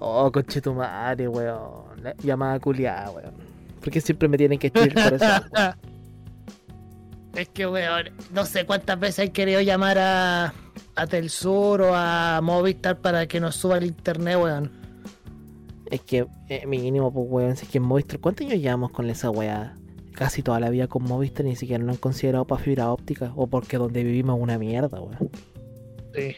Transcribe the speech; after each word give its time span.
Oh, 0.00 0.32
conche 0.32 0.60
tu 0.60 0.74
madre, 0.74 1.28
weón. 1.28 2.02
La 2.02 2.14
llamada 2.16 2.58
culiada, 2.58 3.10
weón. 3.10 3.34
¿Por 3.80 3.90
qué 3.90 4.00
siempre 4.00 4.28
me 4.28 4.36
tienen 4.36 4.58
que 4.58 4.68
escribir 4.68 4.94
por 4.94 5.14
eso? 5.14 5.24
weón? 5.54 5.74
Es 7.34 7.48
que, 7.50 7.66
weón, 7.66 8.10
no 8.32 8.44
sé 8.46 8.64
cuántas 8.66 8.98
veces 8.98 9.28
he 9.28 9.32
querido 9.32 9.60
llamar 9.60 9.98
a, 9.98 10.54
a 10.96 11.06
Telsur 11.06 11.82
o 11.82 11.94
a 11.94 12.40
Movistar 12.42 12.98
para 12.98 13.26
que 13.26 13.40
nos 13.40 13.56
suba 13.56 13.78
el 13.78 13.84
internet, 13.84 14.38
weón. 14.40 14.72
Es 15.90 16.00
que, 16.00 16.26
eh, 16.48 16.66
mínimo, 16.66 17.12
pues, 17.12 17.26
weón. 17.28 17.56
Si 17.56 17.66
es 17.66 17.70
que 17.70 17.78
en 17.78 17.84
Movistar, 17.84 18.20
¿cuántos 18.20 18.46
años 18.46 18.60
llevamos 18.60 18.90
con 18.92 19.08
esa 19.10 19.30
weá? 19.30 19.74
Casi 20.14 20.42
toda 20.42 20.60
la 20.60 20.70
vida 20.70 20.86
con 20.86 21.04
Movistar, 21.04 21.44
ni 21.44 21.56
siquiera 21.56 21.84
lo 21.84 21.92
han 21.92 21.98
considerado 21.98 22.46
para 22.46 22.62
fibra 22.62 22.90
óptica. 22.90 23.32
O 23.36 23.46
porque 23.48 23.76
donde 23.76 24.02
vivimos 24.02 24.38
es 24.38 24.42
una 24.42 24.58
mierda, 24.58 24.98
weón. 24.98 25.30
Sí. 26.14 26.36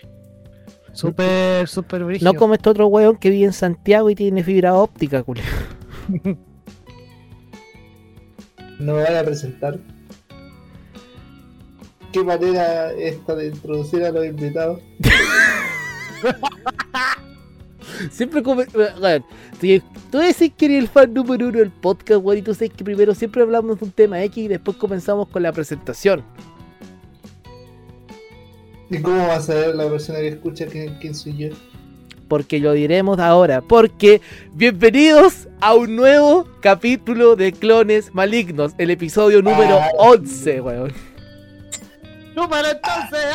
Súper, 0.92 1.68
súper 1.68 2.04
brígido. 2.04 2.32
No 2.32 2.38
como 2.38 2.54
este 2.54 2.68
otro 2.68 2.86
weón 2.86 3.16
que 3.16 3.30
vive 3.30 3.46
en 3.46 3.52
Santiago 3.52 4.10
y 4.10 4.14
tiene 4.14 4.44
fibra 4.44 4.74
óptica, 4.74 5.22
culiao. 5.22 5.46
No 8.78 8.94
me 8.94 9.02
vaya 9.04 9.20
a 9.20 9.24
presentar. 9.24 9.78
¿Qué 12.12 12.24
manera 12.24 12.90
esta 12.92 13.36
de 13.36 13.46
introducir 13.46 14.04
a 14.04 14.10
los 14.10 14.26
invitados? 14.26 14.80
Siempre 18.10 18.40
weón, 18.40 18.66
si 19.60 19.80
tú 20.10 20.18
decís 20.18 20.52
que 20.56 20.64
eres 20.64 20.78
el 20.78 20.88
fan 20.88 21.14
número 21.14 21.46
uno 21.46 21.58
del 21.58 21.70
podcast, 21.70 22.24
weón, 22.24 22.38
y 22.38 22.42
tú 22.42 22.54
sabes 22.54 22.72
que 22.72 22.82
primero 22.82 23.14
siempre 23.14 23.42
hablamos 23.42 23.78
de 23.78 23.84
un 23.84 23.92
tema 23.92 24.20
X 24.24 24.44
y 24.44 24.48
después 24.48 24.76
comenzamos 24.76 25.28
con 25.28 25.44
la 25.44 25.52
presentación. 25.52 26.24
¿Y 28.92 29.00
cómo 29.00 29.26
va 29.26 29.36
a 29.36 29.40
saber 29.40 29.74
la 29.74 29.88
persona 29.88 30.18
que 30.18 30.28
escucha 30.28 30.66
quién, 30.66 30.98
quién 31.00 31.14
soy 31.14 31.34
yo? 31.34 31.48
Porque 32.28 32.58
lo 32.58 32.72
diremos 32.74 33.18
ahora. 33.18 33.62
Porque 33.62 34.20
bienvenidos 34.52 35.48
a 35.62 35.74
un 35.74 35.96
nuevo 35.96 36.46
capítulo 36.60 37.34
de 37.34 37.52
Clones 37.52 38.12
Malignos, 38.14 38.74
el 38.76 38.90
episodio 38.90 39.40
número 39.40 39.78
Ah. 39.78 39.88
11, 39.96 40.60
weón. 40.60 40.92
¡Número 42.36 42.68
entonces! 42.68 43.34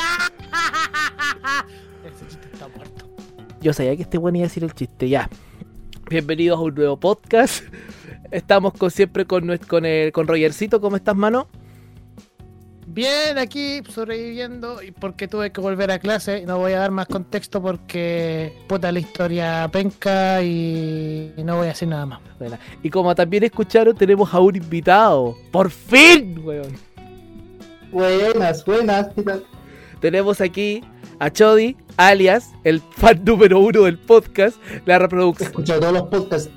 Ese 2.06 2.28
chiste 2.28 2.50
está 2.54 2.68
muerto. 2.68 3.10
Yo 3.60 3.74
sabía 3.74 3.96
que 3.96 4.04
este 4.04 4.20
weón 4.20 4.36
iba 4.36 4.44
a 4.46 4.50
decir 4.50 4.64
el 4.64 4.76
chiste, 4.76 5.10
ya. 5.10 5.28
Bienvenidos 6.08 6.60
a 6.60 6.62
un 6.62 6.76
nuevo 6.76 7.00
podcast. 7.00 7.64
Estamos 8.30 8.74
con, 8.74 8.92
siempre 8.92 9.26
con, 9.26 9.58
con, 9.68 9.88
el, 9.88 10.12
con 10.12 10.28
Rogercito. 10.28 10.80
¿Cómo 10.80 10.98
estás, 10.98 11.16
mano? 11.16 11.48
Bien, 12.98 13.38
aquí 13.38 13.84
sobreviviendo 13.88 14.82
y 14.82 14.90
porque 14.90 15.28
tuve 15.28 15.52
que 15.52 15.62
volver 15.62 15.92
a 15.92 16.00
clase. 16.00 16.44
No 16.48 16.58
voy 16.58 16.74
a 16.74 16.80
dar 16.80 16.90
más 16.90 17.06
contexto 17.06 17.62
porque 17.62 18.52
puta 18.66 18.92
la 18.92 18.98
historia 18.98 19.70
penca 19.72 20.42
y, 20.42 21.32
y 21.38 21.44
no 21.44 21.58
voy 21.58 21.66
a 21.66 21.70
decir 21.70 21.88
nada 21.90 22.08
más. 22.08 22.22
Y 22.82 22.90
como 22.90 23.14
también 23.14 23.44
escucharon, 23.44 23.96
tenemos 23.96 24.34
a 24.34 24.40
un 24.40 24.56
invitado. 24.56 25.38
¡Por 25.52 25.70
fin, 25.70 26.42
weón! 26.44 26.76
Buenas, 27.92 28.66
buenas. 28.66 29.10
Tenemos 30.02 30.42
aquí 30.42 30.82
a 31.20 31.30
Chodi, 31.30 31.78
alias 31.98 32.50
el 32.64 32.82
fan 32.82 33.24
número 33.24 33.60
uno 33.60 33.84
del 33.84 34.00
podcast, 34.00 34.58
la 34.88 34.96
He 34.96 35.00
reproducción, 35.00 35.50
escuchado 35.50 35.82
todos 35.82 35.94
los 35.94 36.04
podcasts 36.08 36.50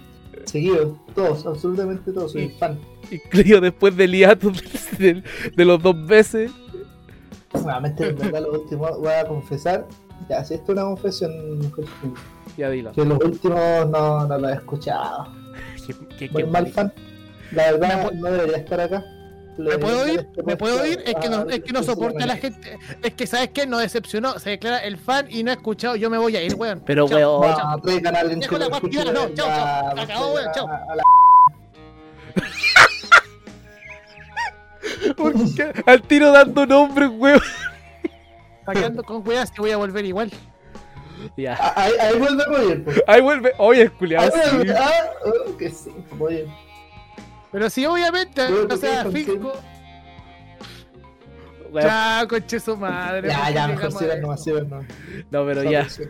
seguidos, 0.51 0.97
todos, 1.15 1.47
absolutamente 1.47 2.13
todos, 2.13 2.33
soy 2.33 2.49
fan. 2.51 2.79
incluido 3.11 3.61
después 3.61 3.97
del 3.97 4.13
hiato 4.13 4.51
de, 4.99 5.23
de 5.57 5.65
los 5.65 5.83
dos 5.83 5.97
meses. 5.97 6.51
Nuevamente, 7.53 8.09
en 8.09 8.17
verdad, 8.17 8.43
lo 8.43 8.61
último 8.61 8.89
voy 8.99 9.13
a 9.13 9.27
confesar. 9.27 9.87
Ya, 10.29 10.45
si 10.45 10.55
esto 10.55 10.73
es 10.73 10.79
una 10.79 10.83
confesión, 10.87 11.33
Ya 12.57 12.69
dilo. 12.71 12.93
que 12.93 13.05
los 13.05 13.19
últimos 13.25 13.89
no, 13.89 14.27
no 14.27 14.39
lo 14.39 14.49
he 14.49 14.53
escuchado. 14.55 15.29
Qué- 15.87 15.95
qué- 16.19 16.31
Muy 16.31 16.43
qué 16.45 16.49
mal 16.51 16.67
fan. 16.69 16.93
La 17.53 17.73
verdad, 17.73 18.05
¿Me 18.13 18.19
pu- 18.19 18.21
no 18.21 18.31
debería 18.31 18.57
estar 18.59 18.81
acá. 18.81 19.05
¿Me 19.65 19.79
puedo 19.79 20.09
ir? 20.09 20.29
¿Me 20.45 20.57
puedo 20.57 20.87
ir? 20.87 21.03
Es 21.07 21.15
que 21.17 21.29
no, 21.29 21.49
es 21.49 21.61
que 21.61 21.73
no 21.73 21.83
soporta 21.83 22.25
a 22.25 22.27
la 22.27 22.37
gente. 22.37 22.79
Es 23.03 23.15
que, 23.15 23.27
¿sabes 23.27 23.51
qué? 23.51 23.67
Nos 23.67 23.81
decepcionó. 23.81 24.39
Se 24.39 24.51
declara 24.51 24.79
el 24.79 24.99
fan 24.99 25.27
y 25.31 25.43
no 25.43 25.51
ha 25.51 25.55
escuchado. 25.55 25.97
Yo 25.97 26.11
me 26.11 26.19
voy 26.19 26.37
a 26.37 26.43
ir, 26.43 26.55
weón. 26.55 26.83
Pero, 26.87 27.09
Chao, 27.09 27.41
weón. 27.41 27.57
chao. 27.57 27.77
No, 27.79 28.29
Dejo 28.41 28.59
la 28.59 28.67
guatilla, 28.67 29.05
no, 29.13 29.29
chao, 29.35 29.47
chao. 29.47 29.95
Se 29.97 30.01
acabó, 30.03 30.33
weón, 30.35 30.49
chao. 30.55 30.69
Al 35.87 36.03
tiro 36.03 36.33
dando 36.33 36.67
nombres, 36.67 37.11
weón. 37.13 37.41
Paqueando 38.65 39.03
con 39.03 39.27
weas 39.27 39.51
que 39.51 39.61
voy 39.61 39.71
a 39.73 39.77
volver 39.77 40.05
igual. 40.05 40.31
Ya. 41.37 41.57
Ah, 41.61 41.73
Ahí, 41.77 41.93
ahí 42.01 42.19
vuelve 42.19 42.45
Roger, 42.45 42.85
pues. 42.85 43.03
Ahí 43.07 43.21
vuelve. 43.21 43.53
Oye, 43.59 43.83
el 43.83 43.89
Ahí 43.89 43.95
culiado. 43.99 44.31
vuelve. 44.31 44.75
Ah, 44.77 44.91
oh, 45.25 45.57
que 45.57 45.71
sí, 45.71 45.91
Roger. 46.19 46.47
Pero 47.53 47.69
sí, 47.71 47.85
obviamente, 47.87 48.43
Yo, 48.49 48.65
o 48.65 48.69
¿por 48.69 48.79
sea, 48.79 49.05
qué? 49.05 49.11
físico. 49.11 49.53
Ya, 51.75 52.27
coche 52.29 52.59
su 52.61 52.77
madre. 52.77 53.29
Ya, 53.29 53.45
¿por 53.45 53.55
ya, 53.55 53.69
mejor 53.69 53.93
sigan 53.93 54.21
nomás. 54.21 54.45
No, 55.31 55.45
pero 55.47 55.63
ya. 55.63 55.89
Sí. 55.89 56.03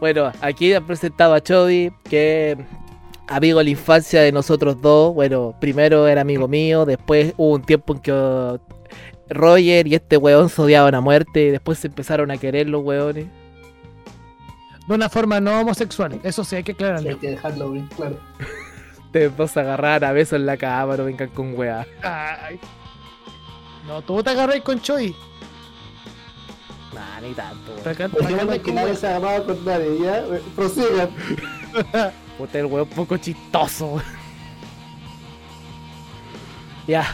Bueno, 0.00 0.32
aquí 0.40 0.72
han 0.74 0.86
presentado 0.86 1.34
a 1.34 1.40
Chodi, 1.40 1.92
que 2.04 2.56
amigo 3.28 3.58
de 3.58 3.64
la 3.64 3.70
infancia 3.70 4.20
de 4.22 4.32
nosotros 4.32 4.80
dos. 4.80 5.14
Bueno, 5.14 5.54
primero 5.60 6.06
era 6.08 6.20
amigo 6.22 6.48
mío, 6.48 6.84
después 6.84 7.34
hubo 7.36 7.54
un 7.54 7.62
tiempo 7.62 7.94
en 7.94 8.00
que 8.00 8.60
Roger 9.30 9.86
y 9.86 9.94
este 9.94 10.16
weón 10.16 10.48
se 10.48 10.62
odiaban 10.62 10.94
a 10.94 11.00
muerte, 11.00 11.46
y 11.46 11.50
después 11.50 11.78
se 11.78 11.88
empezaron 11.88 12.30
a 12.30 12.36
querer 12.38 12.68
los 12.68 12.82
weones. 12.84 13.26
De 14.88 14.94
una 14.94 15.08
forma 15.08 15.38
no 15.40 15.60
homosexual. 15.60 16.18
Eso 16.22 16.42
sí, 16.44 16.56
hay 16.56 16.62
que 16.64 16.72
Sí, 16.72 16.76
aclararlo. 16.76 17.10
hay 17.10 17.16
que 17.16 17.30
dejarlo 17.30 17.70
bien 17.72 17.86
claro. 17.94 18.18
Ustedes 19.08 19.36
dos 19.36 19.50
se 19.50 19.60
agarraban 19.60 20.04
a 20.04 20.12
besos 20.12 20.34
en 20.38 20.46
la 20.46 20.56
cama, 20.56 20.96
no 20.96 21.04
vengan 21.04 21.28
con 21.30 21.56
weá. 21.58 21.86
Ay. 22.02 22.60
No, 23.86 24.02
tú 24.02 24.22
te 24.22 24.30
agarras 24.30 24.60
con 24.60 24.80
Choi. 24.82 25.14
Nah, 26.94 27.20
ni 27.22 27.32
tanto, 27.32 27.72
weón. 27.74 27.88
Acá- 27.88 28.08
Porque 28.08 28.34
acá 28.34 28.44
no 28.44 28.52
hay 28.52 28.58
que 28.58 28.64
con 28.66 28.74
nadie 28.74 28.96
se 28.96 29.06
agarraba 29.06 29.44
con 29.44 29.64
nadie, 29.64 29.98
ya. 30.00 30.18
Eh, 30.18 30.42
Prosigan. 30.54 31.08
Puta, 32.38 32.58
el 32.58 32.66
weón 32.66 32.88
poco 32.88 33.16
chistoso. 33.16 34.02
ya, 36.86 37.06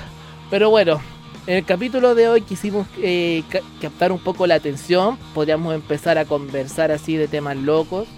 pero 0.50 0.68
bueno, 0.70 1.00
en 1.46 1.58
el 1.58 1.64
capítulo 1.64 2.14
de 2.16 2.28
hoy 2.28 2.40
quisimos 2.42 2.88
eh, 2.98 3.44
ca- 3.48 3.60
captar 3.80 4.10
un 4.10 4.18
poco 4.18 4.46
la 4.48 4.56
atención. 4.56 5.16
Podríamos 5.32 5.72
empezar 5.74 6.18
a 6.18 6.24
conversar 6.24 6.90
así 6.90 7.16
de 7.16 7.28
temas 7.28 7.56
locos. 7.56 8.08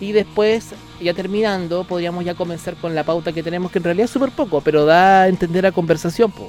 Y 0.00 0.12
después, 0.12 0.72
ya 1.00 1.14
terminando, 1.14 1.84
podríamos 1.84 2.24
ya 2.24 2.34
comenzar 2.34 2.74
con 2.76 2.94
la 2.94 3.04
pauta 3.04 3.32
que 3.32 3.42
tenemos, 3.42 3.70
que 3.70 3.78
en 3.78 3.84
realidad 3.84 4.04
es 4.06 4.10
súper 4.10 4.30
poco, 4.30 4.60
pero 4.60 4.84
da 4.84 5.22
a 5.22 5.28
entender 5.28 5.64
a 5.66 5.72
conversación. 5.72 6.30
po. 6.32 6.48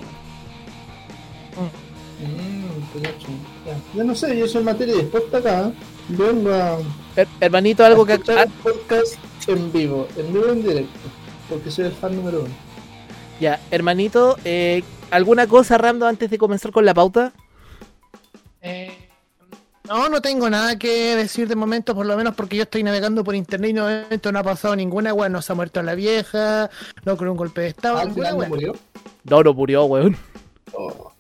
Mm. 1.56 1.90
Yo 3.96 4.04
no 4.04 4.16
sé, 4.16 4.38
yo 4.38 4.48
soy 4.48 4.64
materia 4.64 4.96
dispuesta 4.96 5.38
acá. 5.38 5.68
¿eh? 5.68 5.74
Vengo 6.10 6.52
a, 6.54 6.80
Her- 7.16 7.28
hermanito, 7.40 7.86
algo 7.86 8.06
que... 8.06 8.14
escuchar 8.14 8.48
ah, 8.48 8.52
podcast 8.64 9.16
en 9.48 9.72
vivo, 9.72 10.08
en 10.18 10.34
vivo 10.34 10.48
en 10.48 10.64
directo. 10.64 11.00
Porque 11.50 11.72
soy 11.72 11.86
el 11.86 11.92
fan 11.92 12.16
número 12.16 12.42
uno. 12.42 12.50
ya, 13.40 13.60
hermanito, 13.72 14.38
eh, 14.46 14.84
¿alguna 15.12 15.48
cosa 15.48 15.78
random 15.78 16.10
antes 16.10 16.30
de 16.30 16.38
comenzar 16.38 16.72
con 16.72 16.86
la 16.86 16.94
pauta? 16.94 17.32
Eh, 18.62 19.09
no, 19.90 20.08
no 20.10 20.22
tengo 20.22 20.50
nada 20.50 20.78
que 20.78 21.16
decir 21.16 21.48
de 21.48 21.56
momento, 21.56 21.94
por 21.96 22.06
lo 22.06 22.16
menos 22.16 22.36
porque 22.36 22.56
yo 22.56 22.64
estoy 22.64 22.84
navegando 22.84 23.24
por 23.24 23.36
internet 23.36 23.72
y 23.72 23.74
no, 23.74 23.88
de 23.88 24.04
momento 24.04 24.32
no 24.32 24.40
ha 24.40 24.44
pasado 24.44 24.76
ninguna 24.76 25.14
wea, 25.14 25.28
no 25.30 25.42
se 25.42 25.52
ha 25.52 25.56
muerto 25.56 25.82
la 25.84 25.96
vieja, 25.96 26.70
no 27.06 27.18
creo 27.18 27.32
un 27.32 27.38
golpe 27.38 27.62
de 27.62 27.68
estado, 27.68 28.00
final 28.14 28.38
no 28.38 28.48
murió. 28.48 28.76
No, 29.24 29.44
no 29.44 29.54
murió, 29.54 29.86
weón. 29.86 30.16
Oh. 30.74 31.12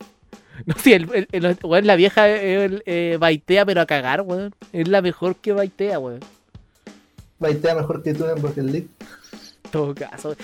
No, 0.65 0.75
sí, 0.77 0.93
el, 0.93 1.09
el- 1.31 1.45
el- 1.45 1.57
weón, 1.63 1.87
la 1.87 1.95
vieja 1.95 2.29
eh, 2.29 2.81
eh, 2.85 3.17
baitea, 3.19 3.65
pero 3.65 3.81
a 3.81 3.85
cagar, 3.85 4.21
weón. 4.21 4.53
Es 4.73 4.87
la 4.87 5.01
mejor 5.01 5.35
que 5.37 5.51
baitea, 5.53 5.99
weón. 5.99 6.19
Baitea 7.39 7.75
mejor 7.75 8.03
que 8.03 8.13
tú 8.13 8.25
en 8.25 8.41
Rocket 8.41 8.63
League. 8.65 8.87
En 9.65 9.71
todo 9.71 9.95
caso. 9.95 10.35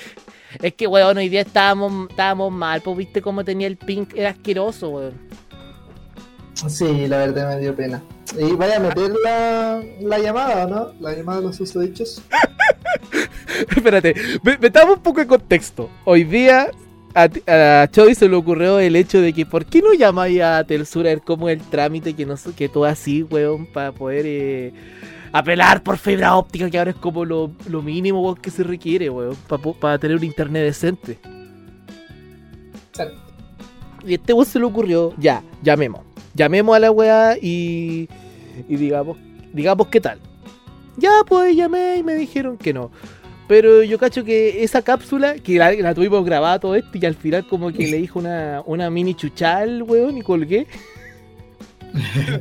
Es 0.61 0.73
que, 0.73 0.87
weón, 0.87 1.17
hoy 1.17 1.27
día 1.29 1.41
estábamos, 1.41 2.09
estábamos 2.09 2.51
mal, 2.51 2.81
pues 2.81 2.95
viste 2.97 3.21
cómo 3.21 3.43
tenía 3.43 3.67
el 3.67 3.75
pink, 3.77 4.13
era 4.15 4.29
asqueroso, 4.29 4.89
weón. 4.89 5.13
Sí, 6.67 7.07
la 7.07 7.17
verdad 7.17 7.55
me 7.55 7.61
dio 7.61 7.75
pena. 7.75 8.01
Y 8.39 8.53
vaya 8.53 8.77
a 8.77 8.79
meter 8.79 9.11
la, 9.23 9.83
la 10.01 10.19
llamada, 10.19 10.65
¿no? 10.67 10.91
La 10.99 11.13
llamada 11.13 11.39
de 11.41 11.47
los 11.47 11.55
susodichos. 11.57 12.21
Espérate, 13.75 14.15
me- 14.43 14.57
metamos 14.57 14.97
un 14.97 15.03
poco 15.03 15.19
de 15.19 15.27
contexto. 15.27 15.89
Hoy 16.05 16.23
día 16.23 16.69
a, 17.13 17.29
a 17.83 17.87
Chody 17.91 18.15
se 18.15 18.27
le 18.27 18.35
ocurrió 18.35 18.79
el 18.79 18.95
hecho 18.95 19.21
de 19.21 19.33
que, 19.33 19.45
¿por 19.45 19.65
qué 19.65 19.81
no 19.81 19.93
llamáis 19.93 20.41
a 20.41 20.63
Telsura 20.63 21.11
es 21.11 21.21
el 21.27 21.61
trámite 21.61 22.13
que, 22.13 22.25
no, 22.25 22.35
que 22.55 22.69
tú 22.69 22.85
así, 22.85 23.23
weón, 23.23 23.65
para 23.67 23.91
poder 23.91 24.25
eh, 24.25 24.73
apelar 25.31 25.83
por 25.83 25.97
fibra 25.97 26.35
óptica, 26.35 26.69
que 26.69 26.77
ahora 26.79 26.91
es 26.91 26.97
como 26.97 27.25
lo, 27.25 27.51
lo 27.69 27.81
mínimo 27.81 28.21
weón, 28.21 28.37
que 28.37 28.49
se 28.49 28.63
requiere, 28.63 29.09
weón, 29.09 29.35
para 29.79 29.99
tener 29.99 30.17
un 30.17 30.23
internet 30.23 30.63
decente? 30.63 31.19
Exacto. 32.89 33.21
Y 34.05 34.13
este 34.15 34.33
weón 34.33 34.45
se 34.45 34.59
le 34.59 34.65
ocurrió, 34.65 35.13
ya, 35.17 35.43
llamemos. 35.61 36.01
Llamemos 36.35 36.75
a 36.75 36.79
la 36.79 36.91
weá 36.91 37.37
y, 37.41 38.07
y 38.67 38.75
digamos, 38.75 39.17
digamos 39.53 39.87
qué 39.87 39.99
tal. 40.01 40.19
Ya, 40.97 41.09
pues 41.27 41.55
llamé 41.55 41.97
y 41.97 42.03
me 42.03 42.15
dijeron 42.15 42.57
que 42.57 42.73
no. 42.73 42.91
Pero 43.47 43.83
yo 43.83 43.97
cacho 43.99 44.23
que 44.23 44.63
esa 44.63 44.81
cápsula, 44.81 45.35
que 45.35 45.57
la, 45.59 45.71
la 45.73 45.93
tuvimos 45.93 46.25
grabada 46.25 46.59
todo 46.59 46.75
esto, 46.75 46.89
y 46.97 47.05
al 47.05 47.15
final 47.15 47.47
como 47.47 47.71
que 47.71 47.87
le 47.87 47.97
dijo 47.97 48.17
una, 48.19 48.63
una 48.65 48.89
mini 48.89 49.13
chuchal, 49.13 49.83
weón, 49.83 50.17
y 50.17 50.21
colgué. 50.23 50.65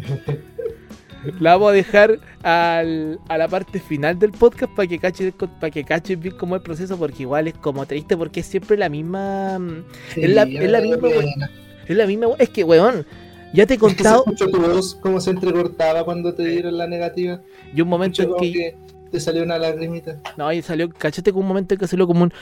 la 1.40 1.52
vamos 1.52 1.70
a 1.70 1.72
dejar 1.72 2.18
al- 2.42 3.18
a 3.28 3.38
la 3.38 3.48
parte 3.48 3.80
final 3.80 4.18
del 4.18 4.32
podcast 4.32 4.72
para 4.74 4.86
que 4.88 4.98
cachen 4.98 5.32
para 5.32 5.70
que 5.70 5.84
cachen 5.84 6.20
bien 6.20 6.36
cómo 6.36 6.54
es 6.56 6.60
el 6.60 6.64
proceso, 6.64 6.96
porque 6.98 7.22
igual 7.22 7.48
es 7.48 7.54
como 7.54 7.86
triste, 7.86 8.16
porque 8.16 8.40
es 8.40 8.46
siempre 8.46 8.76
la 8.76 8.88
misma. 8.88 9.58
mm, 9.58 9.84
Es 10.16 10.30
la- 10.30 10.42
es 10.42 10.70
la 10.70 10.80
misma. 10.80 11.08
Es 11.86 11.96
la 11.96 12.06
misma. 12.06 12.26
Es 12.38 12.48
que, 12.50 12.64
weón, 12.64 13.06
ya 13.54 13.66
te 13.66 13.74
he 13.74 13.76
Es 13.76 13.82
que 13.82 13.88
se 13.88 13.94
contado. 13.96 14.18
escuchó 14.18 14.50
tu 14.50 14.60
voz 14.60 14.94
cómo 14.96 15.20
se 15.20 15.30
entrecortaba 15.30 16.04
cuando 16.04 16.34
te 16.34 16.44
dieron 16.44 16.76
la 16.76 16.86
negativa. 16.86 17.40
Y 17.74 17.80
un 17.80 17.88
momento 17.88 18.22
en 18.22 18.34
que. 18.36 18.52
que 18.52 18.76
te 19.14 19.20
salió 19.20 19.44
una 19.44 19.56
lagrimita. 19.58 20.18
No, 20.36 20.52
y 20.52 20.60
salió, 20.60 20.90
cachate 20.90 21.32
con 21.32 21.42
un 21.42 21.48
momento 21.48 21.74
en 21.74 21.78
que 21.78 21.86
salió 21.86 22.04
como 22.08 22.24
un. 22.24 22.32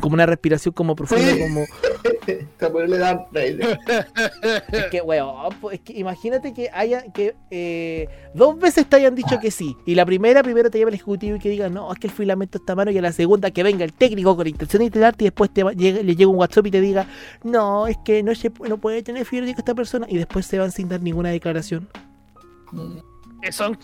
Como 0.00 0.14
una 0.14 0.26
respiración 0.26 0.74
como 0.74 0.96
profunda, 0.96 1.24
Sí. 1.32 1.38
como. 1.38 1.64
Le 2.88 2.98
dan. 2.98 3.20
Es 3.34 4.84
que, 4.90 5.00
weón, 5.00 5.52
es 5.72 5.80
que 5.80 5.92
imagínate 5.92 6.52
que 6.52 6.68
haya. 6.72 7.02
que 7.12 7.36
eh, 7.52 8.08
dos 8.34 8.58
veces 8.58 8.86
te 8.86 8.96
hayan 8.96 9.14
dicho 9.14 9.38
que 9.40 9.52
sí. 9.52 9.76
Y 9.86 9.94
la 9.94 10.04
primera, 10.04 10.42
primero 10.42 10.70
te 10.70 10.78
llama 10.80 10.88
el 10.88 10.96
ejecutivo 10.96 11.36
y 11.36 11.38
que 11.38 11.48
diga, 11.50 11.68
no, 11.68 11.92
es 11.92 11.98
que 12.00 12.08
el 12.08 12.12
filamento 12.12 12.58
está 12.58 12.74
malo. 12.74 12.90
Y 12.90 12.98
a 12.98 13.02
la 13.02 13.12
segunda, 13.12 13.52
que 13.52 13.62
venga 13.62 13.84
el 13.84 13.92
técnico 13.92 14.36
con 14.36 14.46
intención 14.48 14.80
de 14.80 14.84
instalarte 14.86 15.22
y 15.24 15.28
después 15.28 15.50
te 15.50 15.62
va- 15.62 15.72
llegue- 15.72 16.02
le 16.02 16.16
llega 16.16 16.28
un 16.30 16.36
WhatsApp 16.36 16.66
y 16.66 16.70
te 16.72 16.80
diga, 16.80 17.06
no, 17.44 17.86
es 17.86 17.96
que 18.04 18.22
no, 18.24 18.34
se, 18.34 18.50
no 18.68 18.78
puede 18.78 19.02
tener 19.04 19.24
fiebre 19.24 19.50
esta 19.50 19.74
persona. 19.74 20.06
Y 20.10 20.16
después 20.18 20.46
se 20.46 20.58
van 20.58 20.72
sin 20.72 20.88
dar 20.88 21.00
ninguna 21.00 21.30
declaración. 21.30 21.88
Que 23.46 23.52
son 23.52 23.78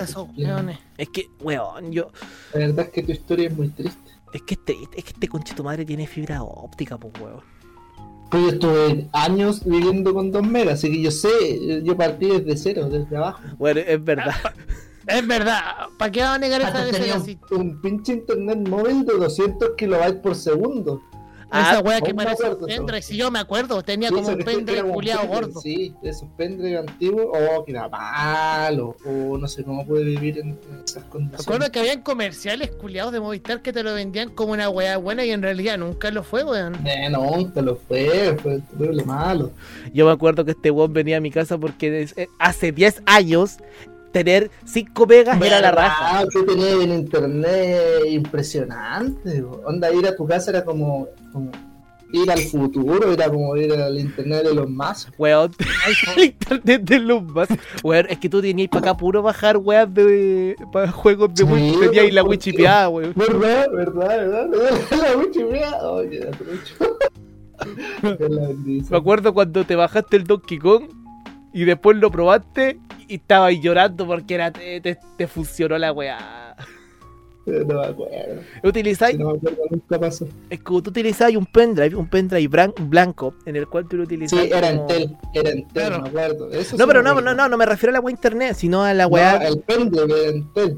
esos 0.00 0.28
weones. 0.36 0.78
Es 0.96 1.08
que, 1.10 1.28
weón, 1.40 1.92
yo. 1.92 2.10
La 2.54 2.60
verdad 2.60 2.86
es 2.86 2.92
que 2.92 3.02
tu 3.02 3.12
historia 3.12 3.48
es 3.48 3.56
muy 3.56 3.68
triste. 3.68 4.10
Es 4.32 4.42
que 4.42 4.54
este, 4.54 4.76
es 4.96 5.04
que 5.04 5.10
este 5.10 5.28
conche 5.28 5.54
tu 5.54 5.64
madre 5.64 5.84
tiene 5.84 6.06
fibra 6.06 6.42
óptica, 6.42 6.96
pues 6.96 7.12
weón. 7.20 7.42
Pues 8.30 8.42
yo 8.44 8.48
estuve 8.50 9.08
años 9.12 9.64
viviendo 9.64 10.14
con 10.14 10.30
2 10.30 10.46
megas, 10.46 10.74
así 10.74 10.90
que 10.90 11.02
yo 11.02 11.10
sé, 11.10 11.82
yo 11.82 11.96
partí 11.96 12.26
desde 12.26 12.56
cero, 12.56 12.88
desde 12.88 13.16
abajo. 13.16 13.42
Bueno, 13.58 13.80
es 13.80 14.04
verdad. 14.04 14.34
Es 15.06 15.26
verdad, 15.26 15.60
¿para 15.98 16.12
qué 16.12 16.20
vamos 16.20 16.36
a 16.36 16.38
negar 16.38 16.60
esa 16.60 16.84
desgracia? 16.84 17.38
un, 17.50 17.60
un 17.60 17.80
pinche 17.80 18.12
internet 18.12 18.68
móvil 18.68 19.04
de 19.04 19.14
200 19.16 19.70
kilobytes 19.76 20.20
por 20.20 20.36
segundo. 20.36 21.02
Ah, 21.50 21.72
Esa 21.72 21.80
wea 21.82 22.00
que 22.00 22.14
me 22.14 22.24
pendrive, 22.66 23.02
si 23.02 23.16
yo 23.16 23.30
me 23.30 23.38
acuerdo, 23.40 23.82
tenía 23.82 24.08
Sí, 24.08 24.14
como 24.14 24.28
un 24.28 24.38
pendrive 24.44 24.82
culiado 24.84 25.26
gordo. 25.26 25.60
Sí, 25.60 25.94
esos 26.02 26.28
pendrive 26.36 26.78
antiguos, 26.78 27.26
oh, 27.32 27.64
que 27.64 27.72
era 27.72 27.88
malo, 27.88 28.96
o 29.04 29.36
no 29.36 29.48
sé 29.48 29.64
cómo 29.64 29.84
puede 29.84 30.04
vivir 30.04 30.38
en, 30.38 30.58
esas 30.84 31.04
Me 31.04 31.10
condiciones. 31.10 31.40
acuerdo 31.46 31.72
que 31.72 31.80
habían 31.80 32.02
comerciales 32.02 32.70
culiados 32.70 33.12
de 33.12 33.20
Movistar 33.20 33.62
que 33.62 33.72
te 33.72 33.82
lo 33.82 33.94
vendían 33.94 34.30
como 34.30 34.52
una 34.52 34.68
weá 34.68 34.96
buena 34.96 35.24
y 35.24 35.30
en 35.30 35.42
realidad 35.42 35.78
nunca 35.78 36.10
lo 36.10 36.22
fue, 36.22 36.44
weón. 36.44 36.74
Eh, 36.86 37.08
no, 37.10 37.50
te 37.52 37.62
lo 37.62 37.76
fue, 37.76 38.36
fue 38.40 38.60
terrible 38.78 39.04
malo. 39.04 39.50
Yo 39.92 40.06
me 40.06 40.12
acuerdo 40.12 40.44
que 40.44 40.52
este 40.52 40.70
weón 40.70 40.92
venía 40.92 41.16
a 41.16 41.20
mi 41.20 41.30
casa 41.30 41.58
porque 41.58 42.08
eh, 42.16 42.28
hace 42.38 42.70
10 42.72 43.02
años 43.06 43.58
tener 44.12 44.50
5 44.64 45.06
megas 45.06 45.40
era 45.40 45.60
la 45.60 45.70
raja. 45.70 46.20
Ah, 46.20 46.24
tú 46.32 46.44
tenías 46.44 46.80
en 46.80 46.92
internet 46.92 47.78
impresionante. 48.08 49.42
Onda, 49.64 49.92
ir 49.92 50.06
a 50.06 50.16
tu 50.16 50.26
casa 50.26 50.50
era 50.50 50.64
como, 50.64 51.08
como 51.32 51.50
ir 52.12 52.28
al 52.30 52.40
futuro, 52.40 53.12
era 53.12 53.28
como 53.28 53.56
ir 53.56 53.72
al 53.72 53.98
internet 53.98 54.44
de 54.44 54.54
los 54.54 54.68
más. 54.68 55.08
Weón, 55.16 55.52
el 56.16 56.24
internet 56.24 56.82
de 56.82 56.98
los 56.98 57.22
más. 57.22 57.48
Weón, 57.84 58.06
es 58.10 58.18
que 58.18 58.28
tú 58.28 58.40
tenías 58.42 58.68
para 58.68 58.90
acá 58.90 58.96
puro 58.96 59.22
bajar 59.22 59.56
weas 59.58 59.92
de 59.94 60.56
para 60.72 60.90
juegos 60.90 61.32
de 61.34 61.44
Sí, 61.44 61.50
Wii. 61.52 61.74
Tenías 61.80 62.12
la 62.12 62.22
¿por 62.22 62.30
Wii 62.30 62.38
qué? 62.38 62.50
chipeada, 62.50 62.88
weón. 62.88 63.12
¿Verdad? 63.14 63.66
¿Verdad? 63.72 64.16
¿Verdad? 64.28 64.48
La 64.90 65.16
wichimea. 65.16 65.76
Oye. 65.82 66.30
Me 68.90 68.96
acuerdo 68.96 69.34
cuando 69.34 69.64
te 69.64 69.76
bajaste 69.76 70.16
el 70.16 70.24
Donkey 70.24 70.58
Kong 70.58 70.84
y 71.52 71.64
después 71.64 71.96
lo 71.96 72.10
probaste 72.10 72.78
y 73.08 73.14
estabas 73.16 73.54
llorando 73.60 74.06
porque 74.06 74.34
era, 74.34 74.50
te, 74.52 74.80
te- 74.80 74.98
te 75.16 75.26
funcionó 75.26 75.76
la 75.78 75.92
weá. 75.92 76.56
No 77.46 77.80
me 77.80 77.86
acuerdo. 77.86 78.42
Utilizáis, 78.62 79.18
No 79.18 79.30
me 79.32 79.38
acuerdo, 79.38 79.62
nunca 79.70 79.98
pasó. 79.98 80.28
es 80.50 80.60
como 80.62 80.82
tú 80.82 80.90
utilizabas 80.90 81.34
un 81.34 81.46
pendrive, 81.46 81.96
un 81.96 82.06
pendrive 82.06 82.70
blanco 82.78 83.34
en 83.46 83.56
el 83.56 83.66
cual 83.66 83.86
tú 83.88 83.96
lo 83.96 84.04
utilizabas. 84.04 84.44
Sí, 84.44 84.52
era 84.52 84.70
como- 84.70 84.82
Entel, 84.82 85.16
era 85.34 85.50
Entel, 85.50 85.66
Claro. 85.72 86.02
me 86.02 86.08
acuerdo. 86.10 86.50
Eso 86.52 86.76
No, 86.76 86.84
sí 86.84 86.86
pero 86.86 87.02
no, 87.02 87.10
acuerdo. 87.10 87.30
no, 87.30 87.34
no, 87.34 87.48
no 87.48 87.56
me 87.56 87.66
refiero 87.66 87.90
a 87.90 87.94
la 87.94 88.00
weá 88.00 88.12
internet, 88.12 88.54
sino 88.56 88.84
a 88.84 88.94
la 88.94 89.04
No, 89.04 89.08
weá. 89.10 89.36
el 89.48 89.58
pendrive 89.60 90.04
era 90.22 90.30
Entel. 90.30 90.76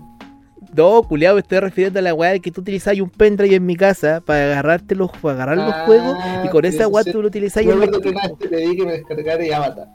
No, 0.74 1.02
culiado, 1.02 1.34
me 1.34 1.40
estoy 1.42 1.58
refiriendo 1.58 1.98
a 1.98 2.02
la 2.02 2.14
weá 2.14 2.30
de 2.30 2.40
que 2.40 2.50
tú 2.50 2.62
utilizabas 2.62 2.98
un 3.00 3.10
pendrive 3.10 3.56
en 3.56 3.66
mi 3.66 3.76
casa 3.76 4.22
para 4.24 4.44
agarrarte 4.44 4.94
los, 4.94 5.10
para 5.10 5.34
agarrar 5.34 5.56
los 5.58 5.74
Ah, 5.74 5.82
juegos 5.84 6.16
y 6.44 6.48
con 6.48 6.62
sí, 6.62 6.68
esa 6.68 6.88
weá 6.88 7.04
tú 7.04 7.20
lo 7.20 7.28
utilizabas 7.28 7.66
Yo 7.66 7.74
acuerdo 7.74 8.00
que 8.00 8.08
una 8.08 8.22
vez 8.22 8.38
te 8.38 8.48
pedí 8.48 8.76
que 8.76 8.86
me 8.86 8.92
descargara 8.92 9.44
y 9.44 9.50
Avatar. 9.50 9.88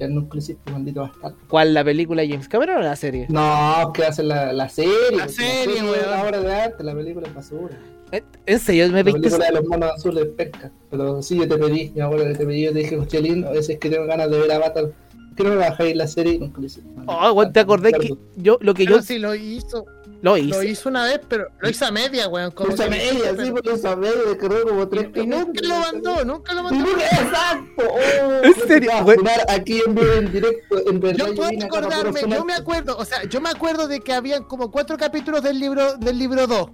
El 0.00 0.14
núcleo 0.14 0.38
hiciste, 0.38 0.70
maldito 0.72 1.00
bastardo. 1.00 1.36
¿Cuál? 1.48 1.74
¿La 1.74 1.84
película 1.84 2.22
de 2.22 2.28
James 2.30 2.48
Cameron 2.48 2.76
o 2.78 2.80
la 2.80 2.96
serie? 2.96 3.26
No, 3.28 3.92
que 3.94 4.04
hacen 4.04 4.28
la, 4.28 4.52
la 4.52 4.68
serie. 4.68 4.92
La 5.16 5.28
serie, 5.28 5.82
weón. 5.82 6.10
La 6.10 6.22
obra 6.24 6.40
de 6.40 6.54
arte, 6.54 6.84
la 6.84 6.94
película 6.94 7.26
es 7.28 7.34
basura. 7.34 7.78
¿En- 8.10 8.24
¿En 8.46 8.58
serio? 8.58 8.86
¿Me 8.88 8.92
La 8.98 9.02
viste? 9.02 9.20
película 9.20 9.46
de 9.46 9.52
los 9.52 9.64
monos 9.66 9.90
azules 9.92 10.26
pesca. 10.36 10.70
Pero 10.90 11.22
sí, 11.22 11.36
yo 11.36 11.46
te 11.48 11.58
pedí, 11.58 11.90
me 11.94 12.02
acuerdo 12.02 12.24
que 12.26 12.34
te 12.34 12.46
pedí, 12.46 12.62
yo 12.62 12.72
te 12.72 12.78
dije, 12.78 12.96
José 12.96 13.20
lindo, 13.22 13.48
a 13.48 13.52
veces 13.52 13.78
que 13.78 13.90
tengo 13.90 14.06
ganas 14.06 14.30
de 14.30 14.38
ver 14.40 14.52
Avatar. 14.52 14.84
¿Por 14.84 15.34
qué 15.36 15.42
no 15.44 15.50
me 15.50 15.56
bajáis 15.56 15.94
la 15.94 16.06
serie 16.08 16.32
y 16.34 16.38
nunca 16.38 16.60
lo 16.60 16.66
hiciste? 16.66 16.88
Oh, 17.06 17.32
weón, 17.32 17.52
te 17.52 17.60
acordé 17.60 17.92
que 17.92 18.14
yo, 18.36 18.58
lo 18.60 18.74
que 18.74 18.86
yo 18.86 19.02
sí 19.02 19.18
lo 19.18 19.34
hizo, 19.34 19.84
lo 20.22 20.30
lo 20.32 20.36
hice. 20.36 20.66
hizo 20.68 20.88
una 20.88 21.04
vez, 21.04 21.20
pero 21.28 21.46
lo 21.60 21.68
hizo 21.68 21.86
a 21.86 21.90
media, 21.90 22.28
weón. 22.28 22.50
Como 22.50 22.70
Esa 22.72 22.84
que- 22.84 22.90
media, 22.90 23.36
sí, 23.36 23.50
porque 23.50 23.72
esa 23.72 23.94
media 23.96 24.16
descargó 24.26 24.62
como 24.68 24.88
tres 24.88 25.08
y, 25.14 25.20
y 25.20 25.26
nunca 25.26 25.60
lo 25.62 25.76
mandó, 25.78 26.24
nunca 26.24 26.54
lo 26.54 26.62
mandó. 26.64 26.90
¡Exacto! 26.90 27.82
Oh, 27.88 28.44
¿En 28.44 28.54
serio, 28.66 28.90
a 28.92 29.04
funar 29.04 29.40
aquí 29.48 29.80
en 29.86 29.94
vivo, 29.94 30.12
en 30.14 30.32
directo, 30.32 30.88
en 30.90 31.00
verdad. 31.00 31.26
Yo 31.28 31.34
puedo 31.34 31.64
acordarme, 31.64 32.20
yo 32.28 32.44
me 32.44 32.54
acuerdo, 32.54 32.96
o 32.96 33.04
sea, 33.04 33.22
yo 33.24 33.40
me 33.40 33.50
acuerdo 33.50 33.86
de 33.88 34.00
que 34.00 34.12
habían 34.12 34.44
como 34.44 34.70
cuatro 34.70 34.96
capítulos 34.96 35.42
del 35.42 35.58
libro 35.60 35.94
del 35.98 36.18
libro 36.18 36.46
2. 36.46 36.70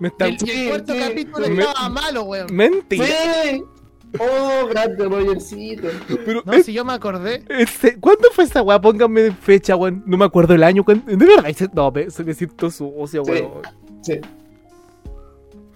Me 0.00 0.08
está... 0.08 0.28
Y 0.28 0.32
el 0.34 0.38
Sí, 0.38 0.66
cuarto 0.68 0.92
sí, 0.92 0.98
capítulo 1.00 1.48
me- 1.48 1.62
estaba 1.64 1.88
malo, 1.88 2.22
weón. 2.22 2.46
Mentira. 2.54 3.04
¡Oh, 4.18 4.66
grande 4.68 5.04
Rogercito! 5.04 5.88
Pero 6.24 6.42
No, 6.44 6.52
es- 6.54 6.64
si 6.66 6.72
yo 6.72 6.84
me 6.84 6.92
acordé. 6.94 7.44
ese- 7.48 7.98
¿Cuándo 8.00 8.28
fue 8.32 8.44
esa 8.44 8.62
weá? 8.62 8.80
Pónganme 8.80 9.32
fecha, 9.32 9.76
weón. 9.76 10.02
No 10.06 10.16
me 10.16 10.24
acuerdo 10.24 10.54
el 10.54 10.62
año. 10.62 10.84
¿cuándo? 10.84 11.04
¿De 11.06 11.16
verdad? 11.16 11.48
Ese- 11.48 11.68
No, 11.74 11.90
me, 11.90 12.06
me 12.24 12.34
siento 12.34 12.70
sucio, 12.70 13.24
Sí. 13.24 13.30
weón. 13.30 13.50
Sí. 14.02 14.20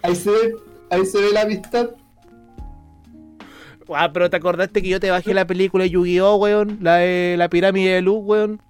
Ahí 0.02 0.14
se 0.16 0.30
ve, 0.30 0.56
ahí 0.90 1.04
se 1.06 1.20
ve 1.20 1.32
la 1.32 1.42
amistad. 1.42 1.90
Ah, 3.94 4.10
pero 4.12 4.30
te 4.30 4.36
acordaste 4.36 4.80
que 4.82 4.88
yo 4.88 5.00
te 5.00 5.10
bajé 5.10 5.34
la 5.34 5.46
película 5.46 5.84
de 5.84 5.90
Yu-Gi-Oh, 5.90 6.36
weón. 6.36 6.78
La 6.80 6.96
de 6.96 7.34
la 7.36 7.48
pirámide 7.50 7.94
de 7.94 8.02
luz, 8.02 8.20
weón. 8.22 8.62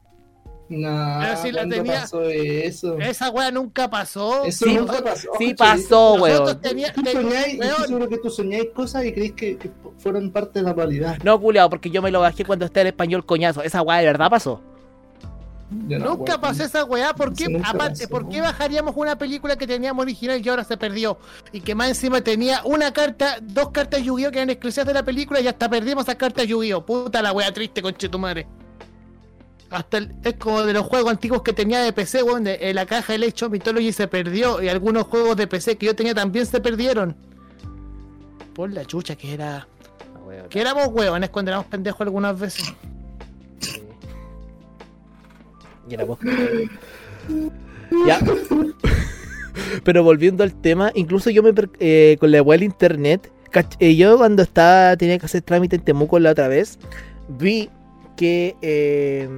No, 0.75 1.19
Pero 1.21 1.37
si 1.43 1.53
la 1.53 1.59
¿cuándo 1.61 1.77
tenía- 1.77 2.01
pasó 2.01 2.23
eso? 2.23 2.99
Esa 2.99 3.31
weá 3.31 3.51
nunca 3.51 3.91
pasó. 3.91 4.45
Eso 4.45 4.65
sí, 4.65 4.75
nunca 4.75 5.03
pasó. 5.05 5.29
Sí 5.39 5.53
pasó, 5.55 6.15
weón. 6.15 6.61
tenía- 6.63 6.93
Tú 6.95 7.03
soñáis, 7.05 7.59
seguro 7.87 8.09
que 8.09 8.17
tú 8.19 8.31
soñáis 8.31 8.67
cosas 8.75 9.05
y 9.05 9.13
creéis 9.13 9.33
que, 9.33 9.59
que 9.59 9.71
fueron 9.99 10.31
parte 10.31 10.61
de 10.61 10.65
la 10.65 10.73
realidad. 10.73 11.19
No, 11.23 11.39
culiao, 11.39 11.69
porque 11.69 11.91
yo 11.91 12.01
me 12.01 12.11
lo 12.11 12.21
bajé 12.21 12.45
cuando 12.47 12.65
está 12.65 12.81
en 12.81 12.87
español 12.87 13.27
coñazo. 13.27 13.63
Esa 13.63 13.83
weá 13.83 13.99
de 13.99 14.07
verdad 14.07 14.31
pasó. 14.31 14.61
No, 15.71 15.99
Nunca 15.99 16.33
weón. 16.33 16.41
pasó 16.43 16.65
esa 16.65 16.85
weá, 16.85 17.15
¿por 17.15 17.33
qué? 17.35 17.47
Aparte, 17.65 18.05
pasó. 18.05 18.09
¿por 18.11 18.29
qué 18.29 18.41
bajaríamos 18.43 18.95
una 18.97 19.17
película 19.17 19.57
que 19.57 19.67
teníamos 19.67 20.03
original 20.03 20.41
y 20.45 20.49
ahora 20.49 20.65
se 20.65 20.77
perdió? 20.77 21.17
Y 21.51 21.61
que 21.61 21.75
más 21.75 21.89
encima 21.89 22.21
tenía 22.21 22.61
una 22.65 22.93
carta, 22.93 23.39
dos 23.43 23.71
cartas 23.71 24.03
Yu-Gi-Oh 24.03 24.31
que 24.31 24.39
eran 24.39 24.51
exclusivas 24.51 24.87
de 24.87 24.95
la 24.95 25.03
película 25.03 25.41
y 25.41 25.49
hasta 25.49 25.69
perdimos 25.71 26.05
esas 26.05 26.17
cartas 26.17 26.47
Yu-Gi-Oh. 26.47 26.85
Puta 26.85 27.23
la 27.23 27.33
weá 27.33 27.51
triste, 27.53 27.81
conchetumare. 27.81 28.47
Hasta 29.73 29.97
el- 29.99 30.15
es 30.23 30.35
como 30.35 30.63
de 30.63 30.73
los 30.75 30.85
juegos 30.87 31.11
antiguos 31.11 31.43
que 31.43 31.53
tenía 31.53 31.81
de 31.81 31.93
PC, 31.93 32.23
weón, 32.23 32.45
de, 32.45 32.55
eh, 32.61 32.75
la 32.75 32.85
caja 32.87 33.17
de 33.17 33.27
Age 33.27 33.47
of 33.47 33.51
Mythology 33.53 33.91
se 33.93 34.07
perdió 34.07 34.63
y 34.63 34.69
algunos 34.69 35.05
juegos 35.07 35.37
de 35.37 35.47
PC 35.47 35.77
que 35.79 35.87
yo 35.87 35.97
tenía 35.97 36.15
también 36.15 36.45
se 36.47 36.61
perdieron. 36.61 37.17
Por 38.55 38.71
la 38.71 38.85
chucha 38.85 39.17
que 39.17 39.33
era. 39.33 39.67
Que 40.51 40.61
éramos 40.61 40.89
huevones 40.89 41.31
cuando 41.31 41.51
éramos 41.51 41.67
pendejos 41.67 42.03
algunas 42.03 42.39
veces. 42.39 42.75
Y 45.89 45.95
era 45.95 46.05
vos. 46.05 46.19
Ya. 48.07 48.21
Pero 49.85 50.03
volviendo 50.05 50.43
al 50.45 50.55
tema, 50.55 50.91
incluso 50.95 51.31
yo 51.31 51.43
me 51.43 51.53
eh, 51.79 52.17
con 52.21 52.31
la 52.31 52.43
web 52.43 52.59
del 52.61 52.65
internet, 52.67 53.31
eh, 53.79 53.97
yo 53.97 54.17
cuando 54.17 54.43
estaba 54.43 54.97
tenía 54.97 55.19
que 55.19 55.27
hacer 55.27 55.43
trámite 55.43 55.77
en 55.77 55.83
Temuco 55.83 56.19
la 56.19 56.31
otra 56.31 56.49
vez, 56.49 56.79
vi 57.29 57.69
que 58.17 58.57
eh, 58.63 59.29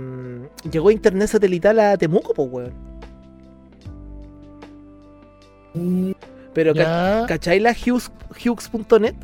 llegó 0.71 0.91
internet 0.91 1.29
satelital 1.29 1.79
a 1.81 1.97
Temuco, 1.97 2.35
pues 2.35 2.49
weón. 2.51 2.73
Pero 6.53 6.75
ca-. 6.75 7.25
¿cachai 7.27 7.61
la 7.61 7.73
Hughes- 7.75 8.11
Hughes.net? 8.45 9.15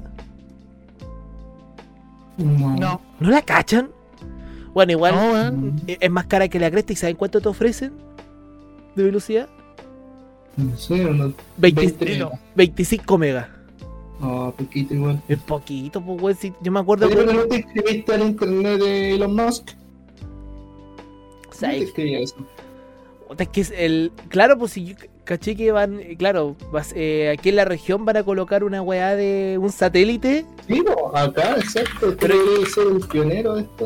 No. 2.39 2.77
No, 2.77 3.01
¿No 3.21 3.31
la 3.31 3.43
cachan? 3.43 3.91
Bueno, 4.73 4.93
igual 4.93 5.15
no, 5.15 5.73
eh, 5.87 5.99
es 6.01 6.11
más 6.11 6.27
cara 6.27 6.49
que 6.49 6.59
la 6.61 6.71
cresta 6.71 6.93
y 6.93 6.97
¿saben 6.97 7.17
cuánto 7.17 7.41
te 7.41 7.49
ofrecen? 7.49 7.93
de 8.97 9.05
velocidad? 9.05 9.49
No 10.57 10.77
sé, 10.77 11.05
unos 11.07 11.33
20 11.59 11.81
20 11.81 12.05
Dilo. 12.05 12.27
megas. 12.31 12.41
25 12.57 13.19
megas. 13.19 13.47
No, 14.21 14.53
poquito 14.57 14.95
igual. 14.95 15.23
Es 15.29 15.39
poquito, 15.39 16.01
pues, 16.03 16.21
weón. 16.23 16.37
si- 16.37 16.53
yo 16.61 16.71
me 16.73 16.81
acuerdo 16.81 17.09
que. 17.09 17.17
pero 17.17 17.33
no 17.33 17.43
te 17.45 17.57
inscribiste 17.57 18.13
al 18.13 18.23
internet 18.23 18.81
de 18.81 19.15
Elon 19.15 19.35
Musk. 19.35 19.71
o 21.49 21.53
sea, 21.53 21.71
¿Cómo 21.71 21.79
te 21.81 21.85
escribía 21.87 22.19
eso? 22.21 22.37
Puta, 23.29 23.43
es 23.45 23.49
que 23.49 23.61
es 23.63 23.73
el. 23.77 24.13
Claro, 24.29 24.59
pues 24.59 24.73
si 24.73 24.85
yo 24.85 24.95
caché 25.25 25.57
que 25.57 25.73
van. 25.73 26.01
eh, 26.01 26.17
Claro, 26.19 26.57
vas- 26.73 26.93
eh, 26.97 27.31
aquí 27.37 27.49
en 27.51 27.57
la 27.57 27.65
región 27.65 28.05
van 28.05 28.17
a 28.19 28.23
colocar 28.25 28.65
una 28.65 28.83
weá 28.83 29.15
de 29.17 29.57
un 29.61 29.71
satélite. 29.71 30.45
Po, 30.69 31.17
acá, 31.17 31.57
exacto. 31.57 31.91
Pero- 32.01 32.17
Pero 32.19 32.53
debe 32.53 32.67
ser 32.67 32.87
el 32.89 33.01
pionero 33.09 33.55
de 33.55 33.63
esta. 33.63 33.85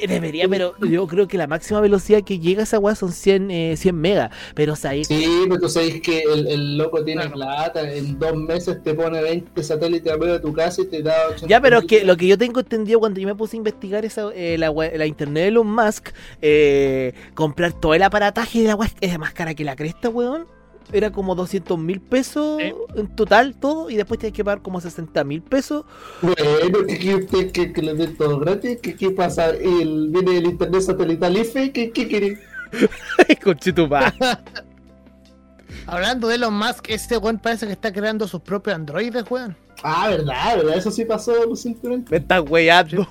Eh, 0.00 0.06
Debería, 0.08 0.48
pero 0.48 0.74
yo 0.80 1.06
creo 1.06 1.28
que 1.28 1.38
la 1.38 1.46
máxima 1.46 1.80
velocidad 1.80 2.22
que 2.22 2.38
llega 2.38 2.60
a 2.60 2.64
esa 2.64 2.78
weá 2.78 2.94
son 2.94 3.12
100, 3.12 3.50
eh, 3.50 3.76
100 3.76 3.94
megas. 3.96 4.30
Pero 4.54 4.72
o 4.72 4.76
sea, 4.76 4.90
ahí- 4.90 5.04
Sí, 5.04 5.24
pero 5.48 5.60
tú 5.60 5.68
sabes 5.68 6.00
que 6.00 6.20
el, 6.22 6.46
el 6.48 6.78
loco 6.78 7.04
tiene 7.04 7.22
Claro. 7.22 7.34
plata. 7.36 7.92
En 7.92 8.18
dos 8.18 8.36
meses 8.36 8.82
te 8.82 8.94
pone 8.94 9.20
20 9.22 9.62
satélites 9.62 10.12
arriba 10.12 10.32
de 10.34 10.40
tu 10.40 10.52
casa 10.52 10.82
y 10.82 10.86
te 10.86 11.02
da 11.02 11.14
80 11.28 11.46
Ya, 11.48 11.60
pero 11.60 11.78
es 11.78 11.84
que 11.86 12.04
lo 12.04 12.16
que 12.16 12.26
yo 12.26 12.36
tengo 12.38 12.60
entendido 12.60 12.98
cuando 13.00 13.20
yo 13.20 13.26
me 13.28 13.34
puse 13.34 13.56
a 13.56 13.58
investigar 13.58 14.04
esa, 14.04 14.30
eh, 14.34 14.56
la, 14.58 14.72
la 14.72 15.06
internet 15.06 15.42
de 15.44 15.48
Elon 15.48 15.66
Musk, 15.70 16.08
eh, 16.42 17.12
comprar 17.34 17.72
todo 17.72 17.94
el 17.94 18.02
aparataje 18.02 18.60
de 18.62 18.68
la 18.68 18.74
weá 18.76 18.90
es 19.00 19.18
más 19.18 19.32
cara 19.32 19.54
que 19.54 19.64
la 19.64 19.76
cresta, 19.76 20.08
weón. 20.08 20.46
Era 20.92 21.10
como 21.10 21.34
200 21.34 21.78
mil 21.78 22.00
pesos 22.00 22.60
en 22.94 23.08
total 23.14 23.54
todo 23.54 23.90
y 23.90 23.96
después 23.96 24.18
tienes 24.18 24.36
que 24.36 24.44
pagar 24.44 24.62
como 24.62 24.80
60 24.80 25.22
mil 25.24 25.42
pesos. 25.42 25.84
Bueno, 26.22 26.86
que, 26.86 26.98
que, 26.98 27.26
que, 27.26 27.52
que, 27.52 27.72
que 27.72 27.82
le 27.82 27.94
den 27.94 28.16
todo 28.16 28.38
gratis. 28.38 28.78
¿Qué, 28.82 28.94
qué 28.94 29.10
pasa? 29.10 29.50
El, 29.50 30.08
viene 30.10 30.38
el 30.38 30.46
internet 30.46 30.82
satelital 30.82 31.36
IFE. 31.36 31.72
¿Qué, 31.72 31.90
qué 31.90 32.08
quiere? 32.08 32.38
Conchetumá. 33.44 34.14
Hablando 35.86 36.28
de 36.28 36.34
Elon 36.34 36.54
Musk, 36.54 36.90
este 36.90 37.16
weón 37.16 37.38
parece 37.38 37.66
que 37.66 37.72
está 37.72 37.92
creando 37.92 38.28
sus 38.28 38.40
propios 38.42 38.76
androides, 38.76 39.24
weón. 39.30 39.56
Ah, 39.82 40.08
verdad, 40.08 40.56
verdad. 40.56 40.76
Eso 40.76 40.90
sí 40.90 41.04
pasó 41.04 41.32
recientemente. 41.48 42.10
Me 42.10 42.18
estás 42.18 42.42
weyando. 42.48 43.06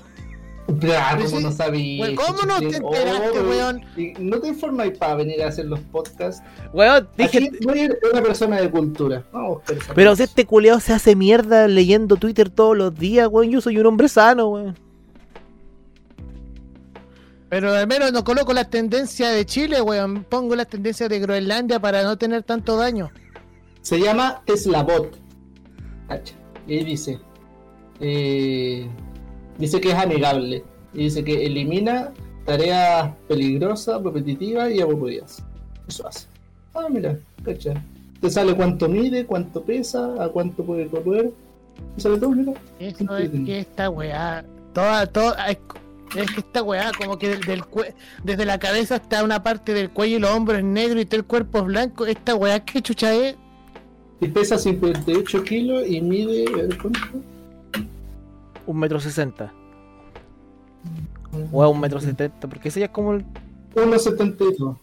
Ah, 0.70 0.74
Pero 0.82 1.26
como 1.26 1.38
sí. 1.38 1.44
no 1.44 1.52
sabía. 1.52 2.04
Weón, 2.04 2.16
¿cómo 2.16 2.42
no 2.44 2.60
te 2.60 2.76
enteraste, 2.78 3.40
weón? 3.42 3.82
Y 3.96 4.14
no 4.20 4.40
te 4.40 4.50
informáis 4.50 4.98
para 4.98 5.16
venir 5.16 5.42
a 5.42 5.48
hacer 5.48 5.66
los 5.66 5.80
podcasts. 5.80 6.44
Weón, 6.74 7.08
Aquí 7.18 7.40
dije. 7.40 7.52
voy 7.64 7.80
a 7.80 7.84
ir 7.86 7.98
una 8.12 8.22
persona 8.22 8.60
de 8.60 8.70
cultura. 8.70 9.24
Vamos 9.32 9.62
a 9.90 9.94
Pero 9.94 10.16
si 10.16 10.24
este 10.24 10.46
culeado 10.46 10.80
se 10.82 10.92
hace 10.94 11.16
mierda 11.16 11.68
leyendo 11.70 12.18
Twitter 12.18 12.50
todos 12.50 12.76
los 12.78 12.94
días, 12.94 13.28
weón. 13.32 13.50
Yo 13.50 13.62
soy 13.62 13.78
un 13.78 13.86
hombre 13.86 14.10
sano, 14.10 14.50
weón. 14.50 14.76
Pero 17.50 17.74
al 17.74 17.88
menos 17.88 18.12
no 18.12 18.24
coloco 18.26 18.52
las 18.54 18.70
tendencias 18.70 19.34
de 19.34 19.46
Chile, 19.46 19.82
weón. 19.82 20.26
Pongo 20.26 20.56
las 20.56 20.68
tendencias 20.68 21.08
de 21.10 21.20
Groenlandia 21.20 21.80
para 21.80 22.04
no 22.04 22.18
tener 22.18 22.44
tanto 22.44 22.76
daño. 22.76 23.10
Se 23.82 24.00
llama 24.00 24.42
Slabot. 24.54 25.18
Cacha. 26.10 26.36
Y 26.68 26.74
ahí 26.80 26.84
dice. 26.84 27.20
eh, 28.02 28.86
dice 29.58 29.80
que 29.82 29.90
es 29.90 29.96
amigable. 29.96 30.64
Y 30.94 31.04
dice 31.06 31.24
que 31.24 31.46
elimina 31.46 32.12
tareas 32.46 33.12
peligrosas, 33.28 34.02
repetitivas 34.04 34.72
y 34.72 34.82
aburridas. 34.82 35.44
Eso 35.88 36.08
hace. 36.08 36.28
Ah, 36.74 36.88
mira, 36.90 37.18
cacha. 37.44 37.74
Te 38.22 38.30
sale 38.30 38.56
cuánto 38.56 38.88
mide, 38.90 39.26
cuánto 39.26 39.62
pesa, 39.64 40.24
a 40.24 40.30
cuánto 40.30 40.64
puede 40.64 40.88
correr. 40.88 41.32
Te 41.96 42.02
sale 42.02 42.18
todo, 42.18 42.32
mira. 42.32 42.54
Eso 42.80 43.18
es 43.18 43.30
que 43.30 43.60
esta 43.60 43.90
weá. 43.90 44.44
Toda, 44.74 45.06
toda. 45.08 45.48
Es, 45.52 45.58
es 46.16 46.32
que 46.32 46.40
esta 46.40 46.64
weá, 46.64 46.92
como 46.98 47.18
que 47.20 47.30
del, 47.30 47.42
del 47.42 47.62
cue- 47.64 47.94
desde 48.24 48.46
la 48.46 48.58
cabeza 48.60 48.96
hasta 48.96 49.24
una 49.24 49.44
parte 49.44 49.74
del 49.74 49.90
cuello 49.92 50.18
y 50.18 50.20
los 50.20 50.32
hombros 50.32 50.60
es 50.60 50.64
negro 50.66 51.00
y 51.00 51.06
todo 51.06 51.20
el 51.20 51.26
cuerpo 51.26 51.60
es 51.60 51.66
blanco. 51.66 52.06
Esta 52.06 52.34
weá, 52.36 52.60
¿qué 52.64 52.82
chucha 52.82 53.14
es? 53.14 53.36
Y 54.22 54.28
pesa 54.30 54.58
58 54.58 55.44
kilos 55.44 55.84
y 55.88 56.02
mide. 56.02 56.46
a 56.54 56.58
ver, 56.58 56.78
¿cuánto? 56.78 57.00
Un 58.68 58.78
metro 58.78 59.00
sesenta. 59.00 59.54
O 61.52 61.64
a 61.64 61.68
un 61.70 61.80
metro 61.80 62.00
setenta, 62.00 62.48
porque 62.48 62.70
ese 62.70 62.80
ya 62.80 62.86
es 62.88 62.92
como 62.92 63.14
el... 63.14 63.26
1,72. 63.76 64.78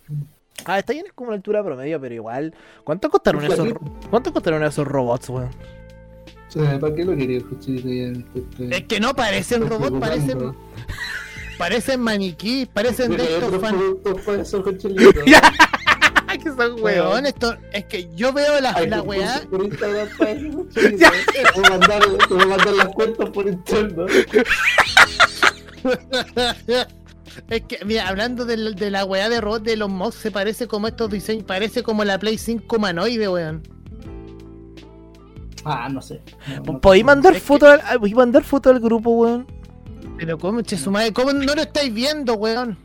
Ah, 0.66 0.78
está 0.78 0.92
bien, 0.92 1.06
es 1.06 1.12
como 1.12 1.30
la 1.30 1.36
altura 1.36 1.62
promedio, 1.64 2.00
pero 2.00 2.14
igual. 2.14 2.54
¿Cuánto 2.84 3.10
costaron 3.10 3.44
esos, 3.44 3.68
¿cuánto 4.10 4.32
costaron 4.32 4.62
esos 4.62 4.86
robots, 4.86 5.28
weón? 5.28 5.48
O 6.48 6.50
sea, 6.52 6.78
¿Para 6.78 6.94
qué 6.94 7.04
lo 7.04 7.16
quería? 7.16 7.40
Ya, 7.40 8.76
Es 8.76 8.84
que 8.84 9.00
no 9.00 9.14
parecen 9.16 9.68
robots, 9.68 9.98
parecen, 9.98 10.54
parecen 11.58 12.00
maniquí, 12.00 12.66
parecen 12.72 13.16
de 13.16 13.24
estos 13.24 13.60
fan. 13.60 13.74
productos 13.78 14.20
para 14.22 14.42
esos 14.42 14.62
cochilitos. 14.62 15.24
que 16.42 16.43
son 16.56 16.82
Weón, 16.82 17.26
esto, 17.26 17.56
es 17.72 17.84
que 17.86 18.08
yo 18.14 18.32
veo 18.32 18.60
la, 18.60 18.72
Hay 18.74 18.88
la 18.88 19.02
weá. 19.02 19.42
por 19.50 19.62
Instagram 19.64 20.08
para 20.18 20.34
cochilitos. 20.54 21.10
Te 21.32 21.60
voy 21.60 21.64
a 21.66 21.70
mandar, 21.70 22.02
te 22.28 22.34
voy 22.34 22.42
a 22.42 22.46
mandar 22.46 22.74
las 22.74 22.88
cuentas 22.88 23.30
por 23.30 23.46
interno. 23.46 24.06
Es 27.50 27.62
que, 27.62 27.84
mira, 27.84 28.08
hablando 28.08 28.44
de, 28.44 28.56
la- 28.56 28.70
de 28.70 28.90
la 28.90 29.04
weá 29.04 29.28
de 29.28 29.40
robot 29.40 29.62
de 29.64 29.76
los 29.76 29.88
mods, 29.90 30.14
se 30.14 30.30
parece 30.30 30.68
como 30.68 30.86
estos 30.86 31.10
diseños, 31.10 31.44
parece 31.44 31.82
como 31.82 32.04
la 32.04 32.18
Play 32.18 32.38
5 32.38 32.76
humanoide, 32.76 33.28
weón. 33.28 33.62
Ah, 35.64 35.88
no 35.90 36.00
sé. 36.02 36.20
No, 36.66 36.74
no 36.74 36.80
¿Podéis 36.80 37.04
mandar 37.04 37.32
Es 37.34 37.40
que- 37.40 37.46
foto 37.46 37.66
al, 37.66 37.80
ah, 37.84 37.94
¿podéis 37.98 38.14
mandar 38.16 38.44
foto 38.44 38.70
al 38.70 38.78
grupo, 38.80 39.10
weón? 39.10 39.46
Pero 40.18 40.38
cómo, 40.38 40.60
che, 40.62 40.76
su 40.78 40.90
madre, 40.92 41.12
¿cómo 41.12 41.32
no 41.32 41.54
lo 41.54 41.60
estáis 41.62 41.92
viendo, 41.92 42.34
weón? 42.34 42.78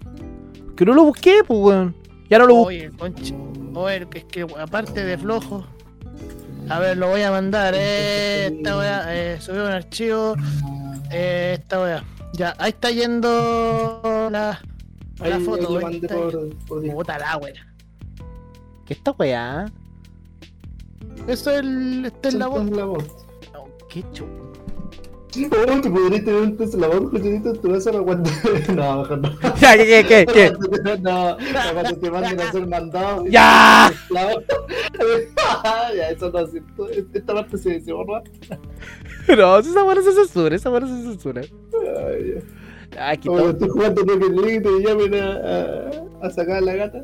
Que 0.76 0.84
no 0.86 0.94
lo 0.94 1.04
busqué, 1.04 1.42
pues, 1.46 1.60
weón. 1.60 1.96
Ya 2.30 2.40
no 2.40 2.48
lo 2.48 2.56
busqué. 2.56 2.88
Oye, 2.88 2.98
concha. 2.98 3.36
Oye, 3.74 4.08
que 4.10 4.20
es 4.20 4.24
que 4.26 4.46
aparte 4.58 5.04
de 5.04 5.18
flojo. 5.18 5.66
A 6.70 6.80
ver, 6.80 6.98
lo 6.98 7.08
voy 7.10 7.22
a 7.22 7.32
mandar. 7.32 7.74
Eh, 7.76 8.48
esta 8.58 8.78
weá, 8.78 9.06
eh, 9.16 9.42
subí 9.42 9.58
un 9.58 9.66
archivo. 9.72 10.36
Eh, 11.12 11.58
esta 11.60 11.82
weá. 11.82 12.04
Ya, 12.34 12.56
ahí 12.60 12.70
está 12.70 12.92
yendo 12.92 14.30
la, 14.32 14.60
Ahí, 15.20 15.30
la 15.32 15.36
ahí 15.38 15.44
foto. 15.44 15.62
lo 15.64 15.78
ahí 15.78 15.84
mandé 15.84 15.98
está. 15.98 16.16
por, 16.16 16.32
por 16.68 16.82
Discord. 16.82 16.96
Puta 17.06 17.20
la 17.20 17.38
weá. 17.38 17.54
¿Qué 18.86 18.94
esta 18.94 19.12
weá? 19.12 19.66
Eso 21.28 21.52
es 21.52 21.60
el, 21.60 22.06
este 22.06 22.30
es 22.30 22.34
la 22.36 22.48
voz. 22.48 22.70
La 22.70 22.86
voz. 22.86 23.06
Qué 23.90 24.04
chulo. 24.14 24.49
Oh, 25.32 25.82
te 25.82 25.90
podrías 25.92 26.26
tener 26.26 26.42
un 26.42 26.58
test 26.58 26.74
la 26.74 26.88
voz, 26.88 27.12
cochilito, 27.12 27.52
en 27.52 27.62
tu 27.62 27.72
casa 27.72 27.92
para 27.92 28.04
cuando. 28.04 28.30
No, 28.76 29.02
mejor 29.02 29.18
no. 29.20 29.30
Ya, 29.62 29.78
¿qué, 29.78 29.86
qué, 29.86 30.04
qué, 30.08 30.26
qué? 30.26 30.54
No, 31.02 31.38
cuando 31.74 31.98
te 31.98 32.12
manden 32.12 32.40
a 32.42 32.50
hacer 32.50 32.68
mandado. 32.68 33.26
¡Ya! 33.30 33.92
Ya, 35.96 36.10
eso 36.10 36.32
no, 36.32 36.48
si- 36.48 36.62
esta 37.14 37.34
parte 37.36 37.58
se, 37.60 37.80
se 37.80 37.94
borra. 37.94 38.24
No, 39.28 39.60
esa 39.60 39.84
no 39.84 40.02
se 40.02 40.12
censura, 40.14 40.56
esa 40.56 40.70
no 40.72 40.88
se 40.88 41.04
censura. 41.04 41.42
Ay, 41.42 42.34
ya. 42.96 43.10
Aquí 43.10 43.28
Como 43.28 43.50
estoy 43.50 43.70
jugando 43.70 44.02
Rocket 44.02 44.32
League 44.32 44.56
y 44.56 44.62
te 44.62 44.70
llamen 44.90 45.14
a, 45.14 46.24
a, 46.24 46.28
a 46.28 46.30
sacar 46.32 46.58
a 46.58 46.62
la 46.62 46.74
gata. 46.74 47.04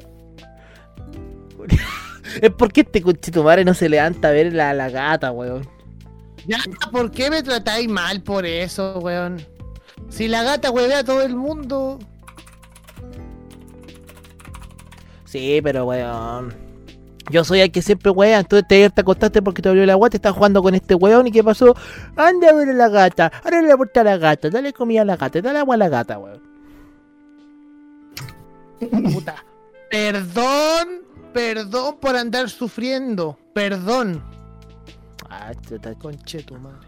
Es 2.41 2.49
porque 2.57 2.81
este 2.81 3.03
conchito 3.03 3.43
madre 3.43 3.63
no 3.63 3.75
se 3.75 3.87
levanta 3.87 4.29
a 4.29 4.31
ver 4.31 4.51
la, 4.51 4.73
la 4.73 4.89
gata, 4.89 5.31
weón. 5.31 5.61
Ya, 6.47 6.59
¿por 6.91 7.11
qué 7.11 7.29
me 7.29 7.41
tratáis 7.41 7.87
mal 7.87 8.21
por 8.21 8.45
eso, 8.45 8.99
weón? 8.99 9.45
Si 10.09 10.27
la 10.27 10.43
gata 10.43 10.69
huevea 10.69 10.99
a 10.99 11.03
todo 11.03 11.21
el 11.21 11.35
mundo. 11.35 11.99
Sí, 15.25 15.59
pero 15.63 15.85
weón. 15.85 16.53
Yo 17.31 17.43
soy 17.43 17.61
el 17.61 17.71
que 17.71 17.81
siempre 17.81 18.11
weón, 18.11 18.39
entonces 18.41 18.67
te, 18.67 18.89
te 18.89 19.01
acostaste 19.01 19.41
porque 19.41 19.61
te 19.61 19.69
abrió 19.69 19.85
la 19.85 19.95
guata, 19.95 20.17
estás 20.17 20.33
jugando 20.33 20.61
con 20.61 20.75
este 20.75 20.93
weón 20.93 21.25
y 21.25 21.31
¿qué 21.31 21.43
pasó? 21.43 21.75
Anda 22.15 22.49
a 22.49 22.53
ver 22.53 22.69
a 22.69 22.73
la 22.73 22.89
gata, 22.89 23.31
ahora 23.43 23.61
le 23.61 23.75
puerta 23.75 24.01
a 24.01 24.03
la 24.03 24.17
gata, 24.17 24.49
dale 24.49 24.73
comida 24.73 25.01
a 25.01 25.05
la 25.05 25.17
gata, 25.17 25.41
dale 25.41 25.59
agua 25.59 25.75
a 25.75 25.77
la 25.79 25.89
gata, 25.89 26.19
weón. 26.19 26.41
Puta. 29.13 29.43
Perdón, 29.89 31.01
perdón 31.33 31.97
por 31.99 32.15
andar 32.15 32.49
sufriendo. 32.49 33.37
Perdón. 33.53 34.34
Ah, 35.37 35.53
chuta, 35.67 35.93
Conche 35.95 36.41
tu 36.43 36.55
madre. 36.55 36.79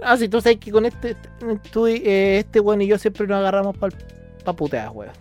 Ah, 0.00 0.16
si 0.16 0.28
tú 0.28 0.40
sabes 0.40 0.58
que 0.58 0.70
con 0.70 0.84
este, 0.84 1.16
tú, 1.70 1.88
y, 1.88 1.94
eh, 2.04 2.38
este 2.40 2.60
weón 2.60 2.82
y 2.82 2.86
yo 2.86 2.98
siempre 2.98 3.26
nos 3.26 3.38
agarramos 3.38 3.76
para 3.76 3.96
pa 4.44 4.52
puteas, 4.52 4.90
weón. 4.92 5.12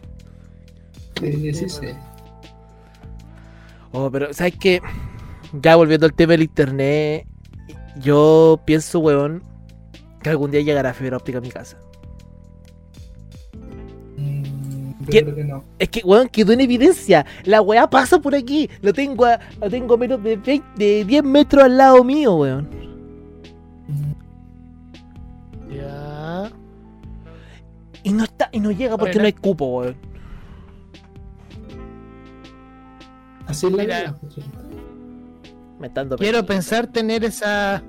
Sí, 1.20 1.54
sí, 1.54 1.70
sí. 1.70 1.88
Oh, 3.92 4.10
pero 4.12 4.34
¿sabes 4.34 4.56
qué? 4.60 4.82
Ya 5.54 5.76
volviendo 5.76 6.06
al 6.06 6.14
tema 6.14 6.32
del 6.32 6.44
internet, 6.44 7.28
yo 7.98 8.60
pienso, 8.66 9.00
weón, 9.00 9.44
que 10.24 10.30
algún 10.30 10.52
día 10.52 10.62
llegará 10.62 10.94
fibra 10.94 11.18
óptica 11.18 11.38
a 11.38 11.42
mi 11.42 11.52
casa. 11.52 11.78
Yo 15.12 15.20
¿Qué? 15.20 15.24
creo 15.24 15.36
que 15.36 15.44
no. 15.44 15.64
Es 15.78 15.90
que, 15.90 16.02
weón, 16.04 16.30
quedó 16.30 16.54
en 16.54 16.62
evidencia. 16.62 17.26
La 17.44 17.62
weá 17.62 17.90
pasa 17.90 18.20
por 18.20 18.34
aquí. 18.36 18.70
Lo 18.82 18.94
tengo 18.94 19.26
a, 19.26 19.40
lo 19.60 19.70
tengo 19.70 19.96
a 19.96 19.98
menos 19.98 20.24
de, 20.24 20.38
20 20.38 20.64
de 20.76 21.06
10 21.06 21.24
metros 21.24 21.64
al 21.64 21.78
lado 21.78 22.04
mío, 22.04 22.36
weón. 22.36 22.70
Ya. 25.70 26.52
Y 28.04 28.14
no 28.14 28.24
está, 28.24 28.50
y 28.52 28.60
no 28.60 28.72
llega 28.72 28.98
porque 28.98 29.20
no 29.20 29.26
hay 29.26 29.34
cupo, 29.34 29.66
weón. 29.80 29.96
Así 33.48 33.66
es 33.66 33.72
la 33.74 33.84
Mira. 33.84 34.00
vida. 34.00 34.18
pues. 34.22 34.36
Me 35.80 35.88
están 35.88 36.10
Quiero 36.10 36.46
pensar 36.46 36.88
tener 36.88 37.24
esa 37.26 37.82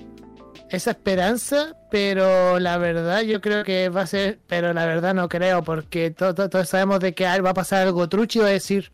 esa 0.73 0.91
esperanza, 0.93 1.77
pero 1.91 2.59
la 2.59 2.79
verdad 2.79 3.21
yo 3.23 3.41
creo 3.41 3.63
que 3.63 3.89
va 3.89 4.03
a 4.03 4.07
ser, 4.07 4.41
pero 4.47 4.73
la 4.73 4.87
verdad 4.87 5.15
no 5.15 5.29
creo, 5.29 5.63
porque 5.63 6.11
to- 6.11 6.35
to- 6.35 6.49
todos 6.49 6.69
sabemos 6.69 6.99
de 7.01 7.15
que 7.15 7.25
va 7.41 7.51
a 7.51 7.55
pasar 7.55 7.87
algo 7.87 8.09
trucho 8.09 8.39
y 8.39 8.43
va 8.43 8.49
a 8.49 8.53
decir, 8.53 8.91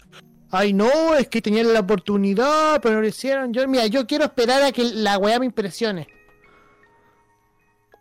ay 0.51 0.73
no, 0.73 1.15
es 1.15 1.29
que 1.29 1.41
tenían 1.41 1.73
la 1.73 1.81
oportunidad, 1.81 2.81
pero 2.83 2.97
no 2.97 3.01
lo 3.03 3.07
hicieron. 3.07 3.53
Yo, 3.53 3.67
mira, 3.69 3.87
yo 3.87 4.07
quiero 4.07 4.25
esperar 4.25 4.63
a 4.63 4.73
que 4.73 4.83
la 4.85 5.19
weá 5.19 5.39
me 5.39 5.47
impresione. 5.47 6.09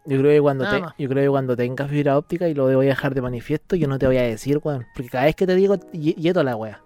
Yo 0.06 0.18
creo 0.20 0.32
que 0.32 0.42
cuando 0.42 0.64
te, 0.70 1.04
yo 1.04 1.10
creo 1.10 1.24
que 1.26 1.30
cuando 1.30 1.56
tengas 1.58 1.90
fibra 1.90 2.18
óptica 2.18 2.48
y 2.48 2.54
lo 2.54 2.64
voy 2.64 2.86
a 2.86 2.90
dejar 2.90 3.14
de 3.14 3.22
manifiesto, 3.22 3.76
yo 3.76 3.88
no 3.90 4.00
te 4.00 4.08
voy 4.08 4.18
a 4.18 4.22
decir, 4.24 4.60
weón. 4.64 4.86
Porque 4.96 5.10
cada 5.10 5.26
vez 5.26 5.36
que 5.36 5.46
te 5.46 5.54
digo, 5.54 5.76
yeto 5.92 6.44
la 6.44 6.56
wea. 6.56 6.82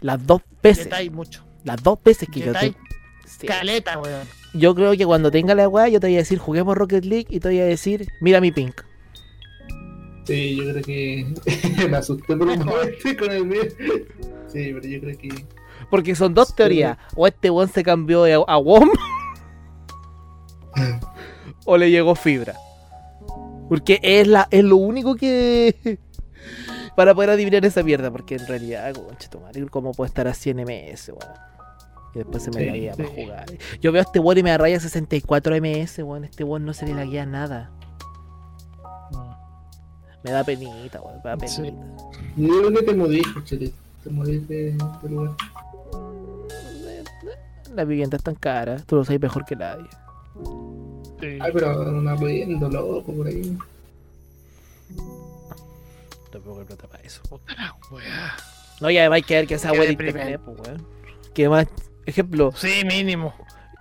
Las 0.00 0.26
dos 0.26 0.42
veces. 0.62 0.84
Detalle 0.84 1.10
mucho. 1.10 1.44
Las 1.64 1.82
dos 1.82 2.02
veces 2.02 2.28
que 2.32 2.40
yo 2.40 2.52
te. 2.52 2.74
Sí. 3.40 3.46
caleta, 3.46 3.98
weón. 3.98 4.26
Yo 4.54 4.74
creo 4.74 4.96
que 4.96 5.04
cuando 5.06 5.30
tenga 5.30 5.54
la 5.54 5.68
weá, 5.68 5.88
yo 5.88 6.00
te 6.00 6.06
voy 6.08 6.14
a 6.16 6.18
decir, 6.18 6.38
juguemos 6.38 6.76
Rocket 6.76 7.04
League 7.04 7.26
y 7.28 7.38
te 7.40 7.48
voy 7.48 7.60
a 7.60 7.64
decir, 7.66 8.08
mira 8.20 8.40
mi 8.40 8.50
pink. 8.50 8.80
Sí, 10.24 10.56
yo 10.56 10.64
creo 10.72 10.82
que 10.82 11.26
me 11.88 11.96
asusté 11.96 12.36
por 12.36 12.46
un 12.48 12.58
momento 12.58 13.08
con 13.18 13.30
el 13.30 13.44
mío. 13.46 13.62
Sí, 14.48 14.72
pero 14.74 14.82
yo 14.82 15.00
creo 15.00 15.18
que. 15.18 15.28
Porque 15.90 16.14
son 16.14 16.34
dos 16.34 16.48
Sí. 16.48 16.54
teorías. 16.56 16.98
O 17.14 17.26
este 17.26 17.50
weón 17.50 17.68
se 17.68 17.82
cambió 17.82 18.24
de- 18.24 18.34
a 18.46 18.56
WOM. 18.58 18.90
o 21.64 21.76
le 21.76 21.90
llegó 21.90 22.14
fibra. 22.14 22.54
Porque 23.68 24.00
es, 24.02 24.26
la, 24.26 24.48
es 24.50 24.64
lo 24.64 24.76
único 24.76 25.14
que. 25.16 25.98
Para 26.96 27.14
poder 27.14 27.30
adivinar 27.30 27.64
esa 27.64 27.82
mierda. 27.82 28.10
Porque 28.10 28.34
en 28.36 28.46
realidad, 28.46 28.92
concha 28.94 29.30
tu 29.30 29.40
madre, 29.40 29.64
¿cómo 29.66 29.92
puede 29.92 30.08
estar 30.08 30.26
así 30.26 30.50
en 30.50 30.58
MS, 30.64 31.10
weón? 31.10 31.47
Y 32.14 32.18
después 32.18 32.42
se 32.42 32.50
me 32.50 32.60
Sí, 32.60 32.66
laguea 32.66 32.94
para 32.94 33.08
sí. 33.08 33.14
jugar. 33.22 33.46
Yo 33.80 33.92
veo 33.92 34.00
a 34.00 34.04
este 34.04 34.18
weón 34.18 34.38
y 34.38 34.42
me 34.42 34.56
raya 34.56 34.80
64 34.80 35.56
MS, 35.60 35.98
weón. 36.02 36.24
Este 36.24 36.44
weón 36.44 36.64
no 36.64 36.72
se 36.74 36.86
le 36.86 36.94
laguea 36.94 37.26
nada. 37.26 37.70
Me 40.24 40.30
da 40.32 40.42
penita, 40.44 41.00
weón. 41.00 41.18
Me 41.22 41.30
da 41.30 41.36
penita. 41.36 41.62
Sí. 41.62 41.74
Yo 42.36 42.58
creo 42.58 42.72
que 42.72 42.82
te 42.82 42.94
mudiste, 42.94 43.44
Chelito. 43.44 43.76
Te 44.04 44.10
mudiste 44.10 44.54
de, 44.54 44.70
de 45.02 45.08
lugar. 45.08 45.32
La 47.74 47.84
vivienda 47.84 48.16
es 48.16 48.22
tan 48.22 48.34
cara. 48.34 48.78
Tú 48.86 48.96
lo 48.96 49.04
sabes 49.04 49.20
mejor 49.20 49.44
que 49.44 49.54
nadie. 49.54 49.86
Ay, 51.20 51.50
pero 51.52 51.80
una 51.98 52.14
riendo 52.16 52.68
loco 52.68 53.12
por 53.12 53.26
ahí. 53.26 53.56
Tampoco 56.32 56.60
hay 56.60 56.64
plata 56.66 56.86
para 56.88 57.02
eso. 57.04 57.20
Puta 57.28 57.54
la 57.54 57.76
weá. 57.90 58.36
No, 58.80 58.90
y 58.90 58.98
además 58.98 59.16
hay 59.16 59.22
que 59.22 59.34
ver 59.34 59.46
que 59.46 59.54
esa 59.54 59.72
deprimente. 59.72 60.06
internet, 60.06 60.40
pues, 60.44 60.60
weón. 60.68 60.86
Que 61.34 61.48
más, 61.48 61.66
ejemplo, 62.08 62.52
Sí, 62.54 62.82
mínimo. 62.86 63.34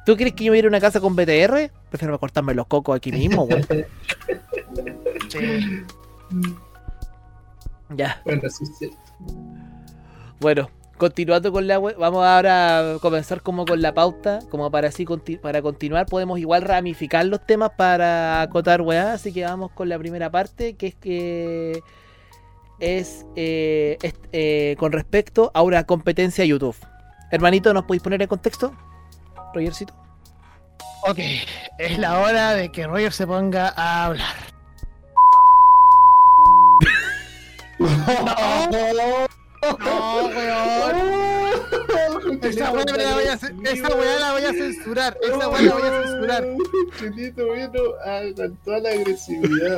¿tú 0.06 0.16
crees 0.16 0.34
que 0.34 0.46
yo 0.46 0.52
me 0.52 0.58
iría 0.58 0.68
a 0.68 0.72
una 0.72 0.80
casa 0.80 1.00
con 1.00 1.16
BTR? 1.16 1.72
Prefiero 1.90 2.20
cortarme 2.20 2.54
los 2.54 2.68
cocos 2.68 2.96
aquí 2.96 3.12
mismo, 3.12 3.44
weón. 3.44 3.66
Sí. 5.30 5.84
ya, 7.96 8.22
Bueno, 8.26 8.42
sí, 8.50 8.66
sí. 8.80 8.90
bueno, 10.40 10.70
continuando 10.98 11.52
con 11.52 11.68
la 11.68 11.80
we- 11.80 11.94
vamos 11.94 12.26
ahora 12.26 12.96
a 12.96 13.00
comenzar 13.00 13.42
como 13.42 13.66
con 13.66 13.82
la 13.82 13.94
pauta, 13.94 14.40
como 14.50 14.70
para 14.72 14.90
así 14.90 15.06
conti- 15.06 15.38
para 15.40 15.62
continuar 15.62 16.06
podemos 16.06 16.40
igual 16.40 16.64
ramificar 16.64 17.26
los 17.26 17.46
temas 17.46 17.72
para 17.78 18.42
acotar 18.42 18.82
weá, 18.82 19.14
así 19.14 19.32
que 19.32 19.44
vamos 19.44 19.72
con 19.72 19.88
la 19.90 19.98
primera 19.98 20.30
parte, 20.30 20.76
que 20.76 20.88
es 20.88 20.96
que 20.96 21.82
es, 22.80 23.26
eh, 23.36 23.98
es, 24.02 24.14
eh, 24.34 24.76
con 24.80 24.92
respecto 24.92 25.52
a 25.54 25.62
una 25.62 25.86
competencia 25.86 26.44
YouTube. 26.46 26.76
Hermanito, 27.32 27.74
¿nos 27.74 27.84
podéis 27.84 28.04
poner 28.04 28.22
en 28.22 28.28
contexto? 28.28 28.74
Rogercito. 29.54 29.94
Ok, 31.04 31.20
es 31.78 31.98
la 32.00 32.20
hora 32.20 32.52
de 32.52 32.72
que 32.72 32.86
Roger 32.88 33.14
se 33.14 33.28
ponga 33.28 33.74
a 33.76 34.06
hablar. 34.06 34.36
No, 39.80 40.28
weón. 40.28 41.37
Esa 42.42 42.72
weá 42.72 42.86
la 42.98 43.14
voy 43.14 43.24
a, 43.26 43.38
ce- 43.38 43.54
esa 43.64 43.96
weá 43.96 44.20
la 44.20 44.32
voy 44.34 44.44
a 44.44 44.54
censurar. 44.54 45.18
Esa 45.22 45.50
weá 45.50 45.62
la 45.62 45.74
voy 45.74 45.82
a 45.88 46.04
censurar. 46.04 46.46
Chelito, 47.00 47.46
bueno, 47.48 47.72
con 48.36 48.56
toda 48.58 48.80
la 48.80 48.90
agresividad. 48.90 49.78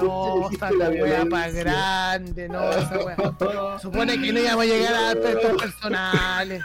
No, 0.00 0.50
esa 0.50 0.70
weá 0.90 1.24
para 1.30 1.50
grande, 1.50 2.48
no, 2.48 2.70
esa 2.70 2.98
weá. 3.04 3.78
Supone 3.80 4.20
que 4.20 4.32
no 4.32 4.40
íbamos 4.40 4.62
a 4.62 4.66
llegar 4.66 4.94
a 4.94 5.10
aspectos 5.10 5.62
personales. 5.62 6.62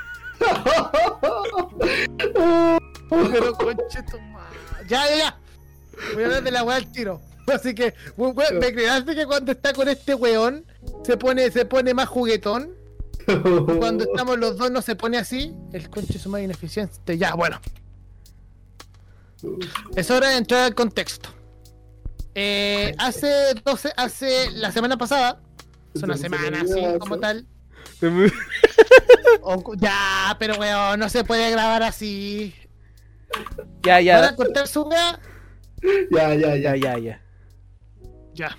Pero 3.09 3.53
conche 3.55 4.03
tu. 4.03 4.17
Ya, 4.87 5.07
ya, 5.09 5.17
ya. 5.17 5.37
Voy 6.13 6.23
a 6.23 6.25
hablar 6.27 6.43
de 6.43 6.51
la 6.51 6.63
weá 6.63 6.77
al 6.77 6.91
tiro. 6.91 7.21
Así 7.47 7.73
que, 7.73 7.93
we- 8.15 8.29
we- 8.31 8.51
¿me 8.59 8.73
creaste 8.73 9.15
que 9.15 9.25
cuando 9.25 9.51
está 9.51 9.73
con 9.73 9.87
este 9.89 10.13
weón 10.13 10.65
se 11.03 11.17
pone, 11.17 11.49
se 11.51 11.65
pone 11.65 11.93
más 11.93 12.07
juguetón? 12.07 12.75
Cuando 13.79 14.03
estamos 14.11 14.37
los 14.37 14.57
dos 14.57 14.71
no 14.71 14.81
se 14.81 14.95
pone 14.95 15.17
así. 15.17 15.53
El 15.73 15.89
conche 15.89 16.17
su 16.19 16.29
madre 16.29 16.45
ineficiente. 16.45 17.17
Ya, 17.17 17.33
bueno. 17.35 17.59
Es 19.95 20.11
hora 20.11 20.29
de 20.29 20.37
entrar 20.37 20.63
al 20.65 20.75
contexto. 20.75 21.29
Eh, 22.35 22.93
hace 22.97 23.53
12, 23.65 23.91
hace 23.97 24.51
la 24.51 24.71
semana 24.71 24.97
pasada, 24.97 25.41
es 25.93 26.03
una 26.03 26.15
semana 26.17 26.61
así 26.61 26.81
como 26.99 27.19
tal. 27.19 27.47
o- 29.41 29.73
ya, 29.77 30.35
pero 30.39 30.55
weón, 30.57 30.99
no 30.99 31.09
se 31.09 31.23
puede 31.23 31.51
grabar 31.51 31.83
así. 31.83 32.53
Ya, 33.83 33.95
¿Van 33.95 34.03
ya, 34.05 34.27
a 34.29 34.35
cortar 34.35 34.67
su 34.67 34.83
weá? 34.83 35.19
Ya, 36.11 36.33
ya, 36.35 36.55
ya, 36.55 36.75
ya. 36.75 36.75
ya, 36.75 36.97
ya. 36.99 37.21
Ya, 38.33 38.57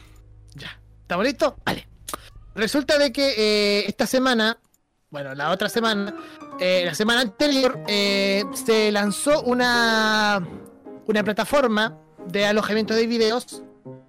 ya. 0.54 0.80
¿Estamos 1.02 1.24
listos? 1.26 1.54
Vale. 1.64 1.86
Resulta 2.54 2.98
de 2.98 3.12
que 3.12 3.34
eh, 3.36 3.84
esta 3.86 4.06
semana, 4.06 4.58
bueno, 5.10 5.34
la 5.34 5.50
otra 5.50 5.68
semana, 5.68 6.14
eh, 6.58 6.82
la 6.84 6.94
semana 6.94 7.20
anterior, 7.20 7.78
eh, 7.86 8.44
se 8.52 8.90
lanzó 8.92 9.42
una, 9.42 10.46
una 11.06 11.24
plataforma 11.24 11.98
de 12.26 12.46
alojamiento 12.46 12.94
de 12.94 13.06
videos 13.06 13.62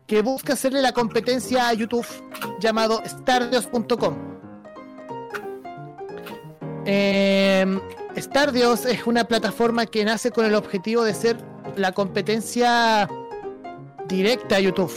que 0.07 0.21
busca 0.21 0.53
hacerle 0.53 0.81
la 0.81 0.91
competencia 0.91 1.69
a 1.69 1.73
YouTube 1.73 2.05
llamado 2.59 3.01
stardios.com. 3.05 4.31
Eh, 6.85 7.79
Stardios 8.17 8.85
es 8.85 9.07
una 9.07 9.23
plataforma 9.23 9.85
que 9.85 10.03
nace 10.03 10.31
con 10.31 10.45
el 10.45 10.55
objetivo 10.55 11.03
de 11.03 11.13
ser 11.13 11.37
la 11.77 11.93
competencia 11.93 13.07
directa 14.07 14.57
a 14.57 14.59
YouTube. 14.59 14.91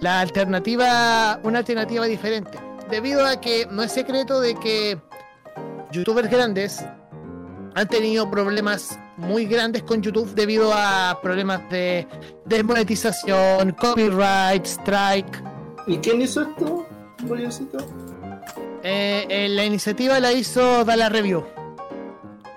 La 0.00 0.20
alternativa, 0.20 1.38
una 1.44 1.58
alternativa 1.58 2.06
diferente. 2.06 2.57
Debido 2.90 3.24
a 3.26 3.40
que 3.40 3.66
no 3.70 3.82
es 3.82 3.92
secreto 3.92 4.40
de 4.40 4.54
que 4.54 4.98
youtubers 5.92 6.30
grandes 6.30 6.84
han 7.74 7.86
tenido 7.88 8.30
problemas 8.30 8.98
muy 9.16 9.46
grandes 9.46 9.82
con 9.82 10.00
YouTube 10.02 10.34
debido 10.34 10.72
a 10.74 11.18
problemas 11.22 11.68
de 11.70 12.06
desmonetización, 12.46 13.72
copyright, 13.72 14.64
strike. 14.64 15.42
¿Y 15.86 15.98
quién 15.98 16.22
hizo 16.22 16.42
esto, 16.42 16.86
Rogercito? 17.26 17.78
Eh, 18.82 19.26
eh, 19.28 19.48
la 19.50 19.64
iniciativa 19.64 20.18
la 20.20 20.32
hizo 20.32 20.84
Dala 20.84 21.08
Review. 21.08 21.44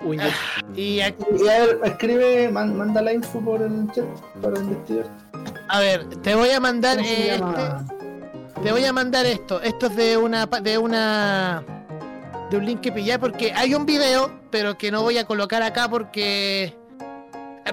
Uy, 0.04 0.16
yo- 0.18 0.24
Y 0.74 1.00
aquí- 1.00 1.24
Y 1.38 1.48
a 1.48 1.58
ver, 1.60 1.80
escribe, 1.84 2.48
man- 2.48 2.76
manda 2.76 3.02
la 3.02 3.12
info 3.12 3.40
por 3.40 3.62
el 3.62 3.86
chat 3.92 4.04
para 4.40 4.58
investigar. 4.58 5.06
a 5.68 5.78
ver, 5.80 6.06
te 6.22 6.34
voy 6.34 6.50
a 6.50 6.58
mandar 6.60 6.96
¿Cómo 6.96 7.08
se 7.08 7.14
eh, 7.14 7.34
este- 7.34 7.91
Te 8.62 8.70
voy 8.70 8.84
a 8.84 8.92
mandar 8.92 9.26
esto. 9.26 9.60
Esto 9.60 9.86
es 9.86 9.96
de 9.96 10.16
una 10.16 10.46
de 10.46 10.78
una 10.78 11.64
de 12.48 12.56
un 12.56 12.64
link 12.64 12.80
que 12.80 12.92
pillé 12.92 13.18
porque 13.18 13.52
hay 13.52 13.74
un 13.74 13.84
video, 13.84 14.30
pero 14.50 14.78
que 14.78 14.92
no 14.92 15.02
voy 15.02 15.18
a 15.18 15.26
colocar 15.26 15.62
acá 15.62 15.88
porque 15.88 16.76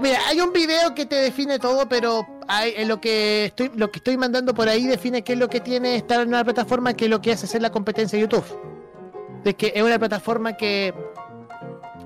Mira, 0.02 0.20
hay 0.28 0.40
un 0.40 0.54
video 0.54 0.94
que 0.96 1.06
te 1.06 1.16
define 1.16 1.60
todo, 1.60 1.90
pero 1.90 2.26
hay, 2.48 2.74
en 2.78 2.88
lo 2.88 3.02
que 3.02 3.46
estoy 3.46 3.72
lo 3.76 3.92
que 3.92 4.00
estoy 4.00 4.18
mandando 4.18 4.54
por 4.54 4.68
ahí 4.68 4.86
define 4.88 5.24
qué 5.24 5.34
es 5.34 5.40
lo 5.40 5.48
que 5.48 5.60
tiene 5.60 5.96
estar 5.96 6.22
en 6.22 6.30
una 6.30 6.44
plataforma, 6.44 6.94
qué 6.94 7.06
es 7.06 7.12
lo 7.12 7.22
que 7.22 7.34
hace 7.34 7.46
ser 7.46 7.62
la 7.62 7.72
competencia 7.72 8.18
de 8.18 8.22
YouTube. 8.22 8.46
De 9.44 9.56
que 9.56 9.72
es 9.76 9.84
una 9.84 10.00
plataforma 10.00 10.54
que 10.54 10.94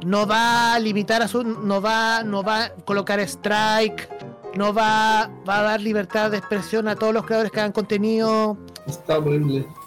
no 0.05 0.27
va 0.27 0.73
a 0.73 0.79
limitar 0.79 1.21
a 1.21 1.27
su 1.27 1.43
no 1.43 1.81
va 1.81 2.23
no 2.23 2.43
va 2.43 2.65
a 2.65 2.69
colocar 2.75 3.19
strike, 3.21 4.09
no 4.55 4.73
va 4.73 5.29
va 5.47 5.59
a 5.59 5.63
dar 5.63 5.81
libertad 5.81 6.31
de 6.31 6.37
expresión 6.37 6.87
a 6.87 6.95
todos 6.95 7.13
los 7.13 7.25
creadores 7.25 7.51
que 7.51 7.59
hagan 7.59 7.71
contenido. 7.71 8.57
Está 8.87 9.17
horrible. 9.17 9.67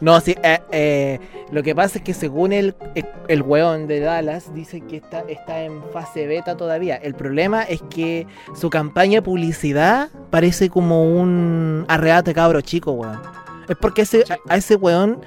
No, 0.00 0.20
sí, 0.20 0.34
eh, 0.42 0.60
eh, 0.72 1.18
Lo 1.50 1.62
que 1.62 1.74
pasa 1.74 1.98
es 1.98 2.04
que 2.04 2.14
según 2.14 2.52
el, 2.52 2.74
el, 2.94 3.06
el 3.28 3.42
weón 3.42 3.86
de 3.86 4.00
Dallas, 4.00 4.52
dice 4.54 4.80
que 4.80 4.96
está, 4.96 5.20
está 5.28 5.62
en 5.62 5.82
fase 5.92 6.26
beta 6.26 6.56
todavía. 6.56 6.96
El 6.96 7.14
problema 7.14 7.62
es 7.62 7.82
que 7.82 8.26
su 8.54 8.70
campaña 8.70 9.18
de 9.18 9.22
publicidad 9.22 10.10
parece 10.30 10.70
como 10.70 11.04
un 11.04 11.84
arreate 11.88 12.30
de 12.30 12.34
cabro 12.34 12.60
chico, 12.60 12.92
weón. 12.92 13.20
Es 13.68 13.76
porque 13.76 14.02
ese, 14.02 14.24
a, 14.28 14.52
a 14.52 14.56
ese 14.56 14.76
weón 14.76 15.20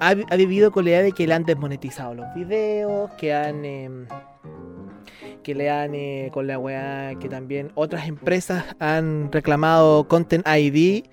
ha, 0.00 0.14
vivido 0.36 0.70
con 0.70 0.84
la 0.84 0.90
idea 0.90 1.02
de 1.02 1.12
que 1.12 1.26
le 1.26 1.34
han 1.34 1.44
desmonetizado 1.44 2.14
los 2.14 2.34
videos, 2.34 3.10
que 3.12 3.34
han... 3.34 3.64
em, 3.64 4.06
que 5.42 5.54
le 5.54 5.70
han 5.70 5.94
eh, 5.94 6.30
con 6.32 6.46
la 6.46 6.58
weá 6.58 7.14
que 7.18 7.28
también 7.28 7.72
otras 7.74 8.06
empresas 8.06 8.64
han 8.78 9.32
reclamado 9.32 10.06
Content 10.06 10.46
ID 10.46 11.04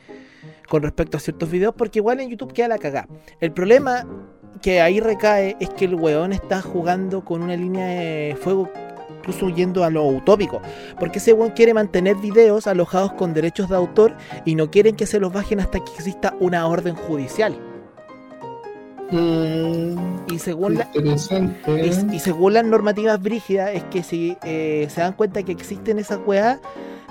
con 0.67 0.83
respecto 0.83 1.15
a 1.17 1.19
ciertos 1.19 1.49
videos, 1.49 1.73
porque 1.75 1.99
igual 1.99 2.19
en 2.19 2.29
YouTube 2.29 2.51
queda 2.51 2.67
la 2.67 2.77
cagada. 2.77 3.07
El 3.39 3.53
problema 3.53 4.05
que 4.61 4.81
ahí 4.81 4.99
recae 4.99 5.55
es 5.59 5.69
que 5.69 5.85
el 5.85 5.95
weón 5.95 6.33
está 6.33 6.61
jugando 6.61 7.23
con 7.23 7.41
una 7.41 7.55
línea 7.55 7.85
de 7.85 8.37
fuego 8.39 8.69
incluso 9.19 9.49
yendo 9.49 9.83
a 9.83 9.89
lo 9.89 10.05
utópico, 10.05 10.61
porque 10.99 11.19
ese 11.19 11.33
weón 11.33 11.51
quiere 11.51 11.73
mantener 11.73 12.15
videos 12.15 12.67
alojados 12.67 13.13
con 13.13 13.33
derechos 13.33 13.69
de 13.69 13.75
autor 13.75 14.15
y 14.45 14.55
no 14.55 14.71
quieren 14.71 14.95
que 14.95 15.05
se 15.05 15.19
los 15.19 15.33
bajen 15.33 15.59
hasta 15.59 15.83
que 15.83 15.91
exista 15.91 16.35
una 16.39 16.65
orden 16.67 16.95
judicial. 16.95 17.57
Mm, 19.11 20.25
Y 20.33 20.39
según 20.39 20.75
la, 20.75 20.89
interesante. 20.93 21.57
y, 22.11 22.15
y 22.15 22.19
según 22.19 22.53
las 22.53 22.65
normativas 22.65 23.21
brígidas, 23.21 23.71
es 23.73 23.83
que 23.85 24.03
si 24.03 24.37
eh, 24.43 24.87
se 24.89 25.01
dan 25.01 25.13
cuenta 25.13 25.43
que 25.43 25.51
existen 25.51 25.97
esas 25.99 26.19
weas, 26.25 26.59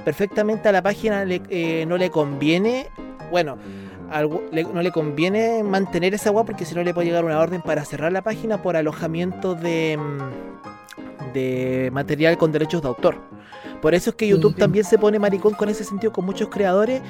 perfectamente 0.05 0.69
a 0.69 0.73
la 0.73 0.83
página 0.83 1.25
le- 1.25 1.43
eh, 1.49 1.85
no 1.87 1.97
le 1.97 2.11
conviene, 2.11 2.89
bueno, 3.31 3.57
al 4.11 4.27
we- 4.27 4.43
le- 4.53 4.65
no 4.65 4.83
le 4.83 4.93
conviene 4.93 5.63
mantener 5.65 6.15
esa 6.15 6.31
wea 6.31 6.45
porque 6.45 6.65
si 6.65 6.75
no 6.75 6.83
le 6.85 6.93
puede 6.95 7.07
llegar 7.09 7.25
una 7.25 7.41
orden 7.41 7.63
para 7.63 7.85
cerrar 7.85 8.13
la 8.13 8.23
página 8.23 8.63
por 8.63 8.77
alojamiento 8.77 9.55
de, 9.55 9.99
mm, 9.99 11.33
de 11.33 11.91
material 11.93 12.37
con 12.37 12.53
derechos 12.53 12.83
de 12.83 12.89
autor. 12.89 13.17
Por 13.83 13.95
eso 13.95 14.11
es 14.11 14.17
que 14.17 14.29
YouTube 14.29 14.55
también 14.57 14.85
se 14.85 14.97
pone 14.99 15.19
maricón 15.19 15.55
con 15.55 15.69
ese 15.69 15.83
sentido 15.85 16.13
con 16.13 16.25
muchos 16.25 16.49
creadores 16.49 17.03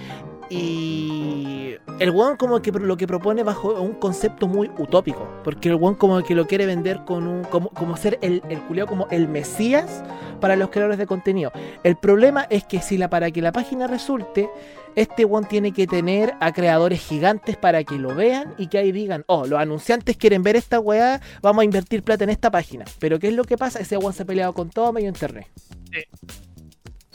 y 0.49 1.56
el 1.99 2.11
weón 2.11 2.37
como 2.37 2.61
que 2.63 2.73
lo 2.73 2.97
que 2.97 3.07
propone 3.07 3.43
bajo 3.43 3.81
un 3.81 3.95
concepto 3.95 4.47
muy 4.47 4.71
utópico, 4.79 5.29
porque 5.45 5.69
el 5.69 5.77
weón 5.77 5.95
como 5.95 6.23
que 6.23 6.35
lo 6.35 6.47
quiere 6.47 6.67
vender 6.67 7.05
con 7.05 7.27
un 7.27 7.45
como, 7.45 7.71
como 7.71 7.97
ser 7.97 8.19
el, 8.23 8.43
el 8.49 8.61
culiao 8.63 8.87
como 8.87 9.09
el 9.11 9.29
mesías 9.29 10.03
para 10.41 10.57
los 10.57 10.71
creadores 10.71 10.99
de 10.99 11.07
contenido. 11.07 11.53
El 11.83 11.97
problema 11.97 12.47
es 12.51 12.65
que 12.65 12.81
si 12.81 12.99
la 12.99 13.09
para 13.09 13.31
que 13.31 13.43
la 13.43 13.53
página 13.53 13.87
resulte, 13.87 14.49
este 14.97 15.25
weón 15.25 15.45
tiene 15.45 15.73
que 15.73 15.87
tener 15.87 16.35
a 16.41 16.53
creadores 16.53 17.01
gigantes 17.01 17.57
para 17.57 17.85
que 17.85 17.97
lo 17.97 18.15
vean 18.15 18.55
y 18.59 18.69
que 18.69 18.79
ahí 18.79 18.93
digan, 18.93 19.25
oh, 19.27 19.47
los 19.47 19.59
anunciantes 19.59 20.17
quieren 20.17 20.43
ver 20.43 20.57
esta 20.57 20.81
weá, 20.81 21.21
vamos 21.43 21.63
a 21.63 21.65
invertir 21.65 22.03
plata 22.03 22.25
en 22.25 22.31
esta 22.31 22.51
página. 22.51 22.85
Pero 22.99 23.19
¿qué 23.19 23.29
es 23.29 23.35
lo 23.35 23.45
que 23.45 23.59
pasa? 23.59 23.79
Ese 23.79 23.97
weón 23.97 24.15
se 24.15 24.23
ha 24.23 24.27
peleado 24.27 24.55
con 24.55 24.71
todo 24.71 24.93
medio 24.93 25.09
internet. 25.09 25.47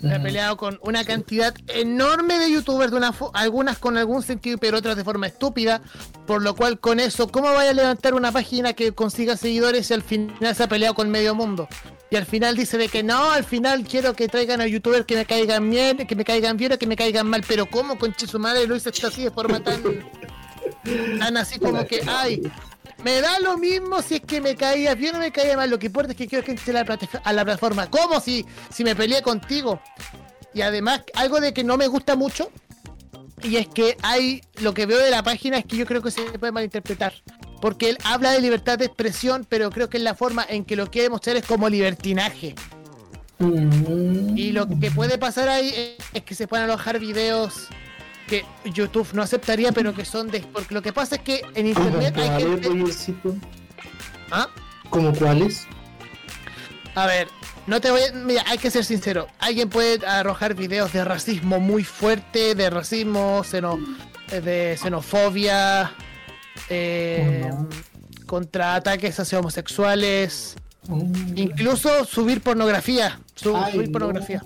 Se 0.02 0.14
ha 0.14 0.22
peleado 0.22 0.58
con 0.58 0.80
una 0.82 1.06
cantidad 1.06 1.54
enorme 1.68 2.40
de 2.40 2.52
youtubers, 2.52 2.92
de 2.92 2.98
una 2.98 3.14
algunas 3.34 3.78
con 3.78 3.98
algún 3.98 4.24
sentido, 4.24 4.58
pero 4.58 4.80
otras 4.80 4.96
de 4.96 5.04
forma 5.04 5.28
estúpida. 5.28 5.82
Por 6.26 6.42
lo 6.42 6.56
cual, 6.56 6.80
con 6.80 7.00
eso, 7.00 7.28
¿cómo 7.28 7.54
vaya 7.54 7.72
a 7.72 7.74
levantar 7.74 8.14
una 8.16 8.32
página 8.32 8.74
que 8.74 8.94
consiga 8.94 9.38
seguidores 9.38 9.88
si 9.88 9.94
al 9.94 10.02
final 10.02 10.56
se 10.56 10.64
ha 10.64 10.68
peleado 10.68 10.96
con 10.96 11.10
medio 11.10 11.36
mundo? 11.36 11.68
Y 12.10 12.16
al 12.16 12.26
final 12.26 12.56
dice 12.56 12.78
de 12.78 12.90
que 12.90 13.04
no, 13.04 13.32
al 13.32 13.44
final 13.44 13.86
quiero 13.88 14.14
que 14.14 14.28
traigan 14.28 14.60
a 14.60 14.68
youtubers 14.68 15.06
que 15.06 15.16
me 15.16 15.26
caigan 15.26 15.70
bien, 15.70 15.98
que 15.98 16.16
me 16.16 16.26
caigan 16.26 16.58
bien 16.58 16.74
o 16.74 16.78
que 16.78 16.88
me 16.88 16.96
caigan 16.96 17.28
mal. 17.28 17.44
Pero 17.48 17.68
¿cómo, 17.68 17.98
conche 17.98 18.28
su 18.28 18.40
madre, 18.40 18.68
lo 18.68 18.76
hizo 18.76 18.90
así 18.90 19.24
de 19.24 19.32
forma 19.32 19.64
tan. 19.64 19.82
tan 21.20 21.38
así 21.38 21.60
como 21.60 21.86
que, 21.86 22.02
ay, 22.08 22.42
me 23.04 23.22
da 23.22 23.40
lo 23.40 23.58
mismo 23.58 24.02
si 24.02 24.16
es 24.16 24.22
que 24.22 24.42
me 24.42 24.56
caía 24.56 24.96
bien 24.96 25.16
o 25.16 25.20
me 25.20 25.32
caía 25.32 25.58
mal. 25.58 25.70
Lo 25.70 25.80
que 25.80 25.88
importa 25.88 26.12
es 26.12 26.18
que 26.18 26.28
quiero 26.28 26.44
que 26.44 26.52
entre 26.52 26.72
a 26.72 26.84
la, 26.84 26.86
plate- 26.86 27.22
a 27.24 27.34
la 27.34 27.44
plataforma. 27.44 27.90
¿Cómo 27.90 28.20
si, 28.20 28.46
si 28.70 28.84
me 28.84 28.96
peleé 28.96 29.22
contigo? 29.22 29.82
Y 30.54 30.62
además, 30.62 31.02
algo 31.16 31.40
de 31.40 31.54
que 31.54 31.64
no 31.64 31.78
me 31.78 31.88
gusta 31.88 32.16
mucho. 32.16 32.52
Y 33.44 33.56
es 33.58 33.68
que 33.68 33.98
hay. 34.04 34.42
Lo 34.62 34.74
que 34.74 34.86
veo 34.86 35.00
de 35.00 35.10
la 35.10 35.24
página 35.24 35.58
es 35.58 35.66
que 35.66 35.78
yo 35.78 35.86
creo 35.86 36.02
que 36.02 36.12
se 36.12 36.22
puede 36.24 36.52
malinterpretar. 36.52 37.14
Porque 37.60 37.90
él 37.90 37.98
habla 38.04 38.32
de 38.32 38.42
libertad 38.42 38.78
de 38.78 38.86
expresión, 38.86 39.46
pero 39.48 39.70
creo 39.70 39.90
que 39.90 39.98
es 39.98 40.04
la 40.04 40.16
forma 40.16 40.46
en 40.48 40.66
que 40.66 40.76
lo 40.76 40.90
quiere 40.90 41.10
mostrar 41.10 41.36
es 41.38 41.46
como 41.46 41.70
libertinaje. 41.70 42.56
Mm. 43.40 44.38
Y 44.38 44.52
lo 44.52 44.68
que 44.68 44.92
puede 44.92 45.18
pasar 45.18 45.50
ahí 45.50 45.70
es, 45.76 46.06
es 46.14 46.24
que 46.24 46.36
se 46.36 46.48
pueden 46.48 46.66
alojar 46.66 47.00
videos 47.00 47.68
que 48.32 48.46
YouTube 48.64 49.10
no 49.12 49.22
aceptaría, 49.22 49.74
pero 49.74 49.94
que 49.94 50.06
son 50.06 50.30
de. 50.32 50.40
Porque 50.40 50.74
lo 50.74 50.82
que 50.82 50.94
pasa 50.94 51.16
es 51.16 51.22
que 51.22 51.42
en 51.54 51.74
¿Cómo 51.74 51.88
internet 51.88 52.18
hay 52.18 52.42
gente. 52.42 52.70
¿Ah? 54.32 54.48
¿Cómo 54.90 55.14
cuáles? 55.14 55.68
A 56.96 57.08
ver, 57.08 57.28
no 57.68 57.82
te 57.82 57.92
voy 57.92 58.02
a... 58.02 58.14
Mira, 58.14 58.44
hay 58.48 58.58
que 58.58 58.72
ser 58.72 58.86
sincero. 58.86 59.28
Alguien 59.40 59.70
puede 59.70 60.06
arrojar 60.06 60.56
videos 60.56 60.94
de 60.94 61.04
racismo 61.04 61.60
muy 61.60 61.84
fuerte, 61.84 62.56
de 62.56 62.70
racismo, 62.70 63.44
xeno, 63.44 63.78
de 64.30 64.78
xenofobia, 64.82 65.92
eh, 66.70 67.50
Oh, 67.52 67.64
no. 67.64 67.70
contra 68.28 68.76
ataques 68.76 69.20
hacia 69.20 69.40
homosexuales, 69.40 70.56
incluso 71.36 72.06
subir 72.06 72.40
pornografía. 72.42 73.20
Ay, 73.20 73.74
subir 73.74 73.88
no. 73.88 73.92
pornografía. 73.92 74.42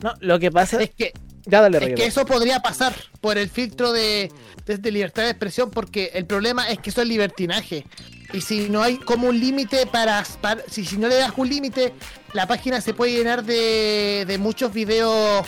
No, 0.00 0.14
lo 0.20 0.38
que 0.38 0.52
pasa 0.52 0.80
Es 0.80 0.90
que, 0.90 1.12
Ya 1.46 1.60
dale, 1.62 1.78
es 1.78 1.94
que 1.94 2.06
eso 2.06 2.24
podría 2.26 2.60
pasar 2.60 2.94
por 3.20 3.38
el 3.38 3.48
filtro 3.48 3.92
de, 3.92 4.30
de- 4.66 4.78
de 4.78 4.90
libertad 4.90 5.22
de 5.24 5.30
expresión, 5.30 5.70
porque 5.70 6.10
el 6.14 6.26
problema 6.26 6.68
es 6.70 6.78
que 6.78 6.90
eso 6.90 7.02
es 7.02 7.08
libertinaje. 7.08 7.86
Y 8.32 8.42
si 8.42 8.68
no 8.68 8.82
hay 8.82 8.96
como 8.98 9.28
un 9.28 9.40
límite 9.40 9.86
para, 9.86 10.24
para- 10.42 10.62
si, 10.70 10.84
si 10.84 10.98
no 10.98 11.08
le 11.08 11.14
das 11.16 11.32
un 11.36 11.48
límite, 11.48 11.94
la 12.34 12.46
página 12.46 12.80
se 12.80 12.92
puede 12.92 13.12
llenar 13.12 13.42
de, 13.44 14.24
de 14.28 14.38
muchos 14.38 14.72
videos, 14.72 15.46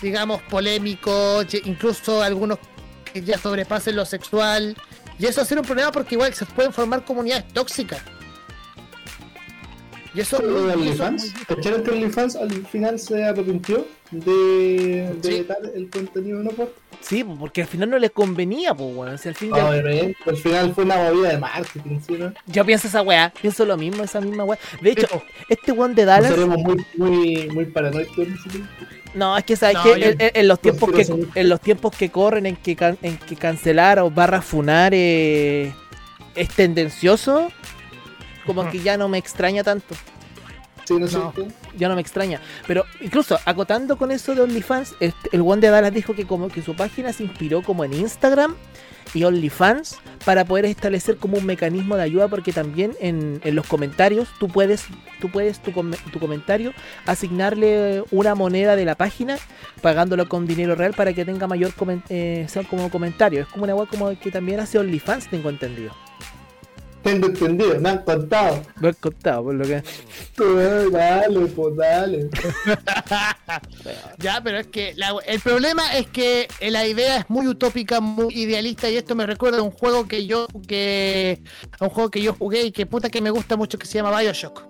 digamos, 0.00 0.42
polémicos, 0.42 1.46
incluso 1.64 2.22
algunos 2.22 2.58
que 3.12 3.22
ya 3.22 3.38
sobrepasen 3.38 3.94
lo 3.96 4.04
sexual. 4.04 4.76
Y 5.18 5.26
eso 5.26 5.40
va 5.40 5.44
a 5.44 5.46
ser 5.46 5.58
un 5.58 5.64
problema 5.64 5.92
porque 5.92 6.16
igual 6.16 6.34
se 6.34 6.44
pueden 6.46 6.72
formar 6.72 7.04
comunidades 7.04 7.46
tóxicas. 7.52 8.00
Y 10.14 10.20
eso, 10.20 10.42
Lo 10.42 10.66
de 10.66 10.74
OnlyFans, 10.74 11.32
¿cacharon 11.48 11.82
que 11.82 11.90
OnlyFans 11.90 12.36
al 12.36 12.50
final 12.66 12.98
se 12.98 13.24
arrepintió 13.24 13.86
de, 14.10 15.10
de 15.22 15.22
Sí. 15.22 15.38
vetar 15.38 15.58
el 15.74 15.88
contenido 15.88 16.42
no 16.42 16.50
por? 16.50 16.74
Sí, 17.00 17.24
porque 17.24 17.62
al 17.62 17.68
final 17.68 17.88
no 17.90 17.98
les 17.98 18.10
convenía, 18.10 18.74
pues, 18.74 18.94
weón. 18.94 19.18
Si 19.18 19.28
al 19.28 19.34
fin 19.34 19.50
ya- 19.54 19.70
Obviamente, 19.70 20.16
al 20.26 20.36
final 20.36 20.74
fue 20.74 20.84
una 20.84 20.96
movida 20.96 21.30
de 21.30 21.38
marketing, 21.38 21.98
¿sí? 22.06 22.12
¿no? 22.18 22.32
Yo 22.46 22.64
pienso 22.64 22.88
esa 22.88 23.00
weá, 23.02 23.32
pienso 23.40 23.64
lo 23.64 23.76
mismo, 23.78 24.04
esa 24.04 24.20
misma 24.20 24.44
weá. 24.44 24.58
De 24.82 24.90
hecho, 24.90 25.06
este 25.48 25.72
weón 25.72 25.94
de 25.94 26.04
Dallas. 26.04 26.30
Seremos 26.30 26.58
muy, 26.58 26.84
muy, 26.96 27.48
muy 27.50 27.64
paranoicos 27.64 28.18
en 28.18 28.34
ese 28.34 28.48
tiempo. 28.50 28.68
No, 29.14 29.36
es 29.36 29.44
que 29.44 29.56
sabes 29.56 29.76
No, 29.76 29.82
que 29.82 30.00
yo- 30.00 30.06
en, 30.10 30.16
en- 30.18 30.48
los 30.48 30.60
tiempos 30.60 30.90
que 30.92 31.06
en 31.40 31.48
los 31.48 31.60
tiempos 31.60 31.96
que 31.96 32.10
corren 32.10 32.46
en 32.46 32.56
que 32.56 32.76
can- 32.76 32.98
en 33.02 33.16
que 33.18 33.34
cancelar 33.36 33.98
o 33.98 34.10
barra 34.10 34.40
funar 34.42 34.92
eh, 34.94 35.72
es 36.34 36.48
tendencioso, 36.50 37.50
como 38.46 38.62
que 38.70 38.80
ya 38.80 38.96
no 38.96 39.08
me 39.08 39.18
extraña 39.18 39.62
tanto. 39.64 39.94
Sí, 40.84 40.94
¿no 40.94 41.06
No. 41.06 41.32
Ya 41.76 41.88
no 41.88 41.94
me 41.94 42.00
extraña. 42.00 42.40
Pero 42.66 42.84
incluso 43.00 43.38
acotando 43.44 43.96
con 43.96 44.10
eso 44.10 44.34
de 44.34 44.40
OnlyFans, 44.42 44.94
este, 45.00 45.28
el 45.32 45.42
one 45.42 45.60
de 45.60 45.68
Dallas 45.70 45.92
dijo 45.94 46.12
que 46.14 46.26
como 46.26 46.48
que 46.48 46.60
su 46.60 46.74
página 46.74 47.12
se 47.12 47.22
inspiró 47.22 47.62
como 47.62 47.84
en 47.84 47.92
Instagram 47.94 48.56
y 49.14 49.24
OnlyFans 49.24 49.98
para 50.24 50.44
poder 50.44 50.64
establecer 50.64 51.18
como 51.18 51.36
un 51.36 51.44
mecanismo 51.46 51.96
de 51.96 52.02
ayuda 52.02 52.28
porque 52.28 52.52
también 52.52 52.92
en, 53.00 53.40
en 53.44 53.54
los 53.54 53.66
comentarios 53.66 54.28
tú 54.38 54.48
puedes 54.48 54.84
tú 55.20 55.28
puedes 55.28 55.60
tu, 55.60 55.72
com- 55.72 55.92
tu 56.12 56.18
comentario 56.18 56.72
asignarle 57.06 58.04
una 58.10 58.34
moneda 58.34 58.74
de 58.74 58.84
la 58.84 58.94
página 58.94 59.38
pagándolo 59.82 60.28
con 60.28 60.46
dinero 60.46 60.74
real 60.76 60.94
para 60.94 61.12
que 61.12 61.24
tenga 61.24 61.46
mayor 61.46 61.72
eh, 62.08 62.46
sea 62.48 62.62
como 62.64 62.90
comentario 62.90 63.42
es 63.42 63.46
como 63.48 63.64
una 63.64 63.74
web 63.74 63.88
como 63.88 64.18
que 64.18 64.30
también 64.30 64.60
hace 64.60 64.78
OnlyFans 64.78 65.28
tengo 65.28 65.50
entendido 65.50 65.92
Tengo 67.02 67.26
entendido, 67.26 67.80
me 67.80 67.88
han 67.90 67.98
contado. 68.04 68.62
lo 68.80 68.88
he 68.88 68.94
contado 68.94 69.44
por 69.44 69.54
lo 69.54 69.64
que 69.64 69.76
Eh, 69.76 70.86
Dale, 70.90 71.46
pues 71.46 71.76
dale. 71.76 72.30
Ya, 74.18 74.40
pero 74.42 74.58
es 74.58 74.66
que 74.68 74.94
la- 74.96 75.14
el 75.26 75.40
problema 75.40 75.96
es 75.96 76.06
que 76.06 76.48
la 76.70 76.86
idea 76.86 77.18
es 77.18 77.28
muy 77.30 77.46
utópica, 77.48 78.00
muy 78.00 78.32
idealista 78.34 78.88
y 78.88 78.96
esto 78.96 79.14
me 79.14 79.26
recuerda 79.26 79.58
a 79.58 79.62
un 79.62 79.70
juego 79.70 80.06
que 80.06 80.26
yo 80.26 80.46
que 80.66 81.42
a 81.78 81.84
un 81.84 81.90
juego 81.90 82.10
que 82.10 82.22
yo 82.22 82.34
jugué 82.34 82.62
y 82.64 82.72
que 82.72 82.86
puta 82.86 83.10
que 83.10 83.20
me 83.20 83.30
gusta 83.30 83.56
mucho 83.56 83.78
que 83.78 83.86
se 83.86 83.94
llama 83.98 84.16
BioShock. 84.20 84.64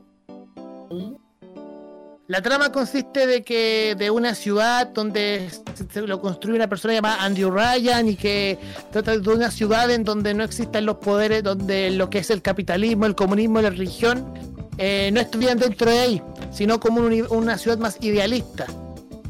La 2.33 2.41
trama 2.41 2.73
consiste 2.73 3.27
de 3.27 3.43
que 3.43 3.95
de 3.95 4.11
una 4.11 4.35
ciudad 4.35 4.87
donde 4.87 5.51
lo 5.97 6.19
construye 6.23 6.57
una 6.57 6.67
persona 6.67 6.95
llamada 6.95 7.23
Andrew 7.23 7.51
Ryan 7.51 8.09
y 8.09 8.17
que 8.17 8.59
trata 8.91 9.19
de 9.19 9.31
una 9.31 9.51
ciudad 9.51 9.91
en 9.91 10.03
donde 10.03 10.33
no 10.33 10.43
existan 10.43 10.87
los 10.87 10.97
poderes, 10.97 11.43
donde 11.43 11.91
lo 11.91 12.09
que 12.09 12.21
es 12.21 12.31
el 12.31 12.41
capitalismo, 12.41 13.05
el 13.05 13.15
comunismo 13.15 13.61
la 13.61 13.69
religión 13.69 14.33
eh, 14.79 15.11
no 15.13 15.21
estuvieran 15.21 15.59
dentro 15.59 15.91
de 15.91 15.99
ahí, 15.99 16.23
sino 16.51 16.81
como 16.81 17.03
un 17.03 17.27
una 17.29 17.59
ciudad 17.59 17.77
más 17.77 17.99
idealista 18.01 18.65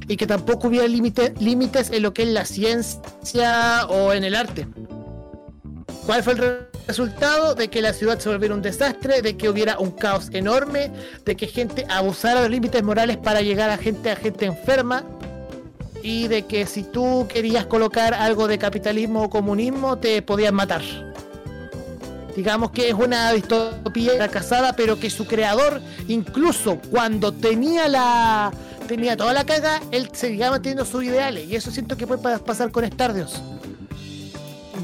y 0.06 0.16
que 0.16 0.28
tampoco 0.28 0.68
hubiera 0.68 0.86
límite- 0.86 1.34
límites 1.40 1.90
en 1.90 2.04
lo 2.04 2.14
que 2.14 2.22
es 2.22 2.28
la 2.28 2.44
ciencia 2.44 3.84
o 3.88 4.12
en 4.12 4.22
el 4.22 4.36
arte. 4.36 4.68
¿Cuál 6.06 6.22
fue 6.22 6.34
el 6.34 6.38
resultado 6.86 7.54
de 7.54 7.68
que 7.68 7.80
la 7.82 7.92
ciudad 7.92 8.18
se 8.18 8.28
volviera 8.28 8.54
un 8.54 8.62
desastre, 8.62 9.22
de 9.22 9.36
que 9.36 9.48
hubiera 9.48 9.78
un 9.78 9.90
caos 9.92 10.28
enorme, 10.32 10.90
de 11.24 11.36
que 11.36 11.46
gente 11.46 11.86
abusara 11.88 12.40
de 12.40 12.40
los 12.42 12.50
límites 12.50 12.82
morales 12.82 13.16
para 13.16 13.40
llegar 13.40 13.70
a 13.70 13.76
gente 13.78 14.10
a 14.10 14.16
gente 14.16 14.46
enferma 14.46 15.04
y 16.02 16.26
de 16.28 16.42
que 16.46 16.66
si 16.66 16.82
tú 16.82 17.26
querías 17.32 17.66
colocar 17.66 18.12
algo 18.14 18.48
de 18.48 18.58
capitalismo 18.58 19.22
o 19.22 19.30
comunismo 19.30 19.98
te 19.98 20.20
podían 20.22 20.54
matar. 20.54 20.82
Digamos 22.34 22.70
que 22.70 22.88
es 22.88 22.94
una 22.94 23.30
distopía 23.32 24.14
fracasada, 24.16 24.74
pero 24.74 24.98
que 24.98 25.10
su 25.10 25.26
creador, 25.26 25.80
incluso 26.08 26.78
cuando 26.90 27.30
tenía 27.32 27.88
la 27.88 28.50
tenía 28.88 29.16
toda 29.16 29.32
la 29.32 29.44
caga, 29.44 29.80
él 29.90 30.08
seguía 30.12 30.50
manteniendo 30.50 30.84
sus 30.84 31.04
ideales. 31.04 31.46
Y 31.48 31.54
eso 31.56 31.70
siento 31.70 31.96
que 31.96 32.06
puede 32.06 32.20
pa- 32.22 32.38
pasar 32.38 32.70
con 32.72 32.84
Stardews. 32.90 33.40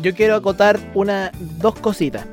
Yo 0.02 0.14
quiero 0.14 0.37
acotar 0.37 0.78
una, 0.94 1.32
dos 1.61 1.74
cositas. 1.78 2.24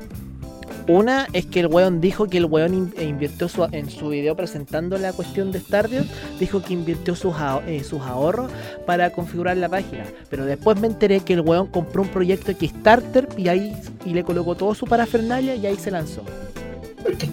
Una 0.88 1.26
es 1.32 1.46
que 1.46 1.58
el 1.60 1.66
weón 1.66 2.00
dijo 2.00 2.28
que 2.28 2.38
el 2.38 2.44
weón 2.44 2.94
eh, 2.96 3.04
invirtió 3.06 3.48
su- 3.48 3.66
en 3.72 3.90
su 3.90 4.10
video 4.10 4.36
presentando 4.36 4.96
la 4.98 5.12
cuestión 5.12 5.50
de 5.50 5.58
Stardew, 5.58 6.04
dijo 6.38 6.62
que 6.62 6.74
invirtió 6.74 7.16
sus, 7.16 7.34
eh, 7.66 7.82
sus 7.82 8.00
ahorros 8.02 8.52
para 8.86 9.10
configurar 9.10 9.56
la 9.56 9.68
página. 9.68 10.04
Pero 10.30 10.44
después 10.44 10.78
me 10.78 10.86
enteré 10.86 11.18
que 11.20 11.32
el 11.32 11.40
weón 11.40 11.66
compró 11.66 12.02
un 12.02 12.08
proyecto 12.08 12.46
de 12.46 12.54
Kickstarter 12.54 13.28
y 13.36 13.48
ahí 13.48 13.76
y 14.04 14.10
le 14.14 14.22
colocó 14.22 14.54
todo 14.54 14.76
su 14.76 14.86
parafernalia 14.86 15.56
y 15.56 15.66
ahí 15.66 15.76
se 15.76 15.90
lanzó. 15.90 16.22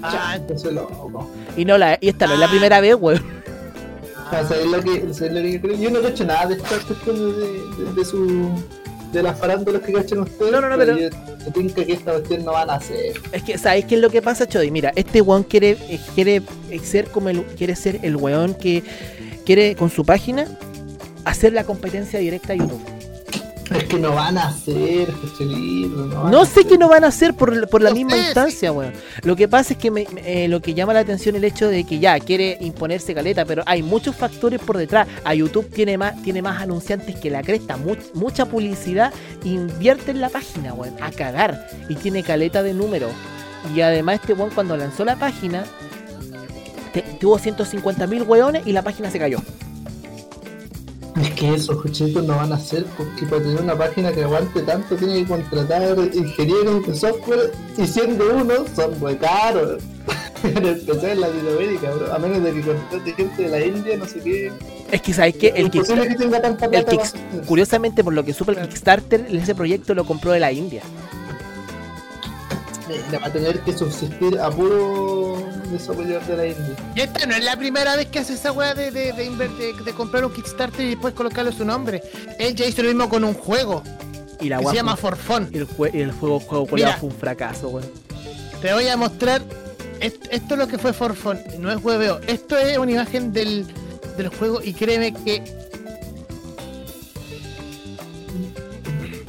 Ah. 0.02 0.38
loco. 0.72 1.30
Y 1.56 1.66
no 1.66 1.78
la, 1.78 1.98
y 2.02 2.10
esta 2.10 2.26
no 2.26 2.34
es 2.34 2.40
la 2.40 2.48
Ah. 2.48 2.50
primera 2.50 2.82
vez, 2.82 2.96
weón. 3.00 3.22
Sea, 4.32 4.48
¿sabes 4.48 4.66
lo 4.66 4.82
que, 4.82 5.14
sabes 5.14 5.32
lo 5.34 5.42
que 5.70 5.78
yo 5.80 5.92
no 5.92 6.00
he 6.00 6.08
hecho 6.10 6.26
nada 6.26 6.48
de 6.48 6.56
de, 6.56 6.62
de, 6.64 7.94
de 7.94 8.06
su. 8.06 8.50
De 9.14 9.24
las 9.24 9.40
farándulas 9.40 9.82
que 9.84 9.94
cachan 9.94 10.20
ustedes. 10.20 10.52
No, 10.52 10.60
no, 10.60 10.70
no, 10.70 10.78
pero- 10.78 10.98
yo 10.98 11.10
yo 11.46 11.52
tinca 11.52 11.84
que 11.86 11.94
esta 11.94 12.12
cuestión 12.14 12.44
no 12.46 12.52
van 12.54 12.70
a 12.70 12.76
hacer. 12.76 13.14
Es 13.32 13.44
que, 13.44 13.58
¿sabéis 13.58 13.86
qué 13.86 13.96
es 13.96 14.02
lo 14.02 14.10
que 14.10 14.22
pasa, 14.22 14.48
Chody? 14.48 14.72
Mira, 14.72 14.92
este 14.96 15.22
weón 15.22 15.44
quiere, 15.44 15.78
eh, 15.90 16.00
quiere 16.16 16.42
eh, 16.70 16.80
ser 16.80 17.08
como 17.10 17.30
el, 17.30 17.44
quiere 17.44 17.76
ser 17.76 18.00
el 18.02 18.16
weón 18.16 18.56
que 18.56 18.84
quiere 19.46 19.76
con 19.76 19.90
su 19.90 20.06
página 20.06 20.48
hacer 21.26 21.54
la 21.54 21.64
competencia 21.64 22.20
directa 22.20 22.54
a 22.54 22.56
YouTube. 22.56 22.82
Es 23.78 23.84
que 23.86 23.98
no 24.00 24.14
van 24.14 24.38
a 24.38 24.50
hacer, 24.50 25.12
Joshelito, 25.12 26.06
no 26.06 26.30
No 26.30 26.46
sé 26.46 26.66
qué 26.66 26.78
no 26.78 26.88
van 26.90 27.04
a 27.04 27.08
hacer 27.08 27.34
por, 27.36 27.68
por 27.70 27.82
la 27.82 27.90
No 27.90 27.96
misma 27.96 28.12
sé, 28.12 28.18
instancia, 28.20 28.72
weón. 28.72 28.94
Lo 29.24 29.36
que 29.36 29.48
pasa 29.48 29.74
es 29.74 29.80
que 29.80 29.90
me- 29.92 30.08
me- 30.14 30.44
eh, 30.44 30.48
lo 30.48 30.62
que 30.62 30.74
llama 30.74 30.94
la 30.94 31.00
atención 31.00 31.36
el 31.36 31.44
hecho 31.44 31.68
de 31.68 31.84
que 31.84 32.00
ya 32.00 32.20
quiere 32.20 32.58
imponerse 32.62 33.14
caleta, 33.14 33.46
pero 33.46 33.64
hay 33.66 33.82
muchos 33.84 34.16
factores 34.16 34.60
por 34.62 34.78
detrás. 34.78 35.08
A 35.24 35.34
YouTube 35.34 35.70
tiene 35.70 35.98
más, 35.98 36.22
tiene 36.24 36.42
más 36.42 36.62
anunciantes 36.62 37.16
que 37.20 37.30
la 37.30 37.42
cresta, 37.42 37.78
much- 37.78 38.14
mucha 38.14 38.46
publicidad, 38.46 39.12
invierte 39.44 40.12
en 40.12 40.22
la 40.22 40.30
página, 40.30 40.74
weón, 40.74 40.96
a 41.02 41.12
cagar. 41.12 41.68
Y 41.90 41.96
tiene 41.96 42.24
caleta 42.24 42.62
de 42.64 42.74
números. 42.74 43.12
Y 43.76 43.82
además 43.82 44.20
este 44.22 44.34
weón 44.34 44.52
cuando 44.54 44.78
lanzó 44.78 45.04
la 45.06 45.16
página, 45.16 45.64
te- 46.94 47.02
tuvo 47.20 47.40
150 47.40 48.06
mil 48.08 48.22
weones 48.24 48.68
y 48.68 48.72
la 48.72 48.82
página 48.82 49.10
se 49.10 49.20
cayó. 49.20 49.40
Es 51.22 51.30
que 51.32 51.54
eso, 51.54 51.76
Joshelito, 51.80 52.22
no 52.24 52.36
van 52.38 52.52
a 52.52 52.56
hacer 52.56 52.86
porque 52.98 53.26
para 53.28 53.42
tener 53.44 53.62
una 53.62 53.78
página 53.78 54.12
que 54.12 54.24
aguante 54.24 54.62
tanto 54.64 54.96
tiene 54.96 55.18
que 55.22 55.26
contratar 55.28 55.98
ingenieros 56.14 56.88
de 56.88 56.96
software 56.96 57.52
y 57.78 57.86
siendo 57.86 58.26
uno 58.36 58.54
son 58.76 59.00
muy 59.00 59.16
caros. 59.18 59.84
en 60.44 60.66
especial 60.66 61.12
en 61.12 61.22
Latinoamérica, 61.22 61.92
bro. 61.92 62.14
A 62.14 62.18
menos 62.20 62.44
de 62.44 62.52
que 62.54 62.62
contrate 62.62 63.14
gente 63.14 63.44
de 63.44 63.50
la 63.50 63.64
India, 63.66 63.96
no 63.98 64.06
sé 64.06 64.20
qué. 64.22 64.52
Es 64.92 65.02
que 65.02 65.14
sabes 65.14 65.36
que 65.36 65.48
el 65.56 65.70
Kickstarter- 65.72 66.08
que 66.10 66.16
tenga 66.16 66.42
tanta 66.42 66.66
el 66.66 66.72
plata. 66.72 66.92
Kicks- 66.92 67.12
para- 67.14 67.44
curiosamente 67.46 68.04
por 68.04 68.14
lo 68.14 68.26
que 68.26 68.34
supe 68.34 68.52
el 68.54 68.68
Kickstarter, 68.68 69.28
ese 69.32 69.54
proyecto 69.56 69.94
lo 69.94 70.06
compró 70.06 70.32
de 70.32 70.40
la 70.40 70.52
India. 70.52 70.82
Le 73.12 73.18
va 73.18 73.28
a 73.28 73.32
tener 73.32 73.60
que 73.62 73.72
subsistir 73.78 74.38
a 74.40 74.50
puro 74.50 75.43
desarrollador 75.74 76.26
de 76.26 76.38
la 76.38 76.46
India. 76.48 76.76
Y 76.96 77.02
esta 77.02 77.26
no 77.26 77.36
es 77.36 77.44
la 77.44 77.56
primera 77.58 77.96
vez 77.96 78.08
que 78.08 78.20
hace 78.20 78.34
esa 78.34 78.52
weá 78.52 78.74
de, 78.74 78.92
de, 78.92 79.12
de, 79.14 79.30
de- 79.30 79.74
de 79.86 79.94
comprar 79.94 80.26
un 80.26 80.34
Kickstarter 80.34 80.86
y 80.86 80.90
después 80.92 81.14
colocarle 81.14 81.52
su 81.52 81.66
nombre. 81.66 82.02
Él 82.40 82.56
ya 82.56 82.66
hizo 82.66 82.82
lo 82.84 82.90
mismo 82.90 83.10
con 83.10 83.24
un 83.24 83.34
juego 83.34 83.84
Y 84.40 84.50
la 84.50 84.60
que 84.60 84.68
se 84.68 84.76
llama 84.76 84.96
For 84.96 85.16
Fun. 85.16 85.50
Y 85.52 85.58
el, 85.58 85.68
jue- 85.68 85.92
y 85.94 86.02
el 86.02 86.12
juego, 86.12 86.40
juego 86.40 86.68
Mira. 86.72 86.98
fue 86.98 87.10
un 87.10 87.16
fracaso, 87.16 87.70
weón. 87.70 87.90
Te 88.62 88.74
voy 88.74 88.88
a 88.88 88.96
mostrar. 88.98 89.42
est- 90.00 90.26
Esto 90.32 90.54
es 90.56 90.60
lo 90.60 90.68
que 90.68 90.78
fue 90.78 90.94
For 90.94 91.16
Fun. 91.16 91.38
No 91.60 91.72
es 91.72 91.84
hueveo. 91.84 92.20
Esto 92.28 92.58
es 92.58 92.78
una 92.78 92.92
imagen 92.92 93.34
del, 93.34 93.66
del 94.18 94.28
juego 94.30 94.62
y 94.64 94.74
créeme 94.74 95.14
que 95.14 95.44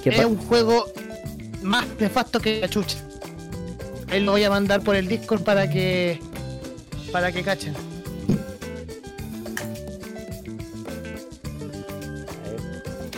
¿Qué 0.02 0.10
es 0.10 0.24
un 0.24 0.36
juego 0.36 0.86
más 1.62 1.86
nefasto 1.98 2.38
que 2.40 2.60
la 2.60 2.68
chucha. 2.68 2.98
Ahí 4.10 4.20
lo 4.20 4.32
voy 4.32 4.44
a 4.44 4.50
mandar 4.50 4.82
por 4.82 4.96
el 4.96 5.08
Discord 5.08 5.42
para 5.42 5.68
que. 5.70 6.20
Para 7.14 7.30
que 7.30 7.44
cachen. 7.44 7.74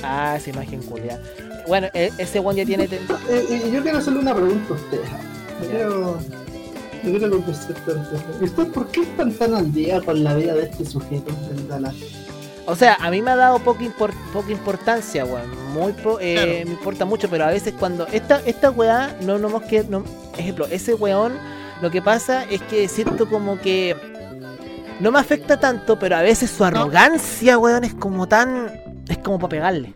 Ah, 0.03 0.37
esa 0.37 0.51
imagen 0.51 0.83
culia. 0.83 1.21
Bueno, 1.67 1.89
e- 1.95 2.13
ese 2.19 2.39
one 2.39 2.57
ya 2.59 2.65
tiene. 2.67 2.87
te- 2.87 2.97
Eh, 3.29 3.63
y 3.69 3.73
yo 3.73 3.83
quiero 3.83 3.99
hacerle 3.99 4.21
una 4.21 4.35
pregunta 4.35 4.75
a 4.75 4.77
usted. 4.77 5.01
Yo 5.63 5.69
quiero, 5.69 6.19
yo 7.05 7.19
quiero 7.19 7.31
contestar 7.31 7.97
usted. 7.97 8.19
¿Y 8.41 8.45
usted 8.45 8.67
por 8.69 8.87
qué 8.89 9.03
están 9.03 9.33
tan 9.33 9.55
al 9.55 9.73
día 9.73 10.01
con 10.01 10.23
la 10.23 10.35
vida 10.35 10.55
de 10.55 10.65
este 10.65 10.85
sujeto 10.85 11.33
Dallas? 11.69 11.95
O 12.67 12.75
sea, 12.77 12.95
a 13.01 13.11
mí 13.11 13.23
me 13.23 13.31
ha 13.31 13.37
dado 13.37 13.59
poca, 13.61 13.83
impor- 13.85 14.15
poca 14.33 14.51
importancia, 14.53 15.25
weón. 15.25 15.49
Muy 15.73 15.93
po- 15.93 16.19
eh, 16.21 16.35
Claro. 16.35 16.53
Me 16.53 16.61
importa 16.73 17.05
mucho, 17.05 17.29
pero 17.29 17.45
a 17.45 17.51
veces 17.51 17.75
cuando. 17.79 18.07
Esta, 18.09 18.41
esta 18.45 18.71
weá, 18.71 19.17
no 19.23 19.39
nomás 19.39 19.63
que. 19.65 19.83
No, 19.85 20.05
ejemplo, 20.37 20.67
ese 20.71 20.95
weón, 20.95 21.33
lo 21.83 21.91
que 21.91 22.03
pasa 22.03 22.45
es 22.45 22.63
que 22.63 22.89
siento 22.89 23.29
como 23.29 23.61
que. 23.61 23.97
No 25.01 25.13
me 25.13 25.19
afecta 25.19 25.61
tanto, 25.61 25.99
pero 25.99 26.17
a 26.17 26.23
veces 26.23 26.51
su 26.51 26.65
arrogancia, 26.65 27.59
weón, 27.59 27.85
es 27.85 27.95
como 27.95 28.27
tan. 28.27 28.81
Es 29.09 29.19
como 29.19 29.39
para 29.39 29.51
pegarle. 29.51 29.95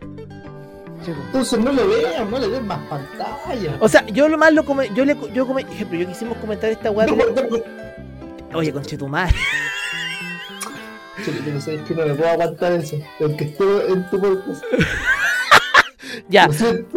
Entonces 1.07 1.59
no 1.59 1.71
lo 1.71 1.87
vean, 1.87 2.29
no 2.29 2.37
le 2.37 2.47
den 2.47 2.67
más 2.67 2.79
pantalla. 2.87 3.77
O 3.79 3.89
sea, 3.89 4.05
yo 4.07 4.29
lo 4.29 4.37
más 4.37 4.53
lo 4.53 4.63
come, 4.63 4.89
yo 4.93 5.03
le 5.03 5.17
yo 5.33 5.47
come, 5.47 5.63
ejemplo, 5.63 5.97
yo 5.97 6.07
quisimos 6.07 6.37
comentar 6.37 6.69
esta 6.69 6.91
weá. 6.91 7.07
No, 7.07 7.15
no, 7.15 7.23
no. 7.25 8.57
Oye, 8.57 8.71
conchetumare. 8.71 9.33
Chile, 11.25 11.41
pero 11.43 11.61
sabes 11.61 11.81
que 11.81 11.95
no 11.95 12.05
me 12.05 12.13
puedo 12.13 12.29
aguantar 12.29 12.73
eso. 12.73 12.97
Aunque 13.19 13.45
esté 13.45 13.63
en 13.91 14.09
tu 14.09 14.21
podcast. 14.21 14.63
Ya, 16.31 16.49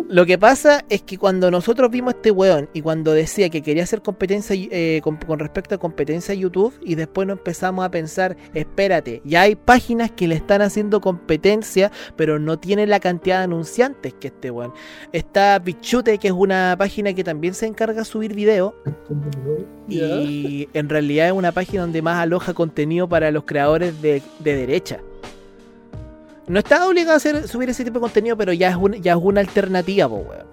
Lo 0.08 0.24
que 0.26 0.38
pasa 0.38 0.84
es 0.88 1.02
que 1.02 1.18
cuando 1.18 1.50
nosotros 1.50 1.90
vimos 1.90 2.14
a 2.14 2.16
este 2.16 2.30
weón 2.30 2.68
y 2.72 2.82
cuando 2.82 3.12
decía 3.12 3.50
que 3.50 3.62
quería 3.62 3.82
hacer 3.82 4.00
competencia 4.00 4.54
eh, 4.56 5.00
con, 5.02 5.16
con 5.16 5.40
respecto 5.40 5.74
a 5.74 5.78
competencia 5.78 6.34
YouTube 6.34 6.72
y 6.82 6.94
después 6.94 7.26
nos 7.26 7.38
empezamos 7.38 7.84
a 7.84 7.90
pensar, 7.90 8.36
espérate, 8.54 9.20
ya 9.24 9.42
hay 9.42 9.56
páginas 9.56 10.12
que 10.12 10.28
le 10.28 10.36
están 10.36 10.62
haciendo 10.62 11.00
competencia 11.00 11.90
pero 12.16 12.38
no 12.38 12.58
tienen 12.60 12.90
la 12.90 13.00
cantidad 13.00 13.38
de 13.38 13.44
anunciantes 13.44 14.14
que 14.14 14.28
este 14.28 14.50
weón. 14.52 14.72
Está 15.12 15.60
Pichute 15.62 16.18
que 16.18 16.28
es 16.28 16.34
una 16.34 16.76
página 16.78 17.12
que 17.12 17.24
también 17.24 17.54
se 17.54 17.66
encarga 17.66 18.00
de 18.00 18.04
subir 18.04 18.34
videos 18.34 18.74
Ya. 19.88 20.06
y 20.20 20.68
en 20.74 20.88
realidad 20.88 21.26
es 21.26 21.32
una 21.32 21.50
página 21.52 21.82
donde 21.82 22.02
más 22.02 22.18
aloja 22.22 22.54
contenido 22.54 23.08
para 23.08 23.30
los 23.32 23.44
creadores 23.44 24.00
de, 24.00 24.22
de 24.38 24.56
derecha. 24.56 25.00
No 26.46 26.58
está 26.58 26.86
obligado 26.86 27.12
a 27.12 27.16
hacer, 27.16 27.48
subir 27.48 27.70
ese 27.70 27.84
tipo 27.84 27.94
de 27.98 28.02
contenido, 28.02 28.36
pero 28.36 28.52
ya 28.52 28.70
es, 28.70 28.76
un- 28.76 28.94
ya 29.02 29.12
es 29.12 29.18
una 29.20 29.40
alternativa, 29.40 30.08
po, 30.08 30.16
weón. 30.16 30.46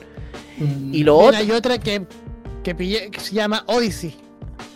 Mm. 0.58 0.93
Y 0.93 1.04
lo 1.04 1.17
Mira, 1.17 1.27
otro, 1.30 1.39
hay 1.39 1.51
otra 1.51 1.77
que, 1.80 2.06
que 2.63 2.75
pillé 2.75 3.12
que 3.12 3.19
se 3.19 3.34
llama 3.36 3.63
Odyssey. 3.67 4.15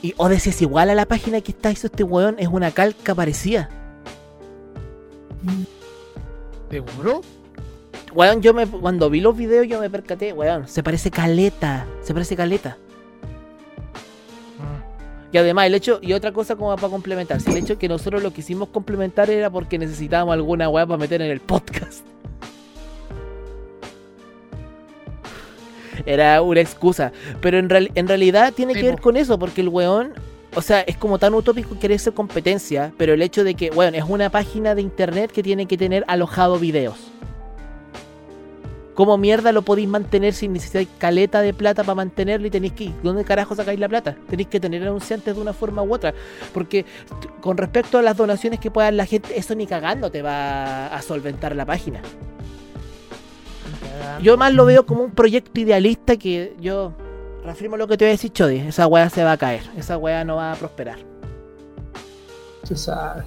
y 0.02 0.14
Odyssey 0.18 0.50
es 0.52 0.62
igual 0.62 0.90
a 0.90 0.96
la 0.96 1.06
página 1.06 1.40
que 1.42 1.52
está 1.52 1.72
hizo 1.72 1.88
este 1.88 2.04
weón, 2.04 2.36
es 2.40 2.48
una 2.48 2.72
calca 2.72 3.16
parecida. 3.16 3.70
¿Seguro? 6.70 7.22
Weón, 8.14 8.42
yo 8.42 8.54
me, 8.54 8.66
cuando 8.66 9.10
vi 9.10 9.20
los 9.22 9.36
videos 9.36 9.68
yo 9.68 9.80
me 9.80 9.90
percaté, 9.90 10.34
weón, 10.34 10.68
se 10.68 10.84
parece 10.84 11.12
caleta, 11.12 11.86
se 12.02 12.14
parece 12.14 12.36
caleta. 12.36 12.78
Y 15.36 15.38
además 15.38 15.66
el 15.68 15.76
hecho, 15.76 16.00
y 16.02 16.14
otra 16.14 16.32
cosa 16.32 16.56
como 16.56 16.74
para 16.78 16.88
complementar, 16.88 17.42
si 17.42 17.52
el 17.52 17.58
hecho 17.58 17.78
que 17.78 17.90
nosotros 17.90 18.24
lo 18.24 18.32
quisimos 18.32 18.70
complementar 18.70 19.30
era 19.30 19.50
porque 19.50 19.78
necesitábamos 19.78 20.32
alguna 20.32 20.70
weá 20.70 20.86
para 20.88 20.98
meter 20.98 21.22
en 21.22 21.30
el 21.30 21.42
podcast. 21.42 22.06
Era 26.06 26.42
una 26.42 26.62
excusa. 26.62 27.12
Pero 27.42 27.58
en, 27.60 27.68
real- 27.70 27.92
en 27.96 28.08
realidad 28.08 28.54
tiene 28.54 28.76
Sí, 28.76 28.80
que 28.80 28.86
ver 28.92 29.02
con 29.02 29.18
eso, 29.18 29.38
porque 29.38 29.60
el 29.60 29.68
weón, 29.68 30.14
o 30.56 30.62
sea, 30.62 30.80
es 30.80 30.96
como 30.96 31.20
tan 31.20 31.34
utópico 31.34 31.78
querer 31.80 32.00
ser 32.00 32.14
competencia, 32.14 32.94
pero 32.98 33.14
el 33.14 33.22
hecho 33.22 33.44
de 33.44 33.56
que, 33.56 33.72
weón, 33.72 33.94
es 33.94 34.06
una 34.08 34.30
página 34.30 34.74
de 34.74 34.84
internet 34.84 35.32
que 35.34 35.44
tiene 35.44 35.66
que 35.66 35.78
tener 35.78 36.06
alojado 36.08 36.60
videos. 36.60 36.96
¿Cómo 38.96 39.18
mierda 39.18 39.52
lo 39.52 39.62
podéis 39.62 39.90
mantener 39.90 40.34
sin 40.34 40.54
necesidad 40.54 40.86
caleta 40.98 41.42
de 41.42 41.54
plata 41.54 41.84
para 41.84 41.96
mantenerlo 41.96 42.48
y 42.48 42.50
tenéis 42.50 42.74
que... 42.74 42.92
¿Dónde 43.04 43.26
carajo 43.26 43.54
sacáis 43.54 43.80
la 43.80 43.90
plata? 43.90 44.16
Tenéis 44.30 44.48
que 44.48 44.60
tener 44.60 44.82
anunciantes 44.84 45.36
de 45.36 45.42
una 45.42 45.52
forma 45.52 45.84
u 45.84 45.94
otra. 45.94 46.14
Porque 46.54 46.86
con 47.42 47.58
respecto 47.58 47.98
a 47.98 48.02
las 48.02 48.16
donaciones 48.16 48.60
que 48.60 48.72
pueda 48.72 48.90
la 48.92 49.06
gente, 49.06 49.38
eso 49.38 49.54
ni 49.54 49.68
cagando 49.68 50.10
te 50.10 50.22
va 50.22 50.88
a 50.88 51.02
solventar 51.02 51.56
la 51.56 51.66
página. 51.66 52.02
Yo 54.22 54.38
más 54.38 54.54
lo 54.54 54.66
veo 54.66 54.86
como 54.86 55.04
un 55.04 55.12
proyecto 55.12 55.60
idealista 55.60 56.16
que 56.16 56.56
yo 56.60 56.94
reafirmo 57.44 57.76
lo 57.76 57.88
que 57.88 57.98
te 57.98 58.06
voy 58.06 58.10
a 58.10 58.14
decir, 58.14 58.32
Chodi. 58.32 58.60
Esa 58.60 58.88
weá 58.88 59.10
se 59.10 59.24
va 59.24 59.34
a 59.34 59.38
caer. 59.38 59.64
Esa 59.78 59.98
weá 59.98 60.24
no 60.24 60.38
va 60.38 60.54
a 60.54 60.56
prosperar. 60.56 61.00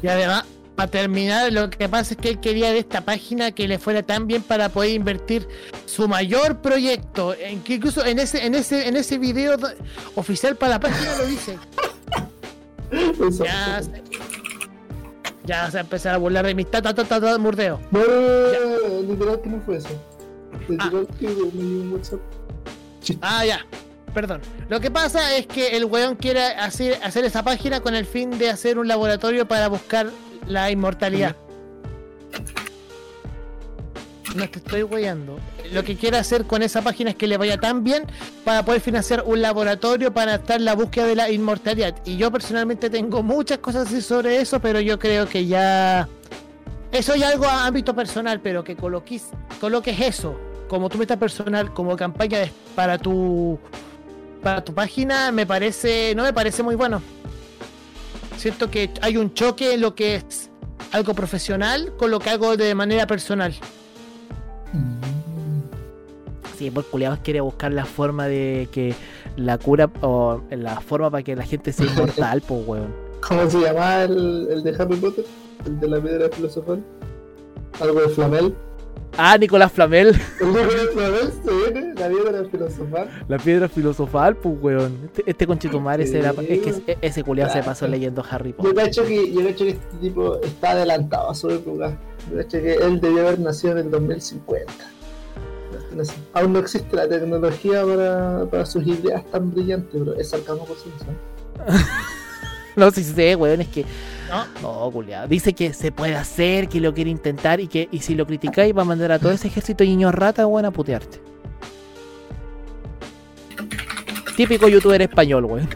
Y 0.03 0.09
además, 0.09 0.45
para 0.79 0.93
terminar, 0.93 1.53
lo 1.53 1.71
que 1.71 1.89
pasa 1.89 2.15
es 2.15 2.21
que 2.21 2.29
él 2.29 2.39
quería 2.39 2.71
de 2.71 2.79
esta 2.79 3.01
página 3.01 3.51
que 3.51 3.67
le 3.67 3.81
fuera 3.81 4.05
tan 4.05 4.29
bien 4.29 4.45
para 4.45 4.69
poder 4.69 4.93
invertir 4.93 5.49
su 5.87 6.07
mayor 6.07 6.59
proyecto. 6.59 7.35
En 7.35 7.65
que 7.65 7.75
incluso 7.75 8.07
en 8.07 8.21
ese, 8.21 8.47
en 8.47 8.55
ese, 8.55 8.87
en 8.87 8.95
ese 8.95 9.19
video 9.19 9.57
oficial 10.15 10.55
para 10.55 10.75
la 10.75 10.81
página 10.81 11.17
lo 11.19 11.27
dice. 11.27 11.59
Ya 12.91 13.83
se, 13.83 14.03
ya 15.45 15.71
se 15.71 15.79
empezar 15.81 16.15
a 16.15 16.19
burlar 16.19 16.47
de 16.47 16.55
mis 16.55 16.71
tata, 16.71 16.95
tata, 16.95 17.21
tata, 17.21 17.37
murdeo. 17.37 17.81
No, 17.91 17.99
no, 17.99 18.07
no, 18.07 19.03
no, 19.03 19.13
literal 19.13 19.41
que 19.43 19.49
no 19.51 19.61
fue 19.67 19.77
eso. 19.77 19.89
Ah. 20.79 20.91
Que 21.19 21.27
me 21.27 21.93
WhatsApp. 21.93 22.21
Ah, 23.21 23.45
ya. 23.45 23.67
Perdón. 24.15 24.41
Lo 24.71 24.81
que 24.81 24.91
pasa 24.91 25.37
es 25.37 25.47
que 25.47 25.77
el 25.77 25.85
weón 25.85 26.15
quiere 26.15 26.45
hacer, 26.45 26.99
hacer 27.03 27.27
esa 27.27 27.43
página 27.43 27.81
con 27.81 27.95
el 27.95 28.07
fin 28.07 28.39
de 28.39 28.49
hacer 28.49 28.79
un 28.79 28.89
laboratorio 28.89 29.47
para 29.47 29.69
buscar 29.69 30.11
la 30.49 30.71
inmortalidad. 30.71 31.37
No 34.35 34.49
te 34.49 34.59
estoy 34.59 34.83
weyando. 34.83 35.39
Lo 35.73 35.85
que 35.85 35.97
quiere 35.97 36.19
hacer 36.19 36.45
con 36.45 36.63
esa 36.63 36.83
página 36.83 37.11
es 37.11 37.17
que 37.17 37.27
le 37.27 37.37
vaya 37.37 37.59
tan 37.59 37.83
bien 37.83 38.05
para 38.45 38.65
poder 38.65 38.81
financiar 38.81 39.25
un 39.27 39.41
laboratorio 39.41 40.13
para 40.13 40.37
estar 40.37 40.57
en 40.59 40.65
la 40.65 40.75
búsqueda 40.75 41.07
de 41.07 41.17
la 41.17 41.31
inmortalidad. 41.31 41.95
Y 42.05 42.17
yo 42.17 42.31
personalmente 42.31 42.91
tengo 42.91 43.23
muchas 43.23 43.59
cosas 43.59 43.89
así 43.89 44.03
sobre 44.03 44.41
eso, 44.41 44.61
pero 44.61 44.81
yo 44.81 44.99
creo 44.99 45.29
que 45.29 45.47
ya. 45.47 46.09
Eso 46.93 47.17
ya 47.17 47.29
algo 47.29 47.47
a 47.47 47.67
ámbito 47.67 47.95
personal, 47.95 48.41
pero 48.41 48.65
que 48.65 48.77
coloques, 48.77 49.27
coloques 49.61 49.99
eso 50.01 50.39
como 50.69 50.89
tu 50.89 50.99
meta 50.99 51.19
personal, 51.19 51.73
como 51.73 51.97
campaña 51.97 52.41
para 52.75 52.99
tu 52.99 53.59
para 54.43 54.63
tu 54.63 54.73
página, 54.73 55.33
me 55.33 55.47
parece, 55.47 56.15
no 56.15 56.23
me 56.23 56.33
parece 56.33 56.63
muy 56.63 56.77
bueno. 56.77 57.03
Siento 58.39 58.71
que 58.71 58.89
hay 59.03 59.17
un 59.17 59.35
choque 59.35 59.75
en 59.75 59.81
lo 59.81 59.97
que 59.97 60.15
es 60.15 60.49
algo 60.93 61.13
profesional 61.13 61.93
con 61.97 62.13
lo 62.13 62.21
que 62.21 62.31
hago 62.31 62.57
de 62.57 62.73
manera 62.73 63.05
personal. 63.05 63.53
Sí, 66.57 66.71
por 66.71 66.85
culiados 66.87 67.19
quiere 67.19 67.41
buscar 67.41 67.73
la 67.73 67.85
forma 67.85 68.29
de 68.29 68.69
que 68.71 68.95
la 69.37 69.59
cura 69.59 69.91
o 70.03 70.41
la 70.51 70.81
forma 70.81 71.11
para 71.11 71.25
que 71.25 71.35
la 71.35 71.45
gente 71.45 71.73
sea 71.73 71.87
inmortal, 71.87 72.41
pues 72.47 72.67
weón. 72.67 72.95
¿Cómo 73.27 73.51
se 73.51 73.61
llamaba 73.61 74.05
el, 74.05 74.47
el 74.51 74.63
de 74.63 74.71
Harry 74.71 74.97
Potter? 74.97 75.25
El 75.67 75.81
de 75.81 75.89
la 75.89 76.01
piedra 76.01 76.29
filosofal. 76.31 76.85
Algo 77.81 78.01
de 78.03 78.09
Flamel. 78.09 78.55
Ah, 79.17 79.37
Nicolás 79.39 79.73
Flamel, 79.73 80.09
El 80.41 80.53
de 80.53 80.65
Flamel 80.93 81.33
se 81.45 81.73
viene, 81.73 81.95
la 81.95 82.09
piedra 82.09 82.45
filosofal. 82.51 83.09
la 83.27 83.39
piedra 83.39 83.69
filosofal, 83.69 84.37
pues 84.37 84.55
weón. 84.61 84.99
Este, 85.07 85.23
este 85.31 85.47
conchetumare 85.47 86.07
Sí. 86.07 86.13
será- 86.13 86.35
es 86.49 86.61
que 86.61 86.71
ese- 86.71 86.99
ese 87.01 87.25
culiado 87.25 87.53
se 87.53 87.63
pasó 87.63 87.89
leyendo 87.89 88.23
Harry 88.31 88.51
Yo 88.51 88.57
Potter. 88.59 88.75
cacho 88.75 89.05
que, 89.05 89.33
yo 89.33 89.41
cacho 89.45 89.65
que 89.65 89.71
este 89.71 89.97
tipo 90.01 90.41
está 90.43 90.71
adelantado 90.73 91.31
a 91.31 91.35
su 91.35 91.51
época. 91.51 91.99
Yo 92.31 92.37
cacho 92.37 92.59
que 92.61 92.75
él 92.75 93.01
debió 93.01 93.27
haber 93.27 93.41
nacido 93.41 93.73
en 93.73 93.79
el 93.79 93.91
2050. 93.91 94.73
No 95.97 96.05
sé, 96.05 96.13
Aún 96.35 96.53
no 96.53 96.59
existe 96.61 96.95
la 96.95 97.09
tecnología 97.09 97.83
para, 97.85 98.45
para 98.49 98.67
sus 98.67 98.87
ideas 98.87 99.25
tan 99.33 99.51
brillantes, 99.53 99.91
pero 99.93 100.15
es 100.15 100.29
sarcasmo 100.31 100.65
por 100.65 100.77
su 100.77 100.91
No 102.77 102.91
si 102.93 103.03
sé, 103.03 103.35
weón, 103.35 103.61
es 103.63 103.69
que. 103.69 103.85
¿No? 104.29 104.47
No, 104.63 104.91
culiado. 104.91 105.29
Dice 105.29 105.53
que 105.53 105.73
se 105.73 105.93
puede 105.93 106.15
hacer, 106.17 106.69
que 106.69 106.81
lo 106.81 106.93
quiere 106.95 107.11
intentar 107.11 107.61
y 107.61 107.69
que 107.69 107.89
y 107.91 108.01
si 108.01 108.15
lo 108.15 108.27
criticáis 108.27 108.77
va 108.77 108.83
a 108.83 108.85
mandar 108.85 109.13
a 109.13 109.19
todo 109.19 109.33
ese 109.33 109.49
ejército 109.49 109.85
de 109.85 109.91
niños 109.91 110.15
rata, 110.15 110.47
weón, 110.47 110.65
a 110.67 110.71
putearte. 110.71 111.21
Típico 114.37 114.69
youtuber 114.69 115.03
español, 115.03 115.45
weón. 115.47 115.69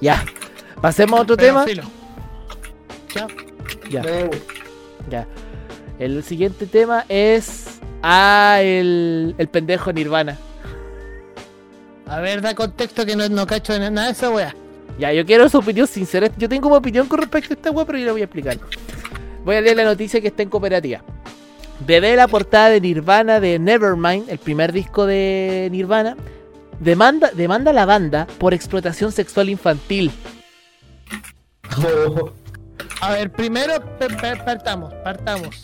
Ya. 0.00 0.24
Pasemos 0.80 1.18
a 1.18 1.22
otro 1.22 1.36
Pero 1.36 1.48
tema. 1.48 1.64
filo. 1.64 1.82
Ya. 3.14 3.26
Ya, 3.90 4.02
ya. 5.08 5.26
El 5.98 6.22
siguiente 6.22 6.66
tema 6.66 7.04
es. 7.08 7.80
Ah, 8.02 8.58
el, 8.60 9.34
el 9.38 9.48
pendejo 9.48 9.92
Nirvana. 9.92 10.36
A 12.06 12.20
ver, 12.20 12.40
da 12.40 12.54
contexto 12.54 13.04
que 13.04 13.16
no, 13.16 13.28
no 13.28 13.46
cacho 13.46 13.72
de 13.72 13.90
nada 13.90 14.06
de 14.06 14.12
esa 14.12 14.30
wea. 14.30 14.54
Ya, 14.98 15.12
yo 15.12 15.24
quiero 15.24 15.48
su 15.48 15.58
opinión 15.58 15.86
sincera. 15.86 16.28
Yo 16.36 16.48
tengo 16.48 16.68
una 16.68 16.78
opinión 16.78 17.06
con 17.06 17.20
respecto 17.20 17.54
a 17.54 17.56
esta 17.56 17.70
web, 17.70 17.86
pero 17.86 17.98
yo 17.98 18.06
la 18.06 18.12
voy 18.12 18.20
a 18.20 18.24
explicar. 18.24 18.58
Voy 19.44 19.56
a 19.56 19.60
leer 19.60 19.76
la 19.76 19.84
noticia 19.84 20.20
que 20.20 20.28
está 20.28 20.42
en 20.42 20.50
cooperativa. 20.50 21.02
Bebé 21.86 22.16
la 22.16 22.26
portada 22.26 22.70
de 22.70 22.80
Nirvana 22.80 23.38
de 23.38 23.58
Nevermind, 23.58 24.28
el 24.28 24.38
primer 24.38 24.72
disco 24.72 25.06
de 25.06 25.68
Nirvana, 25.70 26.16
demanda, 26.80 27.30
demanda 27.32 27.70
a 27.70 27.74
la 27.74 27.86
banda 27.86 28.26
por 28.38 28.52
explotación 28.52 29.12
sexual 29.12 29.48
infantil. 29.48 30.10
Oh, 31.78 32.32
A 33.00 33.12
ver, 33.12 33.30
primero 33.30 33.74
partamos, 34.44 34.92
partamos. 35.04 35.62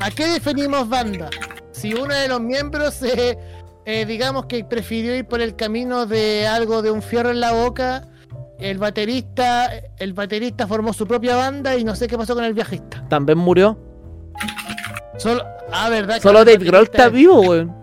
¿A 0.00 0.10
qué 0.10 0.26
definimos 0.26 0.88
banda? 0.88 1.28
Si 1.72 1.92
uno 1.92 2.14
de 2.14 2.28
los 2.28 2.40
miembros, 2.40 3.02
eh, 3.02 3.38
eh, 3.84 4.06
digamos 4.06 4.46
que 4.46 4.64
prefirió 4.64 5.14
ir 5.14 5.26
por 5.26 5.42
el 5.42 5.54
camino 5.54 6.06
de 6.06 6.46
algo 6.46 6.80
de 6.80 6.90
un 6.90 7.02
fierro 7.02 7.30
en 7.30 7.40
la 7.40 7.52
boca, 7.52 8.08
el 8.58 8.78
baterista, 8.78 9.70
el 9.98 10.12
baterista 10.12 10.66
formó 10.66 10.92
su 10.92 11.06
propia 11.06 11.36
banda 11.36 11.76
y 11.76 11.84
no 11.84 11.94
sé 11.94 12.08
qué 12.08 12.16
pasó 12.16 12.34
con 12.34 12.44
el 12.44 12.54
viajista. 12.54 13.04
También 13.08 13.38
murió. 13.38 13.78
Solo, 15.18 15.44
ah, 15.72 15.88
verdad. 15.88 16.20
Solo 16.20 16.44
Dave 16.44 16.64
Grohl 16.64 16.84
está 16.84 17.08
vivo, 17.08 17.40
weón. 17.40 17.74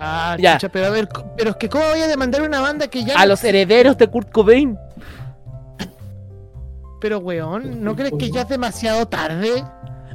Ah, 0.00 0.36
Ya. 0.38 0.54
chucha, 0.58 0.68
pero 0.68 0.86
a 0.86 0.90
ver, 0.90 1.08
pero 1.36 1.50
es 1.50 1.56
que 1.56 1.68
cómo 1.68 1.84
voy 1.88 2.00
a 2.00 2.06
demandar 2.06 2.42
una 2.42 2.60
banda 2.60 2.86
que 2.88 3.02
ya 3.04 3.14
A 3.16 3.22
no 3.22 3.26
los 3.30 3.42
herederos 3.42 3.96
de 3.98 4.06
Kurt 4.08 4.30
Cobain. 4.30 4.78
Pero 7.00 7.18
weón, 7.18 7.82
¿no 7.82 7.94
crees 7.96 8.12
que 8.18 8.30
ya 8.30 8.42
es 8.42 8.48
demasiado 8.48 9.06
tarde? 9.06 9.64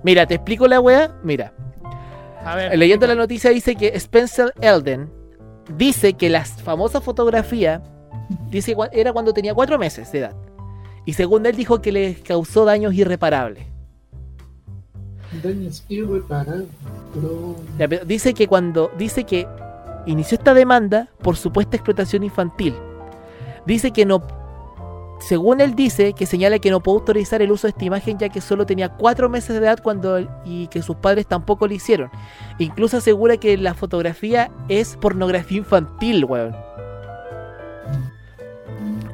Mira, 0.04 0.26
te 0.26 0.36
explico 0.36 0.68
la 0.68 0.80
weá. 0.82 1.12
Mira, 1.24 1.54
A 2.46 2.56
ver, 2.56 2.78
leyendo 2.78 3.08
la 3.08 3.16
noticia 3.16 3.50
dice 3.52 3.76
que 3.76 3.88
Spencer 3.96 4.54
Elden 4.62 5.10
dice 5.78 6.14
que 6.14 6.30
la 6.30 6.46
famosa 6.46 7.02
fotografía 7.02 7.82
dice 8.50 8.76
era 8.92 9.14
cuando 9.14 9.34
tenía 9.34 9.54
cuatro 9.54 9.78
meses 9.78 10.12
de 10.12 10.20
edad. 10.20 10.36
Y 11.06 11.14
según 11.14 11.46
él 11.46 11.56
dijo 11.56 11.82
que 11.82 11.92
le 11.92 12.16
causó 12.16 12.66
daños 12.66 12.94
irreparables. 12.94 13.66
daños 15.44 15.84
irreparables, 15.90 16.68
Dice 18.08 18.34
que 18.34 18.48
cuando 18.48 18.92
dice 18.98 19.24
que 19.24 19.48
inició 20.06 20.38
esta 20.38 20.54
demanda 20.54 21.10
por 21.22 21.36
supuesta 21.36 21.76
explotación 21.76 22.24
infantil. 22.24 22.76
Dice 23.66 23.92
que 23.92 24.06
no 24.06 24.22
según 25.28 25.62
él 25.62 25.74
dice 25.74 26.14
que 26.14 26.26
señala 26.26 26.60
que 26.60 26.70
no 26.70 26.82
puede 26.82 27.00
autorizar 27.00 27.42
el 27.42 27.52
uso 27.52 27.68
de 27.68 27.70
esta 27.70 27.86
imagen 27.86 28.18
ya 28.18 28.28
que 28.28 28.42
solo 28.42 28.66
tenía 28.66 28.90
cuatro 28.90 29.30
meses 29.30 29.58
de 29.58 29.66
edad 29.66 29.80
cuando 29.82 30.20
y 30.44 30.68
que 30.68 30.82
sus 30.82 30.98
padres 30.98 31.28
tampoco 31.28 31.66
lo 31.66 31.74
hicieron. 31.74 32.10
Incluso 32.60 32.98
asegura 32.98 33.38
que 33.38 33.58
la 33.58 33.74
fotografía 33.74 34.52
es 34.68 34.98
pornografía 34.98 35.60
infantil, 35.60 36.26
weón. 36.26 36.54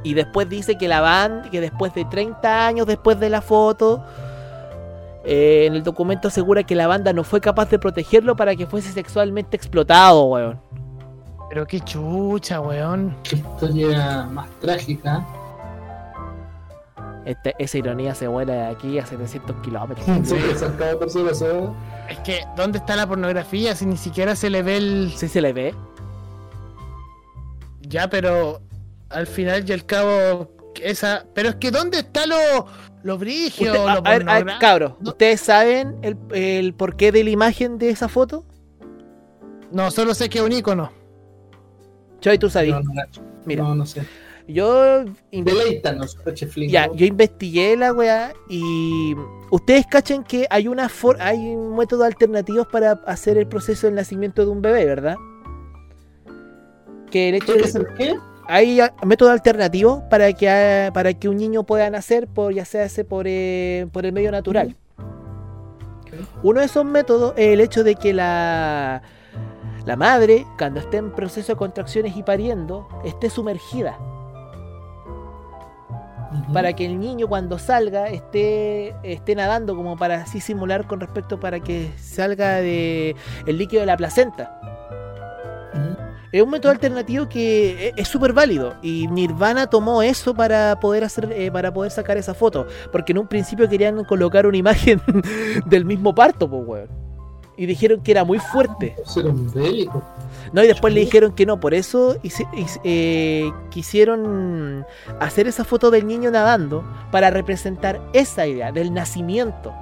Y 0.04 0.16
después 0.16 0.50
dice 0.50 0.78
que 0.78 0.88
la 0.88 1.02
banda, 1.02 1.50
que 1.52 1.62
después 1.62 1.94
de 1.94 2.06
30 2.06 2.66
años 2.68 2.88
después 2.88 3.20
de 3.20 3.30
la 3.30 3.42
foto, 3.42 4.04
eh, 5.26 5.66
en 5.68 5.76
el 5.76 5.84
documento 5.84 6.30
asegura 6.30 6.64
que 6.64 6.74
la 6.74 6.88
banda 6.88 7.14
no 7.14 7.24
fue 7.24 7.40
capaz 7.40 7.70
de 7.70 7.78
protegerlo 7.78 8.36
para 8.36 8.56
que 8.56 8.66
fuese 8.66 8.92
sexualmente 8.92 9.56
explotado, 9.56 10.24
weón. 10.26 10.60
pero 11.50 11.68
qué 11.68 11.80
chucha, 11.82 12.62
weón. 12.62 13.16
Qué 13.24 13.36
historia 13.36 14.28
más 14.32 14.50
trágica. 14.60 15.24
Este- 17.26 17.54
esa 17.60 17.78
ironía 17.78 18.16
se 18.16 18.28
vuela 18.28 18.54
de 18.54 18.66
aquí 18.68 18.98
a 19.00 19.06
700 19.06 19.56
kilómetros. 19.62 20.06
Sí, 20.26 20.36
que 20.36 20.56
sacaba 20.56 20.98
por 21.00 21.10
su 21.10 21.26
razón. 21.28 21.76
Es 22.10 22.18
que, 22.20 22.42
¿dónde 22.56 22.78
está 22.80 22.96
la 22.96 23.08
pornografía 23.08 23.76
si 23.76 23.86
ni 23.86 23.98
siquiera 23.98 24.36
se 24.36 24.50
le 24.50 24.64
ve 24.64 24.78
el... 24.78 25.12
Sí 25.16 25.28
se 25.28 25.42
le 25.42 25.54
ve. 25.54 25.76
Ya, 27.82 28.10
pero 28.10 28.62
al 29.10 29.28
final 29.28 29.68
y 29.68 29.74
al 29.74 29.86
cabo, 29.86 30.52
esa... 30.82 31.26
Pero 31.34 31.50
es 31.50 31.56
que, 31.56 31.72
¿dónde 31.72 32.00
está 32.00 32.26
lo, 32.26 32.36
lo 33.04 33.18
brigio, 33.18 33.72
Usted- 33.72 33.84
lo 33.84 33.90
a 33.90 33.96
ver, 33.96 34.06
a 34.06 34.10
ver, 34.12 34.26
pornográfico? 34.26 34.60
cabros, 34.60 34.94
No. 35.00 35.10
¿ustedes 35.12 35.42
saben 35.42 35.98
el, 36.02 36.18
el 36.32 36.74
porqué 36.74 37.12
de 37.12 37.24
la 37.24 37.30
imagen 37.32 37.78
de 37.78 37.90
esa 37.90 38.08
foto? 38.08 38.46
No, 39.72 39.92
solo 39.92 40.14
sé 40.16 40.30
que 40.30 40.40
es 40.40 40.44
un 40.44 40.52
icono. 40.52 40.92
Choy, 42.22 42.38
tú 42.38 42.50
sabes. 42.50 42.72
No, 42.72 42.82
no, 42.82 42.94
gacho. 42.94 43.22
Mira, 43.46 43.64
No, 43.64 43.76
no 43.76 43.86
sé. 43.86 44.04
Yo 44.50 45.06
Deleítanos. 45.32 46.18
Ya, 46.70 46.90
yo 46.94 47.06
investigué 47.06 47.78
la 47.78 47.94
weá 47.94 48.34
y 48.50 49.16
ustedes 49.52 49.86
cachan 49.88 50.24
que 50.24 50.48
hay 50.50 50.68
una 50.68 50.90
for- 50.90 51.22
hay 51.22 51.56
métodos 51.56 52.06
alternativos 52.06 52.68
para 52.68 52.94
hacer 53.06 53.38
el 53.38 53.48
proceso 53.48 53.88
del 53.88 53.96
nacimiento 53.96 54.44
de 54.44 54.52
un 54.52 54.62
bebé, 54.62 54.86
¿verdad? 54.86 55.18
Que 57.12 57.30
el 57.30 57.36
hecho 57.36 57.54
¿Qué 57.54 57.60
de 57.60 57.66
es 57.68 57.76
el 57.76 57.88
qué? 57.96 58.16
hay 58.48 58.80
métodos 59.06 59.32
alternativos 59.34 60.02
para 60.10 60.34
que 60.34 60.92
para 60.94 61.14
que 61.14 61.30
un 61.30 61.38
niño 61.38 61.64
pueda 61.64 61.90
nacer 61.90 62.28
por 62.28 62.54
ya 62.54 62.66
sea 62.66 62.86
ese 62.86 63.06
por, 63.06 63.26
eh, 63.28 63.88
por 63.92 64.06
el 64.06 64.12
medio 64.14 64.32
natural. 64.32 64.76
Uno 66.44 66.60
de 66.60 66.66
esos 66.66 66.86
métodos 66.86 67.34
es 67.38 67.48
el 67.54 67.62
hecho 67.62 67.84
de 67.84 67.96
que 67.96 68.14
la 68.14 69.02
la 69.86 69.96
madre, 69.96 70.46
cuando 70.58 70.80
esté 70.82 70.98
en 70.98 71.12
proceso 71.12 71.54
de 71.54 71.58
contracciones 71.58 72.16
y 72.16 72.22
pariendo, 72.22 72.88
esté 73.06 73.30
sumergida. 73.30 73.98
Para 76.54 76.74
que 76.74 76.86
el 76.86 77.00
niño 77.00 77.28
cuando 77.28 77.58
salga 77.58 78.08
esté, 78.10 78.94
esté 79.04 79.36
nadando 79.36 79.76
como 79.76 79.98
para 79.98 80.22
así 80.22 80.40
simular 80.40 80.86
con 80.88 81.00
respecto 81.00 81.40
para 81.40 81.60
que 81.60 81.92
salga 81.98 82.58
de 82.58 83.16
el 83.46 83.58
líquido 83.58 83.82
de 83.82 83.88
la 83.88 83.98
placenta. 83.98 84.56
Es 86.32 86.44
un 86.44 86.52
método 86.52 86.72
alternativo 86.72 87.28
que 87.28 87.88
e- 87.88 87.94
es 87.98 88.08
súper 88.08 88.34
válido 88.34 88.76
y 88.84 89.08
Nirvana 89.08 89.66
tomó 89.66 90.04
eso 90.04 90.36
para 90.36 90.80
poder 90.80 91.04
hacer 91.04 91.32
eh, 91.32 91.52
para 91.52 91.74
poder 91.74 91.92
sacar 91.92 92.18
esa 92.18 92.36
foto, 92.36 92.68
porque 92.92 93.14
en 93.14 93.18
un 93.18 93.28
principio 93.28 93.68
querían 93.68 94.04
colocar 94.04 94.46
una 94.46 94.58
imagen 94.66 95.02
del 95.66 95.86
mismo 95.86 96.14
parto, 96.14 96.48
pues 96.48 96.64
weón. 96.68 96.90
Y 97.58 97.66
dijeron 97.66 98.02
que 98.02 98.12
era 98.12 98.24
muy 98.24 98.38
fuerte. 98.40 98.96
Ser 99.06 99.26
un 99.26 99.52
bélico. 99.52 100.02
No, 100.54 100.64
y 100.64 100.68
después 100.68 100.94
le 100.94 101.02
dijeron 101.02 101.34
que 101.34 101.46
no, 101.46 101.60
por 101.60 101.74
eso 101.74 102.18
hice- 102.24 102.48
hice- 102.56 102.80
eh, 102.84 103.52
quisieron 103.70 104.86
hacer 105.20 105.48
esa 105.48 105.64
foto 105.64 105.92
del 105.92 106.08
niño 106.08 106.32
nadando 106.32 106.84
para 107.12 107.30
representar 107.30 108.02
esa 108.14 108.48
idea 108.48 108.72
del 108.72 108.94
nacimiento 108.94 109.74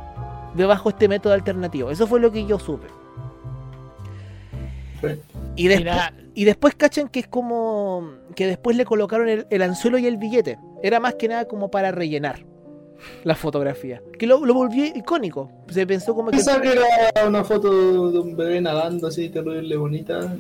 debajo 0.55 0.89
este 0.89 1.07
método 1.07 1.34
alternativo. 1.34 1.91
Eso 1.91 2.07
fue 2.07 2.20
lo 2.20 2.32
que 2.32 2.45
yo 2.45 2.59
supe. 2.59 2.88
Y, 5.55 5.68
despu- 5.68 5.78
Mira, 5.78 6.13
y 6.34 6.43
después 6.45 6.76
cachan 6.76 7.07
que 7.07 7.20
es 7.20 7.28
como 7.28 8.11
que 8.36 8.47
después 8.47 8.76
le 8.78 8.86
colocaron 8.86 9.30
el, 9.30 9.47
el 9.49 9.61
anzuelo 9.61 9.97
y 9.97 10.07
el 10.07 10.18
billete. 10.18 10.57
Era 10.84 10.99
más 10.99 11.15
que 11.15 11.28
nada 11.28 11.45
como 11.45 11.70
para 11.70 11.91
rellenar 11.91 12.45
la 13.24 13.36
fotografía. 13.36 14.02
Que 14.18 14.26
lo, 14.28 14.45
lo 14.45 14.54
volvió 14.54 14.86
icónico. 14.86 15.50
Se 15.70 15.86
pensó 15.86 16.16
como 16.16 16.32
que... 16.32 16.38
Pensaba 16.38 16.62
que 16.62 16.74
era 17.16 17.28
una 17.28 17.43
foto 17.43 18.12
de 18.12 18.20
un 18.20 18.36
bebé 18.36 18.60
nadando 18.62 19.08
así 19.08 19.30
terrible 19.30 19.76
bonita. 19.78 20.36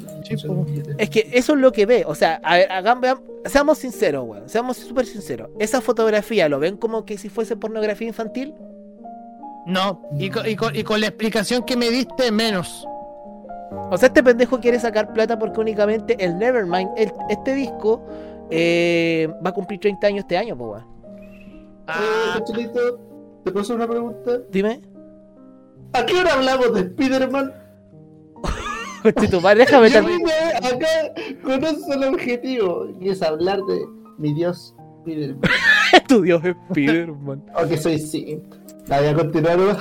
Es 0.97 1.09
que 1.09 1.29
eso 1.33 1.53
es 1.53 1.59
lo 1.59 1.71
que 1.71 1.85
ve. 1.85 2.03
O 2.07 2.15
sea, 2.15 2.39
a 2.43 2.57
ver, 2.57 2.71
hagan- 2.71 3.01
vean- 3.01 3.21
seamos 3.45 3.77
sinceros, 3.77 4.25
weón. 4.27 4.49
Seamos 4.49 4.77
súper 4.77 5.05
sinceros. 5.05 5.49
Esa 5.59 5.81
fotografía, 5.81 6.49
¿lo 6.49 6.59
ven 6.59 6.77
como 6.77 7.05
que 7.05 7.17
si 7.17 7.29
fuese 7.29 7.55
pornografía 7.55 8.07
infantil? 8.07 8.53
no. 9.65 10.01
Y 10.17 10.29
con, 10.29 10.47
y 10.47 10.55
con- 10.55 10.75
y 10.75 10.83
con 10.83 11.01
la 11.01 11.07
explicación 11.07 11.63
que 11.63 11.75
me 11.75 11.89
diste, 11.89 12.31
menos. 12.31 12.87
O 13.91 13.97
sea, 13.97 14.07
este 14.07 14.23
pendejo 14.23 14.59
quiere 14.61 14.79
sacar 14.79 15.11
plata 15.13 15.37
porque 15.37 15.59
únicamente 15.59 16.15
el 16.23 16.37
Nevermind, 16.37 16.89
el- 16.97 17.11
este 17.29 17.53
disco, 17.53 18.01
eh, 18.49 19.27
va 19.45 19.49
a 19.49 19.53
cumplir 19.53 19.79
30 19.81 20.07
años 20.07 20.19
este 20.19 20.37
año, 20.37 20.57
pues, 20.57 20.69
weón. 20.71 20.96
Eh, 21.87 21.91
Ah, 21.91 22.35
Cochelito, 22.39 22.99
¿te 23.43 23.51
puedo 23.51 23.61
hacer 23.61 23.75
una 23.77 23.87
pregunta? 23.87 24.39
Dime. 24.51 24.81
¿A 25.93 26.05
qué 26.05 26.19
hora 26.19 26.33
hablamos 26.33 26.73
de 26.73 26.81
Spider-Man? 26.81 27.53
Tu 29.31 29.39
madre, 29.41 29.59
déjame 29.59 29.89
Yo 29.91 30.03
vine 30.03 30.31
acá 30.57 31.13
con 31.43 31.63
un 31.63 31.79
solo 31.81 32.09
objetivo, 32.09 32.87
y 32.99 33.09
es 33.09 33.21
hablar 33.21 33.61
de 33.63 33.79
mi 34.17 34.33
dios 34.33 34.75
Spider-Man. 35.05 35.41
tu 36.09 36.21
Dios 36.21 36.43
es 36.43 36.55
Spiderman. 36.69 37.43
Aunque 37.55 37.77
soy 37.77 37.99
simp. 37.99 38.43
La 38.87 38.99
voy 38.99 39.07
a 39.07 39.13
continuar. 39.15 39.77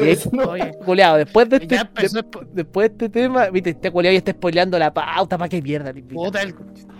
¿No? 0.00 0.06
Eso 0.06 0.30
no. 0.32 0.42
oye, 0.50 0.72
Culeado, 0.84 1.16
después 1.16 1.48
de 1.48 1.56
este, 1.56 1.76
de- 1.76 2.46
después 2.52 2.88
de 2.88 2.92
este 2.92 3.08
tema, 3.08 3.48
viste, 3.50 3.70
este 3.70 3.90
culeado 3.90 4.12
ya 4.12 4.18
está 4.18 4.32
spoileando 4.32 4.78
la 4.78 4.92
pauta 4.92 5.36
para 5.38 5.48
que 5.48 5.60
pierda. 5.62 5.92
Puta 6.12 6.42
el, 6.42 6.54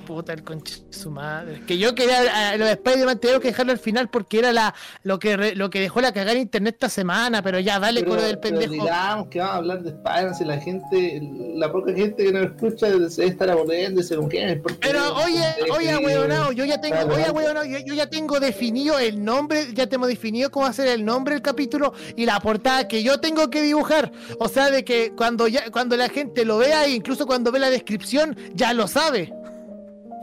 puta 0.06 0.32
el 0.32 0.42
conche 0.42 0.82
de 0.86 0.92
su 0.92 1.10
madre. 1.10 1.62
Que 1.66 1.78
yo 1.78 1.94
quería 1.94 2.50
a, 2.50 2.56
lo 2.56 2.66
de 2.66 2.72
Spider-Man 2.72 3.18
tengo 3.18 3.40
que 3.40 3.48
dejarlo 3.48 3.72
al 3.72 3.78
final 3.78 4.08
porque 4.10 4.38
era 4.38 4.52
la 4.52 4.74
lo 5.02 5.18
que 5.18 5.36
re- 5.36 5.54
lo 5.56 5.70
que 5.70 5.80
dejó 5.80 6.00
la 6.00 6.12
cagada 6.12 6.32
en 6.32 6.38
internet 6.42 6.74
esta 6.74 6.88
semana, 6.88 7.42
pero 7.42 7.58
ya 7.60 7.78
dale 7.78 8.00
Pero- 8.00 8.10
con 8.12 8.20
lo 8.20 8.26
del 8.26 8.38
pendejo. 8.38 8.72
digamos 8.72 9.28
que 9.28 9.38
vamos 9.38 9.54
a 9.54 9.58
hablar 9.58 9.82
de 9.82 9.90
Spider-Man 9.90 10.34
si 10.34 10.44
la 10.44 10.58
gente, 10.60 11.22
la 11.56 11.72
poca 11.72 11.92
gente 11.92 12.24
que 12.24 12.32
nos 12.32 12.44
escucha 12.46 12.86
se 13.08 13.20
debe 13.22 13.32
estar 13.32 13.50
aburriendo 13.50 14.00
y 14.00 14.04
se 14.04 14.16
como 14.16 14.28
que 14.28 14.60
¿por 14.62 14.72
qué? 14.76 14.88
Pero 14.88 15.14
oye, 15.16 15.42
oye, 15.70 15.96
weonao, 15.96 16.52
yo 16.52 16.64
ya 16.64 16.80
tengo, 16.80 16.96
oye, 16.96 17.22
dale. 17.22 17.30
weonao, 17.30 17.64
yo, 17.64 17.78
yo 17.78 17.94
ya 17.94 18.08
tengo 18.08 18.40
definido 18.40 18.98
el 18.98 19.24
nombre, 19.24 19.68
ya 19.74 19.86
tenemos 19.86 20.08
definido 20.08 20.50
cómo 20.50 20.64
va 20.64 20.70
a 20.70 20.74
ser 20.74 20.88
el 20.88 21.04
nombre 21.04 21.34
del 21.34 21.42
capítulo 21.42 21.94
y 22.16 22.26
la 22.26 22.40
portada 22.40 22.63
que 22.88 23.02
yo 23.02 23.20
tengo 23.20 23.50
que 23.50 23.62
dibujar. 23.62 24.10
O 24.38 24.48
sea, 24.48 24.70
de 24.70 24.84
que 24.84 25.12
cuando 25.16 25.46
ya, 25.48 25.70
cuando 25.70 25.96
la 25.96 26.08
gente 26.08 26.44
lo 26.44 26.58
vea, 26.58 26.86
e 26.86 26.90
incluso 26.90 27.26
cuando 27.26 27.52
ve 27.52 27.58
la 27.58 27.70
descripción, 27.70 28.36
ya 28.54 28.72
lo 28.72 28.86
sabe. 28.88 29.32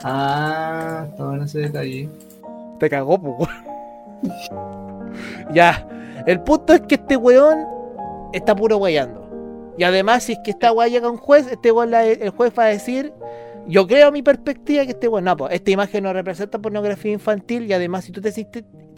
Ah, 0.03 1.05
está 1.09 1.25
bueno 1.25 1.43
ese 1.45 1.59
detalle. 1.59 2.09
Te 2.79 2.89
cagó, 2.89 3.19
pues, 3.21 3.33
weón. 4.49 5.11
Ya. 5.53 5.87
El 6.25 6.41
punto 6.41 6.73
es 6.73 6.81
que 6.81 6.95
este 6.95 7.17
weón 7.17 7.65
está 8.33 8.55
puro 8.55 8.77
weyando. 8.77 9.21
Y 9.77 9.83
además, 9.83 10.23
si 10.23 10.33
es 10.33 10.39
que 10.43 10.51
esta 10.51 10.71
weá 10.71 10.87
llega 10.87 11.07
a 11.07 11.11
un 11.11 11.17
juez, 11.17 11.47
este 11.51 11.71
weón 11.71 11.91
la- 11.91 12.05
el 12.05 12.29
juez 12.31 12.51
va 12.57 12.63
a 12.65 12.67
decir. 12.67 13.13
Yo 13.67 13.85
creo 13.85 14.07
a 14.07 14.11
mi 14.11 14.23
perspectiva 14.23 14.83
que 14.85 14.91
este 14.91 15.07
weón, 15.07 15.23
no, 15.25 15.37
pues, 15.37 15.53
esta 15.53 15.69
imagen 15.71 16.03
no 16.03 16.13
representa 16.13 16.57
pornografía 16.59 17.11
infantil. 17.11 17.67
Y 17.67 17.73
además, 17.73 18.05
si 18.05 18.11
tú 18.11 18.19
te 18.21 18.31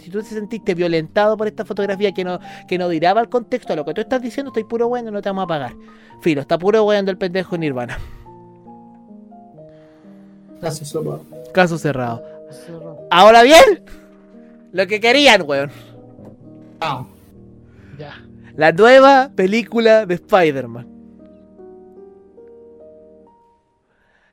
si 0.03 0.09
tú 0.09 0.19
te 0.21 0.29
sentiste 0.29 0.75
violentado 0.75 1.37
por 1.37 1.47
esta 1.47 1.63
fotografía 1.63 2.11
que 2.11 2.25
no, 2.25 2.37
que 2.67 2.77
no 2.77 2.89
diraba 2.89 3.21
el 3.21 3.29
contexto 3.29 3.71
a 3.71 3.75
lo 3.77 3.85
que 3.85 3.93
tú 3.93 4.01
estás 4.01 4.21
diciendo, 4.21 4.49
estoy 4.49 4.65
puro 4.65 4.89
bueno, 4.89 5.11
no 5.11 5.21
te 5.21 5.29
vamos 5.29 5.45
a 5.45 5.47
pagar. 5.47 5.73
Filo, 6.21 6.41
está 6.41 6.57
puro 6.57 6.83
weyando 6.83 7.09
el 7.09 7.17
pendejo 7.17 7.57
Nirvana. 7.57 7.97
Caso 10.59 10.83
sopa. 10.83 11.19
Caso 11.53 11.77
cerrado. 11.77 12.21
Ahora 13.09 13.43
bien, 13.43 13.85
lo 14.73 14.87
que 14.87 14.99
querían, 14.99 15.43
weón. 15.45 15.71
Ah, 16.81 17.05
Ya. 17.97 18.21
La 18.57 18.73
nueva 18.73 19.31
película 19.33 20.05
de 20.05 20.15
Spider-Man. 20.15 20.87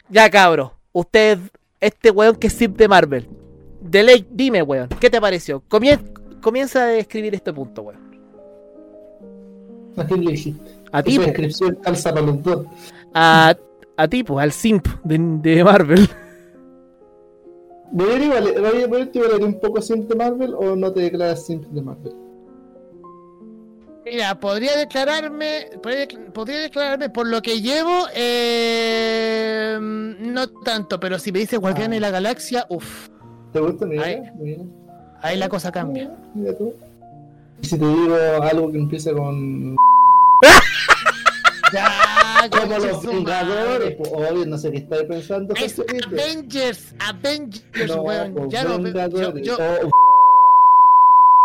Ya, 0.08 0.28
cabro. 0.28 0.74
Usted, 0.92 1.38
este 1.78 2.10
weón 2.10 2.34
que 2.34 2.48
es 2.48 2.56
zip 2.56 2.76
de 2.76 2.88
Marvel. 2.88 3.39
De 3.80 4.02
ley, 4.02 4.26
dime, 4.30 4.62
weón. 4.62 4.88
¿Qué 5.00 5.08
te 5.10 5.20
pareció? 5.20 5.62
Comien- 5.68 6.12
comienza 6.40 6.82
a 6.84 6.86
describir 6.86 7.34
este 7.34 7.52
punto, 7.52 7.82
weón. 7.82 8.10
¿a 9.96 10.04
quién 10.04 10.24
le 10.24 10.30
dijiste? 10.32 10.70
A 10.92 11.02
ti, 11.02 11.18
descripción 11.18 11.76
calza 11.82 12.10
para 12.12 12.24
los 12.26 12.42
dos. 12.42 12.66
a, 13.14 13.54
a 13.96 14.08
ti, 14.08 14.22
po, 14.24 14.38
al 14.38 14.52
simp 14.52 14.86
de, 15.04 15.18
de 15.18 15.64
Marvel. 15.64 16.08
¿Voy 17.92 18.08
a 18.10 18.16
ir 18.16 18.22
igual, 18.22 18.54
voy 18.60 18.82
a 18.82 18.86
voy 18.86 19.00
a 19.02 19.10
igualar 19.12 19.42
un 19.42 19.58
poco 19.60 19.82
simp 19.82 20.08
de 20.08 20.14
Marvel 20.14 20.54
o 20.54 20.76
no 20.76 20.92
te 20.92 21.00
declaras 21.00 21.44
simp 21.44 21.64
de 21.66 21.82
Marvel? 21.82 22.12
Mira, 24.04 24.38
podría 24.40 24.76
declararme, 24.76 25.70
podría, 25.82 26.06
dec- 26.08 26.32
podría 26.32 26.60
declararme 26.60 27.10
por 27.10 27.26
lo 27.26 27.42
que 27.42 27.60
llevo, 27.60 28.06
eh, 28.14 29.76
no 29.80 30.48
tanto, 30.64 30.98
pero 30.98 31.18
si 31.18 31.30
me 31.32 31.40
dice 31.40 31.56
Guardián 31.58 31.90
Ah. 31.90 31.94
de 31.94 32.00
la 32.00 32.10
Galaxia, 32.10 32.66
uff, 32.70 33.08
¿Te 33.52 33.60
gusta? 33.60 33.86
Mira, 33.86 34.04
Ay. 34.04 34.22
mira. 34.38 34.62
ahí 35.22 35.36
la 35.38 35.48
cosa 35.48 35.70
cambia. 35.72 36.10
Mira 36.34 36.56
tú. 36.56 36.74
Y 37.62 37.66
si 37.66 37.78
te 37.78 37.84
digo 37.86 38.16
algo 38.42 38.70
que 38.72 38.78
empieza 38.78 39.12
con. 39.12 39.76
Ya, 41.72 42.48
Como 42.50 42.78
los 42.78 43.06
Vengadores, 43.06 43.94
pues 43.96 44.10
obvio, 44.12 44.44
no 44.44 44.58
sé 44.58 44.72
qué 44.72 44.78
estáis 44.78 45.04
pensando. 45.04 45.54
Avengers, 46.08 46.94
Avengers, 46.98 47.86
No, 47.86 48.02
weón. 48.02 48.34
pues, 48.34 48.48
Ya 48.50 48.64
no, 48.64 48.78
yo, 49.08 49.36
yo, 49.38 49.56
Oh, 49.56 49.88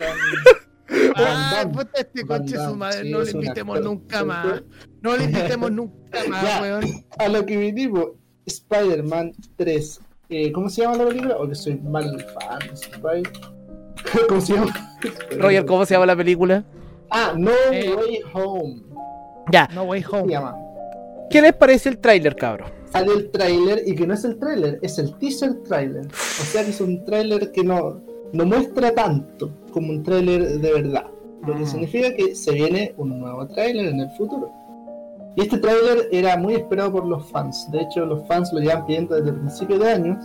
ah, 1.16 1.22
Van 1.22 1.52
Damme. 1.52 1.74
puta 1.74 2.00
este 2.02 2.24
Van 2.24 2.40
conche 2.40 2.56
su 2.58 2.76
madre, 2.76 3.04
sí, 3.04 3.12
no 3.12 3.22
le 3.22 3.32
invitemos 3.32 3.78
actor. 3.78 3.92
nunca 3.92 4.26
más. 4.26 4.64
No 5.02 5.16
le 5.16 5.24
invitemos 5.26 5.72
nunca 5.80 6.20
más, 6.28 6.44
Ya. 6.44 6.62
weón. 6.62 7.06
a 7.20 7.28
lo 7.28 7.46
que 7.46 7.58
vinimos, 7.58 8.08
Spider-Man 8.48 9.34
3. 9.58 10.02
Eh, 10.30 10.52
¿Cómo 10.52 10.70
se 10.70 10.82
llama 10.82 10.98
la 10.98 11.06
película? 11.08 11.38
O 11.38 11.48
que 11.48 11.56
soy 11.56 11.76
mal 11.76 12.26
fan. 12.34 13.24
¿Cómo 14.28 14.42
se 14.42 14.54
llama? 14.54 14.98
Roger, 15.38 15.66
¿cómo 15.66 15.86
se 15.86 15.94
llama 15.94 16.06
la 16.08 16.16
película? 16.16 16.64
Ah, 17.10 17.34
No 17.38 17.52
Eh. 17.72 17.94
Way 17.96 18.20
Home. 18.34 18.82
Ya. 19.52 19.70
No 19.74 19.84
way 19.84 20.02
¿Cómo 20.02 20.18
se 20.18 20.24
home. 20.24 20.32
llama? 20.34 20.56
¿Qué 21.30 21.42
les 21.42 21.54
parece 21.54 21.90
el 21.90 21.98
tráiler, 22.00 22.36
cabro? 22.36 22.66
Sale 22.92 23.14
el 23.14 23.30
tráiler 23.32 23.82
y 23.86 23.96
que 23.96 24.08
no 24.08 24.14
es 24.14 24.24
el 24.26 24.38
tráiler, 24.40 24.80
es 24.82 24.98
el 25.00 25.16
teaser 25.18 25.64
tráiler. 25.64 26.06
O 26.08 26.44
sea 26.46 26.64
que 26.64 26.70
es 26.70 26.80
un 26.82 27.04
tráiler 27.04 27.52
que 27.52 27.64
no, 27.64 28.02
no 28.32 28.46
muestra 28.46 28.92
tanto 28.94 29.52
como 29.72 29.90
un 29.92 30.04
tráiler 30.04 30.60
de 30.60 30.74
verdad. 30.74 31.06
Lo 31.46 31.54
que 31.56 31.62
Mm. 31.62 31.68
significa 31.68 32.14
que 32.16 32.36
se 32.36 32.52
viene 32.54 32.94
un 32.98 33.20
nuevo 33.20 33.46
tráiler 33.48 33.88
en 33.88 34.00
el 34.00 34.10
futuro. 34.12 34.52
Y 35.36 35.42
este 35.42 35.58
tráiler 35.58 36.08
era 36.12 36.38
muy 36.38 36.54
esperado 36.56 36.92
por 36.94 37.06
los 37.06 37.26
fans. 37.30 37.70
De 37.72 37.82
hecho, 37.82 38.06
los 38.06 38.26
fans 38.28 38.52
lo 38.54 38.60
llevan 38.62 38.86
pidiendo 38.86 39.16
desde 39.16 39.30
el 39.32 39.36
principio 39.36 39.78
de 39.80 39.92
años. 39.92 40.24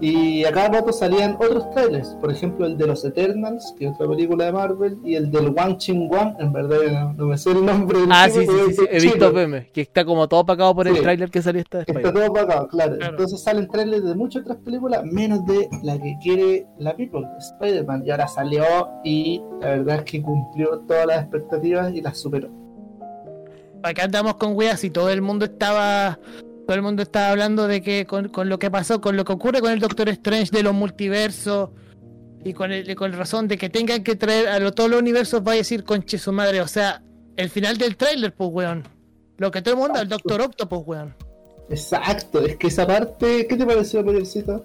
Y 0.00 0.44
a 0.44 0.52
cada 0.52 0.68
rato 0.68 0.92
salían 0.92 1.34
otros 1.40 1.68
trailers. 1.70 2.16
Por 2.20 2.30
ejemplo, 2.30 2.66
el 2.66 2.76
de 2.78 2.86
los 2.86 3.04
Eternals, 3.04 3.74
que 3.76 3.86
es 3.86 3.94
otra 3.94 4.06
película 4.06 4.44
de 4.44 4.52
Marvel. 4.52 4.96
Y 5.04 5.16
el 5.16 5.28
del 5.32 5.48
Wang 5.48 5.76
Ching 5.78 6.08
Wang. 6.08 6.36
En 6.38 6.52
verdad 6.52 6.78
no, 6.92 7.12
no 7.14 7.26
me 7.26 7.36
sé 7.36 7.50
el 7.50 7.66
nombre 7.66 7.98
del 8.00 8.08
Ah, 8.12 8.28
sí, 8.30 8.46
sí, 8.46 8.74
sí, 8.74 8.82
He 8.88 9.00
visto 9.00 9.32
memes, 9.32 9.72
que 9.72 9.80
está 9.80 10.04
como 10.04 10.28
todo 10.28 10.40
apagado 10.40 10.72
por 10.72 10.86
el 10.86 10.94
Sí. 10.94 11.02
tráiler 11.02 11.30
que 11.30 11.42
salió 11.42 11.62
esta 11.62 11.78
de 11.78 11.84
Está 11.88 12.12
todo 12.12 12.26
apagado, 12.26 12.68
claro. 12.68 12.96
Claro. 12.96 13.10
Entonces 13.12 13.42
salen 13.42 13.66
trailers 13.66 14.04
de 14.04 14.14
muchas 14.14 14.42
otras 14.42 14.58
películas, 14.58 15.02
menos 15.04 15.44
de 15.46 15.68
la 15.82 15.98
que 15.98 16.16
quiere 16.22 16.66
la 16.78 16.94
People, 16.94 17.26
Spider-Man. 17.38 18.04
Y 18.06 18.10
ahora 18.12 18.28
salió 18.28 18.64
y 19.02 19.42
la 19.60 19.68
verdad 19.70 19.96
es 19.96 20.02
que 20.04 20.22
cumplió 20.22 20.78
todas 20.86 21.06
las 21.06 21.22
expectativas 21.22 21.92
y 21.92 22.02
las 22.02 22.18
superó. 22.18 22.48
Acá 23.82 24.04
andamos 24.04 24.36
con 24.36 24.54
weas 24.56 24.82
y 24.84 24.90
todo 24.90 25.10
el 25.10 25.22
mundo 25.22 25.44
estaba. 25.46 26.18
Todo 26.66 26.76
el 26.76 26.82
mundo 26.82 27.02
estaba 27.02 27.30
hablando 27.30 27.66
de 27.66 27.82
que 27.82 28.04
con, 28.06 28.28
con 28.28 28.48
lo 28.48 28.58
que 28.58 28.70
pasó, 28.70 29.00
con 29.00 29.16
lo 29.16 29.24
que 29.24 29.32
ocurre 29.32 29.60
con 29.60 29.72
el 29.72 29.78
Doctor 29.80 30.08
Strange 30.10 30.50
de 30.52 30.62
los 30.62 30.74
multiversos 30.74 31.70
y 32.44 32.52
con 32.52 32.72
el, 32.72 32.94
con 32.94 33.12
razón 33.14 33.48
de 33.48 33.56
que 33.56 33.70
tengan 33.70 34.02
que 34.04 34.16
traer 34.16 34.48
a 34.48 34.58
lo- 34.58 34.72
todos 34.72 34.90
los 34.90 35.00
universos, 35.00 35.42
va 35.46 35.52
a 35.52 35.54
decir 35.56 35.82
conche 35.84 36.18
su 36.18 36.30
madre. 36.32 36.60
O 36.60 36.68
sea, 36.68 37.02
el 37.36 37.48
final 37.48 37.78
del 37.78 37.96
tráiler, 37.96 38.34
pues 38.34 38.50
weón. 38.52 38.84
Lo 39.38 39.50
que 39.50 39.62
todo 39.62 39.74
el 39.74 39.80
mundo, 39.80 40.00
el 40.00 40.08
Doctor 40.08 40.40
Octopus, 40.42 40.82
weón. 40.86 41.14
Exacto, 41.70 42.44
es 42.44 42.56
que 42.56 42.66
esa 42.66 42.86
parte, 42.86 43.46
¿qué 43.46 43.56
te 43.56 43.64
pareció, 43.64 44.02
Rogercito? 44.02 44.64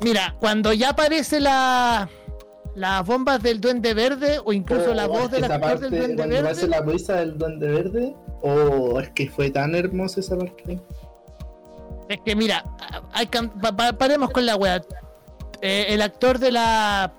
Mira, 0.00 0.36
cuando 0.40 0.72
ya 0.72 0.90
aparece 0.90 1.40
la. 1.40 2.08
Las 2.78 3.04
bombas 3.04 3.42
del 3.42 3.60
Duende 3.60 3.92
Verde 3.92 4.38
o 4.44 4.52
incluso 4.52 4.94
la 4.94 5.06
Oh, 5.06 5.08
voz 5.08 5.24
es 5.24 5.30
del 5.32 5.44
actor 5.44 5.60
parte, 5.60 5.90
del 5.90 5.98
Duende 6.16 6.22
Verde. 6.26 6.38
aparece 6.38 6.68
la 6.68 6.80
risa 6.80 7.14
del 7.16 7.36
Duende 7.36 7.66
Verde, 7.68 8.14
oh, 8.42 9.00
es 9.00 9.10
que 9.10 9.28
fue 9.28 9.50
tan 9.50 9.74
hermosa 9.74 10.20
esa 10.20 10.38
parte. 10.38 10.78
Es 12.08 12.20
que 12.24 12.36
mira, 12.36 12.62
hay 13.12 13.26
can- 13.26 13.50
pa- 13.50 13.74
pa- 13.76 13.92
paremos 13.94 14.30
con 14.30 14.46
la 14.46 14.54
wea. 14.54 14.80
Eh, 15.60 15.86
el 15.88 16.02
actor 16.02 16.38
de 16.38 16.52
la 16.52 17.12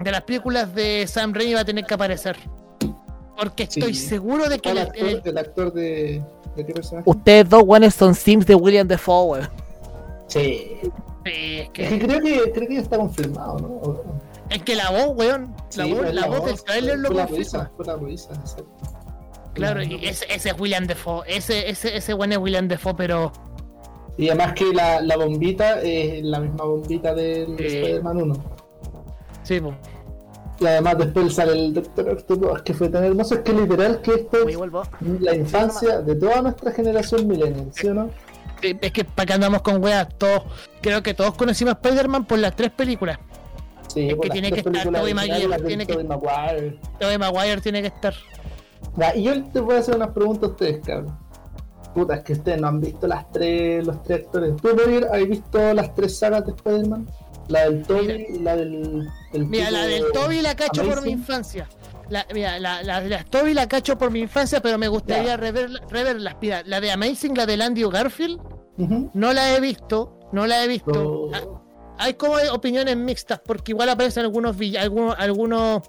de 0.00 0.10
las 0.10 0.22
películas 0.22 0.74
de 0.74 1.06
Sam 1.06 1.32
Raimi 1.34 1.52
va 1.54 1.60
a 1.60 1.64
tener 1.64 1.84
que 1.84 1.92
aparecer. 1.94 2.36
Porque 3.38 3.64
estoy 3.64 3.92
Sí. 3.94 4.06
seguro 4.08 4.48
de 4.48 4.58
que 4.58 4.70
¿Cuál 4.70 4.78
el- 4.78 4.86
actor, 4.86 5.08
el- 5.08 5.22
el 5.24 5.38
actor 5.38 5.72
de, 5.74 6.22
de 6.56 6.66
qué 6.66 6.72
personaje? 6.72 7.08
Ustedes 7.08 7.48
dos 7.50 7.62
weones 7.66 7.94
son 7.94 8.14
Sims 8.14 8.46
de 8.46 8.54
William 8.54 8.88
Defoe. 8.88 9.42
Sí. 10.26 10.78
sí, 10.80 10.88
es, 11.24 11.64
Es 11.64 11.68
que, 11.70 11.88
que 11.88 11.98
creo 12.06 12.20
que 12.20 12.52
creo 12.52 12.68
que 12.68 12.74
ya 12.76 12.80
está 12.80 12.96
confirmado, 12.96 13.58
¿no? 13.58 14.25
Es 14.50 14.62
que 14.62 14.74
la 14.76 14.90
voz, 14.90 15.12
weón. 15.16 15.54
La 15.76 15.84
Sí, 15.84 15.92
voz, 15.92 16.00
fue 16.02 16.12
la 16.12 16.26
voz 16.26 16.44
del 16.46 16.62
trailer 16.62 16.98
lo 16.98 17.08
confirma. 17.12 17.70
Claro, 19.54 19.82
y 19.82 20.06
ese, 20.06 20.26
ese 20.32 20.50
es 20.50 20.60
William 20.60 20.86
Defoe. 20.86 21.22
Ese, 21.26 21.68
ese, 21.70 21.96
ese 21.96 22.14
weón 22.14 22.32
es 22.32 22.38
William 22.38 22.68
Defoe, 22.68 22.94
pero. 22.94 23.32
Y 24.18 24.28
además 24.28 24.52
que 24.54 24.66
la, 24.72 25.00
la 25.00 25.16
bombita 25.16 25.80
es 25.80 26.22
la 26.24 26.40
misma 26.40 26.64
bombita 26.64 27.14
del 27.14 27.56
Sí. 27.58 27.64
Spider-Man 27.66 28.16
1. 28.22 28.44
Sí, 29.42 29.60
po. 29.60 29.74
Y 30.58 30.66
además 30.66 30.96
después 30.98 31.34
sale 31.34 31.52
el 31.52 31.74
Doctor 31.74 32.08
Octopus, 32.10 32.62
que 32.62 32.72
fue 32.72 32.88
tan 32.88 33.04
hermoso, 33.04 33.34
es 33.34 33.40
que 33.40 33.52
literal 33.52 34.00
que 34.00 34.14
esto 34.14 34.48
es 34.48 34.56
la 35.20 35.36
infancia 35.36 36.00
de 36.00 36.14
toda 36.14 36.40
nuestra 36.40 36.72
generación 36.72 37.28
millennial, 37.28 37.68
¿sí 37.72 37.88
o 37.88 37.94
no? 37.94 38.10
Es 38.62 38.90
que 38.90 39.04
para 39.04 39.26
que 39.26 39.32
andamos 39.34 39.60
con 39.60 39.82
weas, 39.84 40.08
todos. 40.16 40.44
Creo 40.80 41.02
que 41.02 41.12
todos 41.12 41.34
conocimos 41.34 41.74
a 41.74 41.76
Spider-Man 41.82 42.24
por 42.24 42.38
las 42.38 42.56
tres 42.56 42.70
películas. 42.70 43.18
Sí, 43.96 44.08
Es 44.08 44.14
que 44.14 44.26
las 44.28 44.32
tiene 44.32 44.52
que 44.52 44.58
estar 44.60 44.72
Tobey 44.72 44.86
originales, 45.00 45.14
Maguire, 45.14 45.48
las 45.48 45.58
del 45.58 45.66
tiene 45.68 45.86
que- 45.86 45.92
Tobey 45.94 47.18
Maguire. 47.18 47.60
Tiene 47.62 47.80
que 47.82 47.88
estar. 47.88 48.14
Ya, 48.96 49.16
y 49.16 49.22
yo 49.24 49.44
te 49.44 49.60
voy 49.60 49.76
a 49.76 49.78
hacer 49.78 49.96
unas 49.96 50.10
preguntas 50.10 50.44
a 50.50 50.52
ustedes, 50.52 50.80
cabrón. 50.86 51.18
Puta, 51.94 52.14
es 52.16 52.24
que 52.24 52.34
ustedes 52.34 52.60
no 52.60 52.68
han 52.68 52.80
visto 52.80 53.06
las 53.06 53.30
tres, 53.32 53.86
los 53.86 54.02
tres 54.02 54.24
actores. 54.26 54.54
¿Tú, 54.56 54.68
Roger, 54.68 55.08
has 55.10 55.26
visto 55.28 55.72
las 55.74 55.94
tres 55.94 56.18
sagas 56.18 56.44
de 56.44 56.52
Spider-Man? 56.52 57.06
La 57.48 57.64
del 57.70 57.82
Toby 57.84 58.26
y 58.34 58.38
la 58.40 58.56
del. 58.56 59.08
del 59.32 59.46
Mira, 59.46 59.70
la 59.70 59.86
del 59.86 60.04
Toby 60.12 60.42
la 60.42 60.54
cacho 60.56 60.82
por 60.84 61.02
mi 61.02 61.12
infancia. 61.12 61.68
La, 62.10 62.26
mira, 62.34 62.58
la, 62.58 62.82
la 62.82 63.00
de 63.00 63.08
las 63.08 63.24
Toby 63.26 63.54
la 63.54 63.66
cacho 63.66 63.96
por 63.96 64.10
mi 64.10 64.20
infancia, 64.20 64.60
pero 64.60 64.76
me 64.78 64.88
gustaría 64.88 65.24
Ya. 65.24 65.36
rever, 65.38 65.70
reverlas. 65.88 66.36
Mira, 66.40 66.62
la 66.66 66.80
de 66.80 66.90
Amazing, 66.90 67.34
la 67.36 67.46
de 67.46 67.54
Andrew 67.62 67.88
Garfield, 67.90 68.40
Ujú. 68.78 69.10
no 69.14 69.32
la 69.32 69.54
he 69.54 69.60
visto, 69.60 70.18
no 70.32 70.46
la 70.46 70.62
he 70.64 70.68
visto. 70.68 70.92
Oh. 70.92 71.65
Hay 71.98 72.14
como 72.14 72.34
opiniones 72.52 72.96
mixtas, 72.96 73.40
porque 73.44 73.72
igual 73.72 73.88
aparecen 73.88 74.24
algunos 74.24 74.56
vill- 74.56 74.76
algunos, 74.78 75.14
algunos, 75.18 75.82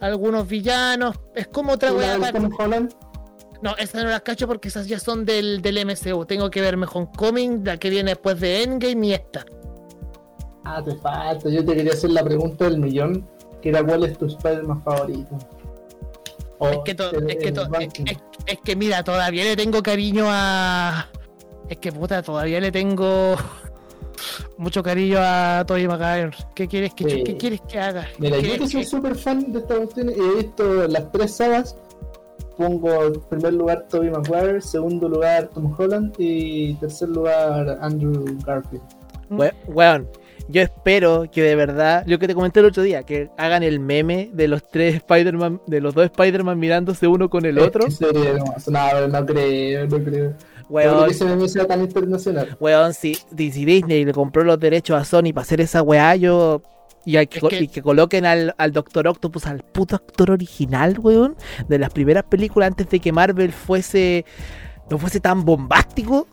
algunos 0.00 0.48
villanos. 0.48 1.18
Es 1.34 1.48
como 1.48 1.72
otra 1.72 1.90
¿Y 1.90 1.92
la 1.98 2.18
wea? 2.18 2.88
No, 3.60 3.76
esas 3.76 4.02
no 4.02 4.10
las 4.10 4.22
cacho 4.22 4.48
porque 4.48 4.68
esas 4.68 4.88
ya 4.88 4.98
son 4.98 5.24
del, 5.24 5.62
del 5.62 5.84
MCU. 5.86 6.24
Tengo 6.26 6.50
que 6.50 6.60
verme 6.60 6.86
Homecoming, 6.92 7.64
la 7.64 7.76
que 7.76 7.90
viene 7.90 8.10
después 8.12 8.40
de 8.40 8.62
Endgame 8.64 9.06
y 9.06 9.12
esta. 9.12 9.44
Ah, 10.64 10.82
te 10.84 10.94
falta. 10.96 11.48
Yo 11.48 11.64
te 11.64 11.74
quería 11.76 11.92
hacer 11.92 12.10
la 12.10 12.24
pregunta 12.24 12.64
del 12.64 12.78
millón, 12.78 13.28
que 13.60 13.68
era 13.68 13.84
cuál 13.84 14.04
es 14.04 14.18
tu 14.18 14.26
Spider-Man 14.26 14.82
favorito. 14.82 15.38
O 16.58 16.68
Es 16.68 16.78
que, 16.84 16.90
es, 16.92 17.36
que 17.36 17.48
el 17.48 17.54
to- 17.54 17.62
es, 17.62 17.68
ranking. 17.70 18.04
es- 18.06 18.18
es 18.46 18.58
que 18.64 18.74
mira, 18.74 19.04
todavía 19.04 19.44
le 19.44 19.54
tengo 19.56 19.82
cariño 19.82 20.24
a. 20.28 21.08
Es 21.68 21.76
que 21.78 21.92
puta, 21.92 22.22
todavía 22.22 22.60
le 22.60 22.72
tengo 22.72 23.36
mucho 24.56 24.82
cariño 24.82 25.18
a 25.20 25.64
Tobey 25.66 25.86
Maguire. 25.88 26.30
¿Qué 26.54 26.68
quieres 26.68 26.94
que. 26.94 27.24
¿qué 27.24 27.36
quieres 27.36 27.60
que 27.62 27.78
haga? 27.78 28.06
Mira, 28.18 28.38
¿Qué- 28.38 28.48
yo 28.48 28.58
que 28.58 28.68
soy 28.68 28.84
súper 28.84 29.14
fan 29.16 29.52
de 29.52 29.58
esta 29.60 29.76
cuestión 29.76 30.10
y 30.10 30.12
he 30.12 30.36
visto 30.42 30.86
las 30.88 31.10
tres 31.12 31.34
sagas. 31.36 31.76
Pongo 32.56 33.04
en 33.06 33.14
primer 33.30 33.54
lugar 33.54 33.86
Tobey 33.88 34.10
Maguire, 34.10 34.60
segundo 34.60 35.08
lugar 35.08 35.48
Tom 35.54 35.74
Holland 35.76 36.14
y 36.18 36.74
tercer 36.74 37.08
lugar 37.08 37.78
Andrew 37.80 38.24
Garfield. 38.44 38.82
We- 39.30 39.54
Weón, 39.66 40.06
yo 40.48 40.60
espero 40.60 41.24
que 41.32 41.42
de 41.42 41.56
verdad, 41.56 42.04
yo 42.06 42.18
que 42.18 42.26
te 42.26 42.34
comenté 42.34 42.60
el 42.60 42.66
otro 42.66 42.82
día, 42.82 43.04
que 43.04 43.30
hagan 43.38 43.62
el 43.62 43.80
meme 43.80 44.28
de 44.34 44.48
los 44.48 44.68
tres 44.68 44.96
Spider-Man, 44.96 45.62
de 45.66 45.80
los 45.80 45.94
dos 45.94 46.04
Spider-Man 46.04 46.58
mirándose 46.58 47.06
uno 47.06 47.30
con 47.30 47.46
el 47.46 47.58
otro. 47.58 47.90
Sería 47.90 48.30
hermoso. 48.32 48.70
No, 48.70 49.00
no 49.00 49.08
no 49.20 49.26
creo. 49.26 49.86
No 49.88 50.04
creo 50.04 50.34
Weón, 50.72 51.04
que 51.06 51.10
ese 51.12 51.24
meme 51.24 51.48
sea 51.48 51.66
tan 51.66 51.80
internacional. 51.82 52.56
weón, 52.60 52.94
si, 52.94 53.14
si 53.14 53.64
Disney 53.64 54.04
le 54.04 54.12
compró 54.12 54.42
los 54.44 54.58
derechos 54.58 55.00
a 55.00 55.04
Sony 55.04 55.32
para 55.34 55.42
hacer 55.42 55.60
esa 55.60 55.82
weá, 55.82 56.16
yo. 56.16 56.62
Y, 57.04 57.16
hay 57.16 57.26
que, 57.26 57.38
Es 57.40 57.44
que- 57.48 57.62
y 57.64 57.68
que 57.68 57.82
coloquen 57.82 58.24
al, 58.26 58.54
al 58.58 58.72
Doctor 58.72 59.08
Octopus, 59.08 59.46
al 59.46 59.62
puto 59.62 59.96
actor 59.96 60.30
original, 60.30 60.98
weón, 61.00 61.36
de 61.68 61.78
las 61.78 61.90
primeras 61.90 62.22
películas 62.24 62.68
antes 62.68 62.88
de 62.88 63.00
que 63.00 63.12
Marvel 63.12 63.52
fuese. 63.52 64.24
no 64.88 64.98
fuese 64.98 65.18
tan 65.20 65.44
bombástico. 65.44 66.26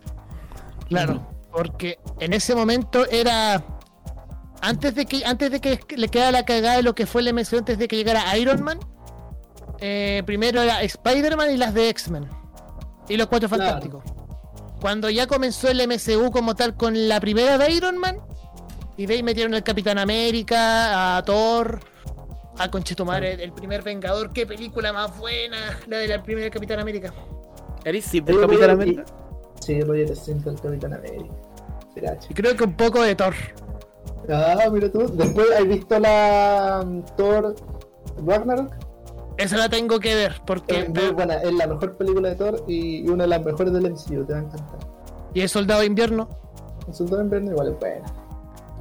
Claro, 0.87 1.27
porque 1.51 1.97
en 2.19 2.33
ese 2.33 2.55
momento 2.55 3.05
era. 3.09 3.63
Antes 4.61 4.93
de 4.95 5.05
que 5.05 5.23
antes 5.25 5.51
de 5.51 5.59
que 5.61 5.79
le 5.95 6.07
quedara 6.09 6.31
la 6.31 6.43
cagada 6.45 6.75
de 6.77 6.83
lo 6.83 6.93
que 6.93 7.05
fue 7.05 7.21
el 7.21 7.33
MCU, 7.33 7.57
antes 7.57 7.77
de 7.77 7.87
que 7.87 7.95
llegara 7.95 8.37
Iron 8.37 8.61
Man, 8.61 8.79
eh, 9.79 10.21
primero 10.25 10.61
era 10.61 10.81
Spider-Man 10.83 11.51
y 11.51 11.57
las 11.57 11.73
de 11.73 11.89
X-Men. 11.89 12.27
Y 13.07 13.17
los 13.17 13.27
cuatro 13.27 13.47
Claro. 13.49 13.63
fantásticos. 13.63 14.03
Cuando 14.82 15.09
ya 15.09 15.27
comenzó 15.27 15.69
el 15.69 15.86
MCU 15.88 16.32
como 16.32 16.55
tal 16.55 16.75
con 16.75 17.07
la 17.07 17.19
primera 17.19 17.57
de 17.57 17.71
Iron 17.71 17.97
Man, 17.97 18.17
y 18.97 19.05
de 19.05 19.15
ahí 19.15 19.23
metieron 19.23 19.53
al 19.53 19.63
Capitán 19.63 19.97
América, 19.97 21.17
a 21.17 21.23
Thor, 21.23 21.80
a 22.57 22.69
Conchetumare, 22.69 23.41
el 23.41 23.51
primer 23.53 23.82
Vengador. 23.82 24.32
Qué 24.34 24.45
película 24.45 24.91
más 24.93 25.17
buena, 25.17 25.80
la 25.88 25.97
de 25.97 26.07
la 26.07 26.23
primera 26.23 26.49
Capitán 26.49 26.80
América. 26.80 27.13
¿Eres 27.86 28.05
sí, 28.05 28.21
Oye, 28.27 28.39
Capitán 28.39 28.69
América? 28.71 29.05
Sí, 29.61 29.82
Roger 29.82 30.15
siempre 30.15 30.51
el 30.51 30.59
Capitán 30.59 30.93
América. 30.93 31.34
Y 32.30 32.34
creo 32.34 32.55
que 32.55 32.63
un 32.63 32.75
poco 32.75 33.01
de 33.01 33.15
Thor. 33.15 33.34
Ah, 34.30 34.69
mira 34.71 34.91
tú. 34.91 35.07
Después, 35.15 35.47
¿has 35.57 35.67
visto 35.67 35.99
la 35.99 36.82
um, 36.84 37.03
Thor 37.17 37.55
Ragnarok? 38.25 38.88
Esa 39.39 39.55
la 39.55 39.69
tengo 39.69 40.01
que 40.01 40.15
ver, 40.15 40.41
porque. 40.45 40.79
Es 40.81 40.89
muy 40.89 41.11
buena, 41.11 41.35
es 41.35 41.53
la 41.53 41.65
mejor 41.65 41.95
película 41.95 42.27
de 42.29 42.35
Thor 42.35 42.65
y 42.67 43.07
una 43.07 43.23
de 43.23 43.29
las 43.29 43.45
mejores 43.45 43.71
del 43.71 43.89
MCU, 43.89 44.25
te 44.25 44.33
va 44.33 44.39
a 44.39 44.41
encantar. 44.41 44.79
Y 45.33 45.39
el 45.39 45.47
Soldado 45.47 45.79
de 45.79 45.85
Invierno. 45.85 46.27
El 46.85 46.93
Soldado 46.93 47.19
de 47.19 47.23
Invierno 47.23 47.51
igual 47.51 47.69
es 47.69 47.79
buena. 47.79 48.13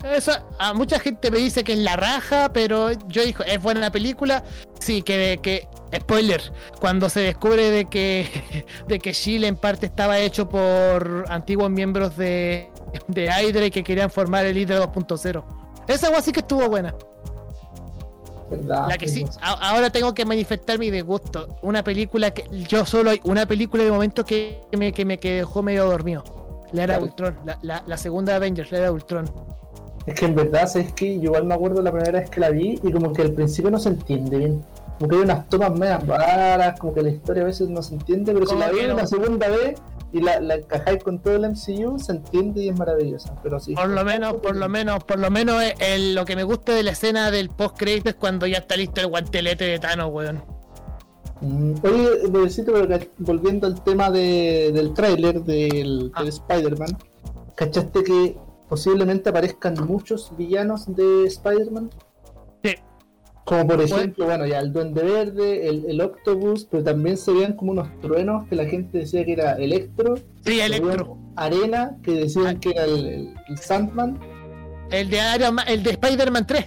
Eso, 0.03 0.33
a 0.59 0.75
mucha 0.75 0.99
gente 0.99 1.31
me 1.31 1.39
dice 1.39 1.63
que 1.63 1.75
es 1.75 1.79
la 1.79 1.95
raja, 1.95 2.53
pero 2.53 2.91
yo 3.07 3.25
digo, 3.25 3.45
¿es 3.45 3.63
buena 3.63 3.91
película? 3.93 4.43
Sí, 4.81 5.03
que, 5.03 5.39
que 5.41 5.69
spoiler, 5.97 6.41
cuando 6.81 7.09
se 7.09 7.21
descubre 7.21 7.71
de 7.71 7.85
que, 7.85 8.65
de 8.89 8.99
que 8.99 9.13
Chile 9.13 9.47
en 9.47 9.57
parte 9.57 9.87
estaba 9.87 10.19
hecho 10.19 10.49
por 10.49 11.25
antiguos 11.29 11.71
miembros 11.71 12.17
de, 12.17 12.69
de 13.07 13.27
Hydra 13.27 13.67
y 13.67 13.71
que 13.71 13.85
querían 13.85 14.11
formar 14.11 14.45
el 14.45 14.57
Hydra 14.57 14.81
2.0. 14.93 15.45
Esa 15.87 16.09
agua 16.09 16.21
sí 16.21 16.33
que 16.33 16.41
estuvo 16.41 16.69
buena. 16.69 16.95
¿Verdad? 18.51 18.87
La 18.89 18.97
que 18.99 19.09
sí, 19.09 19.25
a- 19.43 19.71
ahora 19.71 19.91
tengo 19.91 20.15
que 20.15 20.25
manifestar 20.25 20.79
mi 20.79 20.91
disgusto. 20.91 21.59
Una 21.63 21.83
película 21.85 22.31
que 22.31 22.45
yo 22.69 22.87
solo 22.87 23.11
hay 23.11 23.21
una 23.25 23.45
película 23.47 23.85
de 23.85 23.91
momento 23.91 24.25
que 24.25 24.61
me, 24.77 24.93
que 24.93 25.05
me 25.05 25.19
que 25.19 25.35
dejó 25.35 25.63
medio 25.63 25.85
dormido. 25.85 26.25
La 26.73 26.85
era 26.85 26.97
¿Cuál? 26.99 27.11
Ultron, 27.11 27.39
la, 27.45 27.59
la, 27.63 27.83
la 27.87 27.97
segunda 27.97 28.37
Avengers, 28.37 28.71
la 28.73 28.79
era 28.79 28.93
Ultron. 28.93 29.31
Es 30.07 30.15
que 30.19 30.25
en 30.25 30.35
verdad, 30.35 30.67
¿sabes 30.67 30.93
que 30.95 31.17
Yo 31.17 31.25
igual 31.25 31.45
me 31.45 31.55
acuerdo 31.55 31.83
la 31.83 31.93
primera 31.93 32.21
vez 32.21 32.31
que 32.31 32.41
la 32.41 32.49
vi 32.51 32.79
y 32.83 32.91
como 32.93 33.13
que 33.13 33.23
al 33.23 33.33
principio 33.33 33.71
no 33.71 33.79
se 33.79 33.91
entiende 33.91 34.39
bien. 34.39 34.65
Como 34.99 35.11
que 35.11 35.17
hay 35.17 35.23
unas 35.23 35.49
tomas 35.49 35.73
medias 35.79 36.07
raras, 36.07 36.81
como 36.81 36.95
que 36.95 37.03
la 37.03 37.11
historia 37.11 37.43
a 37.43 37.47
veces 37.47 37.69
no 37.69 37.83
se 37.83 37.95
entiende, 37.95 38.33
pero 38.33 38.47
si 38.47 38.53
¿Cómo 38.55 38.65
la 38.67 38.73
ves 38.73 38.89
no? 38.89 38.97
la 38.97 39.07
segunda 39.07 39.49
vez 39.49 39.79
y 40.13 40.21
la, 40.23 40.41
la 40.41 40.55
encajáis 40.57 41.03
con 41.05 41.21
todo 41.21 41.37
el 41.37 41.43
MCU, 41.51 41.99
se 41.99 42.13
entiende 42.13 42.63
y 42.65 42.69
es 42.71 42.79
maravillosa. 42.79 43.35
Pero 43.43 43.61
sí. 43.61 43.75
Por 43.75 43.89
lo 43.91 44.05
menos, 44.05 44.35
por 44.35 44.57
lo 44.57 44.69
menos, 44.69 45.05
por 45.05 45.19
lo 45.19 45.31
menos 45.31 45.63
el- 45.81 46.15
lo 46.15 46.25
que 46.25 46.35
me 46.37 46.45
gusta 46.45 46.75
de 46.75 46.83
la 46.83 46.93
escena 46.93 47.31
del 47.31 47.51
post 47.51 47.77
crédito 47.79 48.09
es 48.11 48.15
cuando 48.17 48.47
ya 48.47 48.59
está 48.59 48.77
listo 48.77 49.01
el 49.01 49.09
guantelete 49.09 49.65
de 49.65 49.79
Thanos, 49.79 50.11
weón. 50.13 50.43
Mm, 51.41 51.75
Oye, 51.85 52.21
que- 52.99 53.11
volviendo 53.19 53.67
al 53.67 53.83
tema 53.85 54.11
de- 54.11 54.71
del 54.73 54.93
tráiler 54.95 55.43
del, 55.45 56.11
Ah. 56.15 56.21
del 56.21 56.29
Spider-Man, 56.31 56.97
¿cachaste 57.55 58.03
que 58.03 58.37
posiblemente 58.69 59.31
aparezcan 59.31 59.75
muchos 59.87 60.33
villanos 60.37 60.87
de 60.95 61.27
Spider-Man? 61.27 61.91
Sí. 62.65 62.75
Como 63.49 63.67
por 63.67 63.81
ejemplo, 63.81 64.27
bueno, 64.27 64.47
ya 64.47 64.59
el 64.61 64.73
Duende 64.73 65.03
Verde, 65.03 65.69
el, 65.69 65.87
el 65.89 66.01
Octopus, 66.03 66.67
pero 66.71 66.85
también 66.85 67.17
se 67.17 67.33
veían 67.33 67.55
como 67.55 67.73
unos 67.73 67.89
truenos 68.01 68.47
que 68.49 68.57
la 68.57 68.67
gente 68.67 68.99
decía 68.99 69.25
que 69.25 69.33
era 69.33 69.53
Electro. 69.55 70.17
Sí, 70.45 70.61
Electro. 70.61 71.17
Arena, 71.37 71.97
que 72.03 72.13
decían 72.13 72.61
que 72.61 72.71
era 72.71 72.85
el, 72.85 73.07
el- 73.07 73.35
el 73.49 73.59
Sandman. 73.59 74.19
El 74.91 75.09
de 75.09 75.19
Iron 75.37 75.55
Man- 75.55 75.65
el 75.69 75.83
de 75.83 75.91
Spider-Man 75.93 76.47
3. 76.47 76.65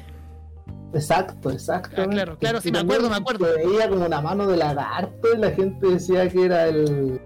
Exacto, 0.93 1.51
exacto. 1.51 2.01
Ah, 2.01 2.07
claro, 2.07 2.38
claro, 2.38 2.59
sí, 2.61 2.71
me 2.71 2.79
acuerdo, 2.79 3.09
me 3.09 3.15
acuerdo. 3.15 3.45
Se 3.45 3.65
veía 3.65 3.88
como 3.89 4.05
una 4.05 4.19
mano 4.21 4.47
de 4.47 4.57
lagarto 4.57 5.27
y 5.36 5.38
la 5.38 5.51
gente 5.51 5.88
decía 5.88 6.27
que 6.29 6.45
era 6.45 6.67
el, 6.67 7.21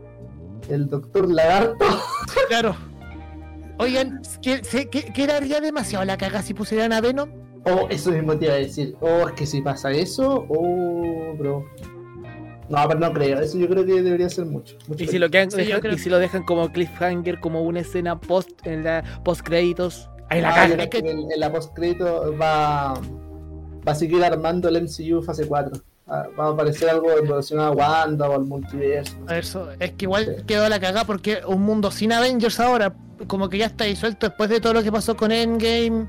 el 0.69 0.87
Doctor 0.89 1.31
Lagarto. 1.31 1.85
Claro. 2.49 2.75
Oigan, 3.79 4.21
¿qué, 4.41 4.63
se- 4.63 4.89
qué- 4.89 5.11
quedaría 5.13 5.61
demasiado 5.61 6.03
la 6.05 6.17
caga 6.17 6.41
si 6.41 6.53
pusieran 6.53 6.93
a 6.93 7.01
Venom? 7.01 7.29
Oh, 7.65 7.87
eso 7.89 8.11
mismo 8.11 8.37
te 8.37 8.45
iba 8.45 8.53
a 8.53 8.57
decir. 8.57 8.95
Oh, 9.01 9.27
es 9.27 9.33
que 9.33 9.45
si 9.45 9.61
pasa 9.61 9.91
eso, 9.91 10.45
oh, 10.49 11.33
bro. 11.37 11.65
No, 12.69 12.77
pero 12.87 12.99
no 12.99 13.13
creo. 13.13 13.39
Eso 13.41 13.57
yo 13.57 13.67
creo 13.67 13.85
que 13.85 14.01
debería 14.01 14.29
ser 14.29 14.45
mucho. 14.45 14.75
mucho 14.87 15.03
Y 15.03 15.07
si 15.07 15.19
lo, 15.19 15.29
quedan- 15.29 15.51
Sí, 15.51 15.57
dejan- 15.57 15.81
creo 15.81 15.93
y 15.93 15.97
si 15.99 16.09
lo 16.09 16.17
dejan 16.19 16.43
como 16.43 16.71
cliffhanger, 16.71 17.39
como 17.39 17.61
una 17.63 17.81
escena 17.81 18.19
post 18.19 18.65
en 18.65 18.83
la 18.83 19.03
post 19.23 19.41
créditos, 19.41 20.09
ahí 20.29 20.41
la 20.41 20.63
Ah, 20.63 20.89
que 20.89 20.97
en, 20.99 21.31
en 21.31 21.39
la 21.39 21.51
postcrédito 21.51 22.35
va, 22.37 22.93
va 23.87 23.91
a 23.91 23.95
seguir 23.95 24.23
armando 24.23 24.67
el 24.69 24.77
MCU 24.83 25.21
fase 25.21 25.45
4. 25.47 25.79
Ah, 26.07 26.25
Va 26.39 26.47
a 26.47 26.49
aparecer 26.51 26.89
algo 26.89 27.07
relacionado 27.15 27.69
a 27.69 27.75
Wanda 27.75 28.29
o 28.29 28.33
al 28.35 28.45
multiverso. 28.45 29.15
A 29.27 29.33
ver, 29.33 29.39
Eso, 29.43 29.69
es 29.79 29.91
que 29.93 30.05
igual 30.05 30.43
quedó 30.47 30.67
la 30.69 30.79
cagada 30.79 31.05
porque 31.05 31.39
un 31.47 31.61
mundo 31.63 31.89
sin 31.91 32.11
Avengers 32.13 32.59
ahora, 32.59 32.95
como 33.27 33.49
que 33.49 33.57
ya 33.59 33.65
está 33.67 33.85
disuelto 33.85 34.27
después 34.27 34.49
de 34.49 34.59
todo 34.59 34.73
lo 34.73 34.83
que 34.83 34.91
pasó 34.91 35.15
con 35.17 35.31
Endgame, 35.31 36.05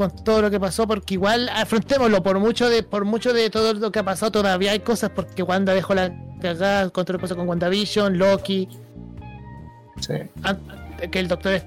con 0.00 0.24
todo 0.24 0.40
lo 0.40 0.50
que 0.50 0.58
pasó, 0.58 0.86
porque 0.86 1.12
igual 1.12 1.50
afrontémoslo, 1.50 2.22
por 2.22 2.38
mucho 2.38 2.70
de, 2.70 2.82
por 2.82 3.04
mucho 3.04 3.34
de 3.34 3.50
todo 3.50 3.74
lo 3.74 3.92
que 3.92 3.98
ha 3.98 4.02
pasado, 4.02 4.32
todavía 4.32 4.70
hay 4.72 4.80
cosas 4.80 5.10
porque 5.14 5.42
Wanda 5.42 5.74
dejó 5.74 5.92
la 5.94 6.10
cagada, 6.40 6.88
con 6.88 7.04
todo 7.04 7.12
lo 7.12 7.18
que 7.18 7.22
pasó 7.24 7.36
con 7.36 7.46
WandaVision, 7.46 8.16
Loki, 8.16 8.66
Sí. 10.00 10.14
an- 10.42 10.58
que 11.10 11.18
el 11.18 11.28
Doctor 11.28 11.60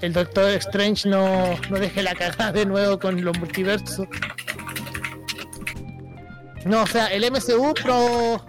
el 0.00 0.12
Doctor 0.12 0.50
Strange 0.54 1.08
no, 1.08 1.54
no 1.70 1.78
deje 1.78 2.02
la 2.02 2.14
cagada 2.16 2.50
de 2.50 2.66
nuevo 2.66 2.98
con 2.98 3.24
los 3.24 3.38
multiversos. 3.38 4.08
No, 6.64 6.82
o 6.82 6.86
sea, 6.88 7.06
el 7.06 7.22
MCU 7.30 7.74
pro, 7.80 8.44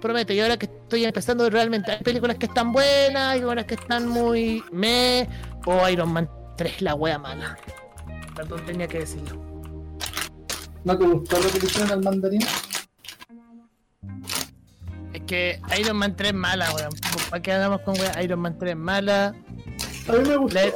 promete. 0.00 0.34
Y 0.34 0.40
ahora 0.40 0.56
que 0.56 0.66
estoy 0.66 1.04
empezando 1.04 1.48
realmente, 1.48 1.92
hay 1.92 1.98
películas 2.02 2.36
que 2.36 2.46
están 2.46 2.72
buenas, 2.72 3.34
hay 3.34 3.44
otras 3.44 3.64
que 3.66 3.74
están 3.74 4.08
muy 4.08 4.62
me 4.72 5.28
o 5.66 5.88
Iron 5.88 6.12
Man 6.12 6.28
3, 6.56 6.82
la 6.82 6.96
wea 6.96 7.16
mala. 7.18 7.56
Perdón, 8.34 8.60
tenía 8.66 8.86
que 8.88 9.00
decirlo. 9.00 9.38
¿No 10.84 10.96
te 10.96 11.04
gustó 11.06 11.38
lo 11.40 11.50
que 11.50 11.58
le 11.60 11.66
hicieron 11.66 11.90
al 11.92 12.02
mandarín? 12.02 12.40
Es 15.12 15.20
que 15.26 15.60
Iron 15.78 15.96
Man 15.96 16.16
3 16.16 16.30
es 16.30 16.34
mala, 16.36 16.72
weón. 16.74 16.90
¿Para 17.28 17.42
qué 17.42 17.52
andamos 17.52 17.80
con 17.82 17.98
wea? 17.98 18.22
Iron 18.22 18.40
Man 18.40 18.56
3 18.58 18.70
es 18.72 18.76
mala. 18.78 19.34
A 20.08 20.12
mí 20.12 20.28
me 20.28 20.36
gustó. 20.36 20.54
Le- 20.58 20.72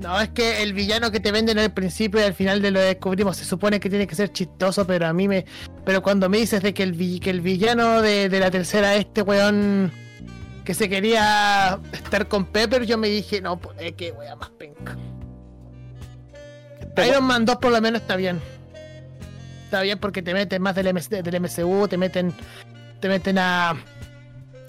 No, 0.00 0.20
es 0.20 0.30
que 0.30 0.62
el 0.62 0.72
villano 0.72 1.10
que 1.12 1.20
te 1.20 1.30
venden 1.30 1.58
al 1.58 1.72
principio 1.72 2.20
y 2.20 2.24
al 2.24 2.34
final 2.34 2.60
de 2.60 2.70
lo 2.72 2.80
descubrimos 2.80 3.36
se 3.36 3.44
supone 3.44 3.78
que 3.78 3.88
tiene 3.88 4.06
que 4.06 4.14
ser 4.16 4.32
chistoso, 4.32 4.86
pero 4.86 5.06
a 5.06 5.12
mí 5.12 5.28
me. 5.28 5.44
Pero 5.84 6.02
cuando 6.02 6.28
me 6.28 6.38
dices 6.38 6.62
de 6.62 6.74
que 6.74 6.82
el, 6.82 6.92
vi- 6.92 7.20
que 7.20 7.30
el 7.30 7.40
villano 7.42 8.02
de, 8.02 8.28
de 8.28 8.40
la 8.40 8.50
tercera, 8.50 8.96
este 8.96 9.22
weón 9.22 9.92
que 10.64 10.74
se 10.74 10.88
quería 10.88 11.78
estar 11.92 12.26
con 12.26 12.46
Pepper, 12.46 12.86
yo 12.86 12.96
me 12.98 13.08
dije, 13.08 13.40
no, 13.42 13.58
pues 13.60 13.76
es 13.80 13.92
que 13.92 14.10
wea 14.12 14.34
más 14.34 14.48
penca. 14.50 14.96
Iron 17.08 17.24
Man 17.24 17.44
2 17.44 17.56
por 17.56 17.72
lo 17.72 17.80
menos 17.80 18.00
está 18.02 18.16
bien. 18.16 18.40
Está 19.64 19.82
bien 19.82 19.98
porque 19.98 20.22
te 20.22 20.32
meten 20.34 20.62
más 20.62 20.74
del, 20.74 20.92
MC 20.94 21.22
del 21.22 21.40
MCU, 21.40 21.88
te 21.88 21.96
meten. 21.98 22.32
Te 23.00 23.08
meten 23.08 23.38
a. 23.38 23.74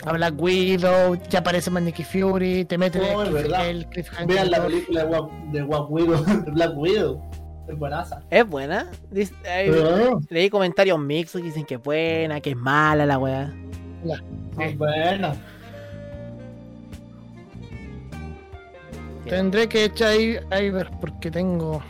A 0.04 0.12
Black 0.14 0.36
Widow, 0.40 1.18
ya 1.30 1.40
aparece 1.40 1.72
más 1.72 1.82
Nicky 1.82 2.04
Fury, 2.04 2.66
te 2.66 2.78
meten 2.78 3.02
Oh, 3.16 3.24
el, 3.24 3.52
el 3.54 3.86
cliffhanger. 3.88 4.28
Vean 4.28 4.52
la 4.52 4.64
película 4.64 5.02
de 5.04 5.08
Black, 5.10 5.32
de 5.52 5.62
Black 5.64 5.90
Widow. 5.90 6.26
de 6.46 6.52
Black 6.52 6.78
Widow. 6.78 7.22
Es 7.68 7.78
buenaza. 7.80 8.20
Es 8.30 8.48
buena. 8.48 8.92
Dice- 9.10 9.34
Pero, 9.42 10.20
leí 10.30 10.52
comentarios 10.52 11.00
mixtos 11.00 11.42
que 11.42 11.48
dicen 11.48 11.66
que 11.66 11.76
es 11.76 11.82
buena, 11.82 12.40
que 12.40 12.52
es 12.52 12.56
mala 12.56 13.08
la 13.08 13.18
weá. 13.18 13.52
es 14.60 14.78
buena. 14.78 15.34
Tendré 19.28 19.68
que 19.68 19.86
echar 19.86 20.10
ahí, 20.10 20.38
ahí 20.52 20.70
ver 20.70 20.92
porque 21.02 21.32
tengo 21.32 21.82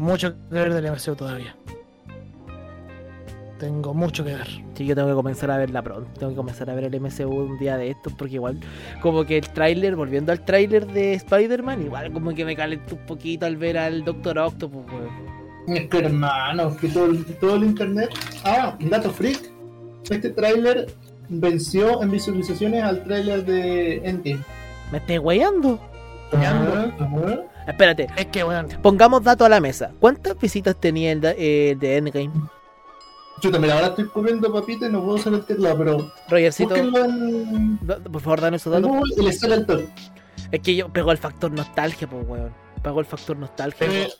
mucho 0.00 0.32
que 0.34 0.54
ver 0.54 0.72
del 0.74 0.90
MCU 0.90 1.14
todavía. 1.14 1.54
Tengo 3.58 3.92
mucho 3.92 4.24
que 4.24 4.32
ver. 4.34 4.48
Sí, 4.74 4.86
yo 4.86 4.94
tengo 4.94 5.08
que 5.08 5.14
comenzar 5.14 5.50
a 5.50 5.58
verla 5.58 5.82
pronto. 5.82 6.08
Tengo 6.18 6.30
que 6.32 6.36
comenzar 6.36 6.70
a 6.70 6.74
ver 6.74 6.84
el 6.84 6.98
MCU 6.98 7.28
un 7.28 7.58
día 7.58 7.76
de 7.76 7.90
estos 7.90 8.14
porque 8.14 8.34
igual 8.36 8.58
como 9.02 9.24
que 9.26 9.36
el 9.36 9.48
tráiler, 9.50 9.96
volviendo 9.96 10.32
al 10.32 10.42
tráiler 10.46 10.86
de 10.86 11.12
Spider-Man, 11.14 11.82
igual 11.82 12.10
como 12.10 12.34
que 12.34 12.44
me 12.46 12.56
calentó 12.56 12.94
un 12.94 13.04
poquito 13.04 13.44
al 13.44 13.58
ver 13.58 13.76
al 13.76 14.02
Doctor 14.02 14.38
Octopus. 14.38 14.84
Es 15.68 15.88
que 15.88 15.98
hermano, 15.98 16.74
que 16.78 16.88
todo, 16.88 17.04
el- 17.06 17.24
todo 17.36 17.56
el 17.56 17.64
internet. 17.64 18.08
Ah, 18.44 18.74
dato 18.80 19.10
freak. 19.10 19.50
Este 20.08 20.30
tráiler 20.30 20.86
venció 21.28 22.02
en 22.02 22.10
visualizaciones 22.12 22.82
al 22.82 23.04
tráiler 23.04 23.44
de 23.44 23.96
Endgame. 24.08 24.40
Me. 24.90 25.78
Ajá, 26.32 26.94
ajá. 26.98 27.40
Espérate, 27.70 28.08
Es 28.16 28.26
que, 28.26 28.44
weón, 28.44 28.68
pongamos 28.82 29.22
datos 29.22 29.46
a 29.46 29.48
la 29.50 29.60
mesa. 29.60 29.92
¿Cuántas 30.00 30.38
visitas 30.38 30.76
tenía 30.78 31.12
el, 31.12 31.20
eh, 31.24 31.76
de 31.78 31.96
Endgame? 31.96 32.30
Yo 33.42 33.50
también 33.50 33.72
ahora 33.72 33.86
estoy 33.88 34.06
comiendo 34.08 34.52
papita 34.52 34.86
y 34.86 34.90
no 34.92 35.02
puedo 35.02 35.16
usar 35.16 35.32
el 35.32 35.44
teclado, 35.44 35.78
pero 35.78 36.12
Rogercito, 36.28 36.76
en, 36.76 37.78
por 38.12 38.20
favor, 38.20 38.40
danos 38.42 38.60
esos 38.60 38.72
datos. 38.72 38.90
El 39.42 39.66
top. 39.66 39.80
Es 40.52 40.60
que 40.60 40.76
yo 40.76 40.88
pegó 40.92 41.10
el 41.12 41.18
factor 41.18 41.50
nostalgia, 41.50 42.08
pues, 42.08 42.26
weón. 42.28 42.52
Pegó 42.82 43.00
el 43.00 43.06
factor 43.06 43.36
nostalgia. 43.38 43.86
Pero- 43.86 44.10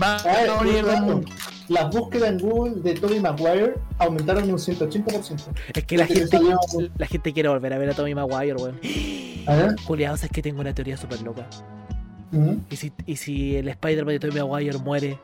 va 0.00 0.16
A 0.16 0.22
ver, 0.22 0.50
a 0.50 0.60
el 0.78 0.86
dato. 0.86 1.00
mundo. 1.02 1.28
Las 1.68 1.90
búsquedas 1.94 2.28
en 2.30 2.38
Google 2.38 2.74
de 2.82 2.94
Tobey 2.94 3.20
Maguire 3.20 3.74
aumentaron 3.98 4.50
un 4.50 4.58
180%. 4.58 5.46
Es 5.72 5.84
que 5.84 5.96
la 5.96 6.06
Porque 6.06 6.20
gente, 6.20 6.36
salió- 6.36 6.58
la 6.98 7.06
gente 7.06 7.32
quiere 7.32 7.48
volver 7.48 7.72
a 7.72 7.78
ver 7.78 7.90
a 7.90 7.94
Tommy 7.94 8.14
Maguire, 8.14 8.54
weón. 8.54 8.78
A 9.46 9.54
ver. 9.56 9.76
Julián, 9.84 10.14
es 10.14 10.28
que 10.28 10.42
tengo 10.42 10.60
una 10.60 10.74
teoría 10.74 10.96
súper 10.96 11.22
loca. 11.22 11.46
¿Y 12.70 12.76
si, 12.76 12.92
¿Y 13.06 13.16
si 13.16 13.56
el 13.56 13.68
Spider-Man 13.68 14.18
de 14.18 14.18
Tommy 14.18 14.40
Maguire 14.40 14.78
muere? 14.78 15.18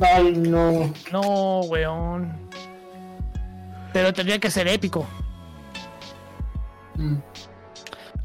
Ay, 0.00 0.32
no. 0.32 0.92
No, 1.12 1.60
weón. 1.62 2.32
Pero 3.92 4.12
tendría 4.12 4.38
que 4.38 4.50
ser 4.50 4.68
épico. 4.68 5.06
Mm. 6.96 7.16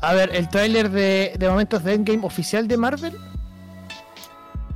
A 0.01 0.13
ver, 0.13 0.35
el 0.35 0.49
tráiler 0.49 0.89
de, 0.89 1.33
de 1.37 1.49
momentos 1.49 1.83
de 1.83 1.93
Endgame 1.93 2.25
oficial 2.25 2.67
de 2.67 2.77
Marvel. 2.77 3.17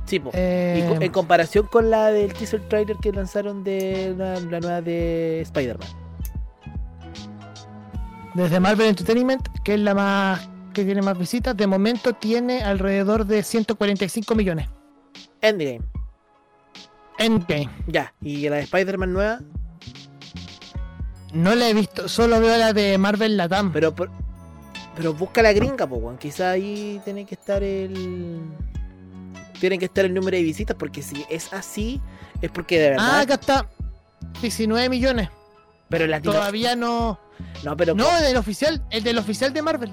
Sí, 0.06 0.22
eh, 0.32 0.96
en 1.00 1.12
comparación 1.12 1.66
con 1.66 1.90
la 1.90 2.06
del 2.06 2.32
teaser 2.32 2.66
trailer 2.68 2.96
que 2.96 3.12
lanzaron 3.12 3.62
de 3.62 4.14
la, 4.16 4.40
la 4.40 4.60
nueva 4.60 4.80
de 4.80 5.42
Spider-Man. 5.42 5.88
desde 8.34 8.60
Marvel 8.60 8.86
Entertainment, 8.86 9.46
que 9.64 9.74
es 9.74 9.80
la 9.80 9.94
más 9.94 10.48
que 10.80 10.84
tiene 10.86 11.02
más 11.02 11.18
visitas, 11.18 11.56
de 11.56 11.66
momento 11.66 12.12
tiene 12.14 12.62
alrededor 12.62 13.24
de 13.26 13.42
145 13.42 14.34
millones. 14.34 14.68
Endgame. 15.40 15.80
Endgame. 17.18 17.68
Ya. 17.86 18.12
Y 18.20 18.48
la 18.48 18.56
de 18.56 18.62
Spider-Man 18.62 19.12
nueva. 19.12 19.40
No 21.32 21.54
la 21.54 21.68
he 21.68 21.74
visto, 21.74 22.08
solo 22.08 22.40
veo 22.40 22.56
la 22.56 22.72
de 22.72 22.96
Marvel 22.98 23.36
Latam. 23.36 23.72
Pero 23.72 23.94
por- 23.94 24.10
pero 24.96 25.12
busca 25.14 25.42
la 25.42 25.52
gringa, 25.52 25.86
po, 25.86 25.96
weón. 25.96 26.16
Quizá 26.18 26.50
ahí 26.52 27.00
tiene 27.04 27.24
que 27.26 27.34
estar 27.34 27.62
el. 27.62 28.40
Tiene 29.60 29.78
que 29.78 29.84
estar 29.86 30.04
el 30.04 30.14
número 30.14 30.36
de 30.36 30.42
visitas. 30.42 30.76
Porque 30.76 31.02
si 31.02 31.24
es 31.28 31.52
así, 31.52 32.00
es 32.40 32.50
porque 32.50 32.78
de 32.80 32.90
verdad. 32.90 33.06
ah, 33.10 33.20
acá 33.20 33.34
está. 33.34 33.68
19 34.40 34.88
millones. 34.88 35.28
pero 35.88 36.06
latino. 36.06 36.32
Todavía 36.34 36.74
no. 36.76 37.18
No, 37.64 37.76
pero 37.76 37.94
No, 37.94 38.20
del 38.20 38.36
oficial, 38.36 38.84
el 38.90 39.02
del 39.04 39.18
oficial 39.18 39.52
de 39.52 39.62
Marvel. 39.62 39.92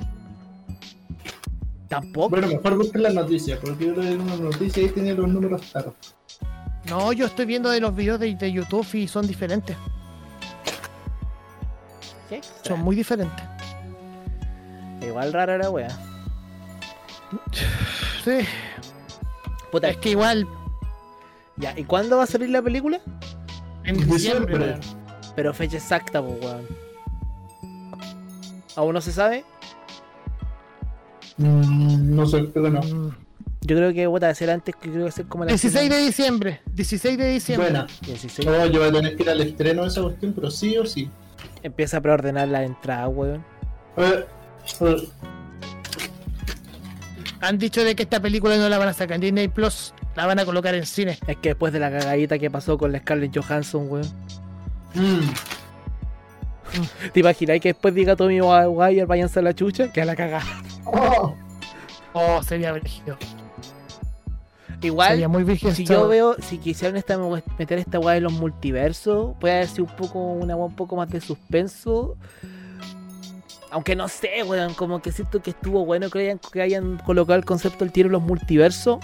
Tampoco. 1.87 2.29
Bueno, 2.29 2.47
mejor 2.47 2.77
busquen 2.77 3.03
las 3.03 3.13
noticias, 3.13 3.59
porque 3.59 3.87
yo 3.87 3.95
que 3.95 4.11
en 4.11 4.21
una 4.21 4.35
noticia 4.35 4.83
ahí 4.83 4.89
tiene 4.89 5.13
los 5.13 5.27
números 5.27 5.61
claros. 5.71 5.93
No, 6.89 7.11
yo 7.13 7.25
estoy 7.25 7.45
viendo 7.45 7.69
de 7.69 7.79
los 7.79 7.95
videos 7.95 8.19
de, 8.19 8.35
de 8.35 8.51
YouTube 8.51 8.87
y 8.93 9.07
son 9.07 9.25
diferentes. 9.27 9.75
¿Qué? 12.29 12.41
Son 12.63 12.79
muy 12.79 12.95
diferentes. 12.95 13.43
Igual 15.01 15.33
rara 15.33 15.57
la 15.57 15.69
wea. 15.69 15.89
Sí. 18.23 18.39
Puta, 19.71 19.89
Es 19.89 19.97
que 19.97 20.11
igual 20.11 20.47
ya. 21.57 21.77
¿Y 21.77 21.83
cuándo 21.83 22.17
va 22.17 22.23
a 22.23 22.27
salir 22.27 22.49
la 22.49 22.61
película? 22.61 22.99
en 23.83 24.09
Diciembre. 24.09 24.79
Pero 25.35 25.53
fecha 25.53 25.77
exacta, 25.77 26.21
pues, 26.23 26.41
weón. 26.41 26.67
¿Aún 28.75 28.93
no 28.93 29.01
se 29.01 29.11
sabe? 29.11 29.45
Mm, 31.37 32.15
no 32.15 32.25
sé, 32.25 32.43
pero 32.53 32.69
no. 32.69 32.81
Mm, 32.81 33.15
Yo 33.61 33.75
creo 33.75 33.93
que 33.93 34.07
voy 34.07 34.19
a 34.23 34.29
hacer 34.29 34.49
antes, 34.49 34.75
que 34.75 34.89
creo 34.91 35.05
que 35.05 35.11
ser 35.11 35.25
como 35.25 35.43
la 35.43 35.49
16 35.49 35.89
de 35.89 35.97
diciembre. 35.97 36.61
16 36.73 37.17
de 37.17 37.29
diciembre. 37.29 37.69
Buena. 37.71 37.87
16. 38.05 38.47
No, 38.47 38.65
yo 38.67 38.79
voy 38.79 38.89
a 38.89 38.91
tener 38.91 39.15
que 39.15 39.23
ir 39.23 39.29
al 39.29 39.41
estreno 39.41 39.81
de 39.83 39.87
esa 39.89 40.01
cuestión, 40.03 40.33
pero 40.33 40.49
sí 40.51 40.77
o 40.77 40.85
sí. 40.85 41.09
Empieza 41.63 41.97
a 41.97 42.01
preordenar 42.01 42.47
la 42.47 42.63
entrada, 42.63 43.07
weón. 43.09 43.43
Eh, 43.97 44.25
eh, 44.81 45.07
Han 47.41 47.57
dicho 47.57 47.83
de 47.83 47.95
que 47.95 48.03
esta 48.03 48.19
película 48.21 48.57
no 48.57 48.69
la 48.69 48.77
van 48.77 48.87
a 48.89 48.93
sacar 48.93 49.15
en 49.15 49.21
Disney 49.21 49.47
Plus, 49.47 49.93
la 50.15 50.25
van 50.25 50.39
a 50.39 50.45
colocar 50.45 50.73
en 50.75 50.85
cine. 50.85 51.17
Es 51.27 51.37
que 51.37 51.49
después 51.49 51.73
de 51.73 51.79
la 51.79 51.91
cagadita 51.91 52.39
que 52.39 52.49
pasó 52.49 52.77
con 52.77 52.91
la 52.91 52.99
Scarlett 52.99 53.35
Johansson, 53.37 53.87
weón. 53.89 54.07
mm. 54.93 55.19
¿Te 57.13 57.19
imaginas 57.19 57.59
que 57.59 57.69
después 57.69 57.93
diga 57.93 58.15
Tommy 58.15 58.41
Maguire 58.41 59.05
váyanse 59.05 59.39
a 59.39 59.41
la 59.41 59.53
chucha? 59.53 59.91
Que 59.91 60.01
a 60.01 60.05
la 60.05 60.15
cagada. 60.15 60.45
Oh, 60.85 61.35
Oh, 62.17 62.41
sería 62.41 62.71
brígido. 62.71 63.17
Igual, 64.81 65.09
Sería 65.09 65.27
muy 65.27 65.57
si 65.57 65.83
yo 65.83 66.07
veo, 66.07 66.35
si 66.41 66.59
quisieran 66.59 66.95
esta, 66.95 67.17
meter 67.57 67.77
esta 67.79 67.99
weá 67.99 68.15
en 68.15 68.23
los 68.23 68.31
multiversos, 68.31 69.35
puede 69.37 69.55
haber 69.55 69.67
sido 69.67 69.83
un 69.85 69.95
poco, 69.97 70.19
una 70.19 70.55
weá 70.55 70.65
un 70.65 70.75
poco 70.75 70.95
más 70.95 71.09
de 71.09 71.19
suspenso. 71.19 72.15
Aunque 73.69 73.97
no 73.97 74.07
sé, 74.07 74.43
weón, 74.43 74.73
como 74.75 75.01
que 75.01 75.11
siento 75.11 75.41
que 75.41 75.49
estuvo 75.49 75.85
bueno 75.85 76.09
que 76.09 76.19
hayan, 76.19 76.39
que 76.39 76.61
hayan 76.61 76.97
colocado 76.99 77.37
el 77.37 77.43
concepto 77.43 77.79
del 77.79 77.91
tiro 77.91 78.07
en 78.07 78.13
los 78.13 78.21
multiversos. 78.21 78.99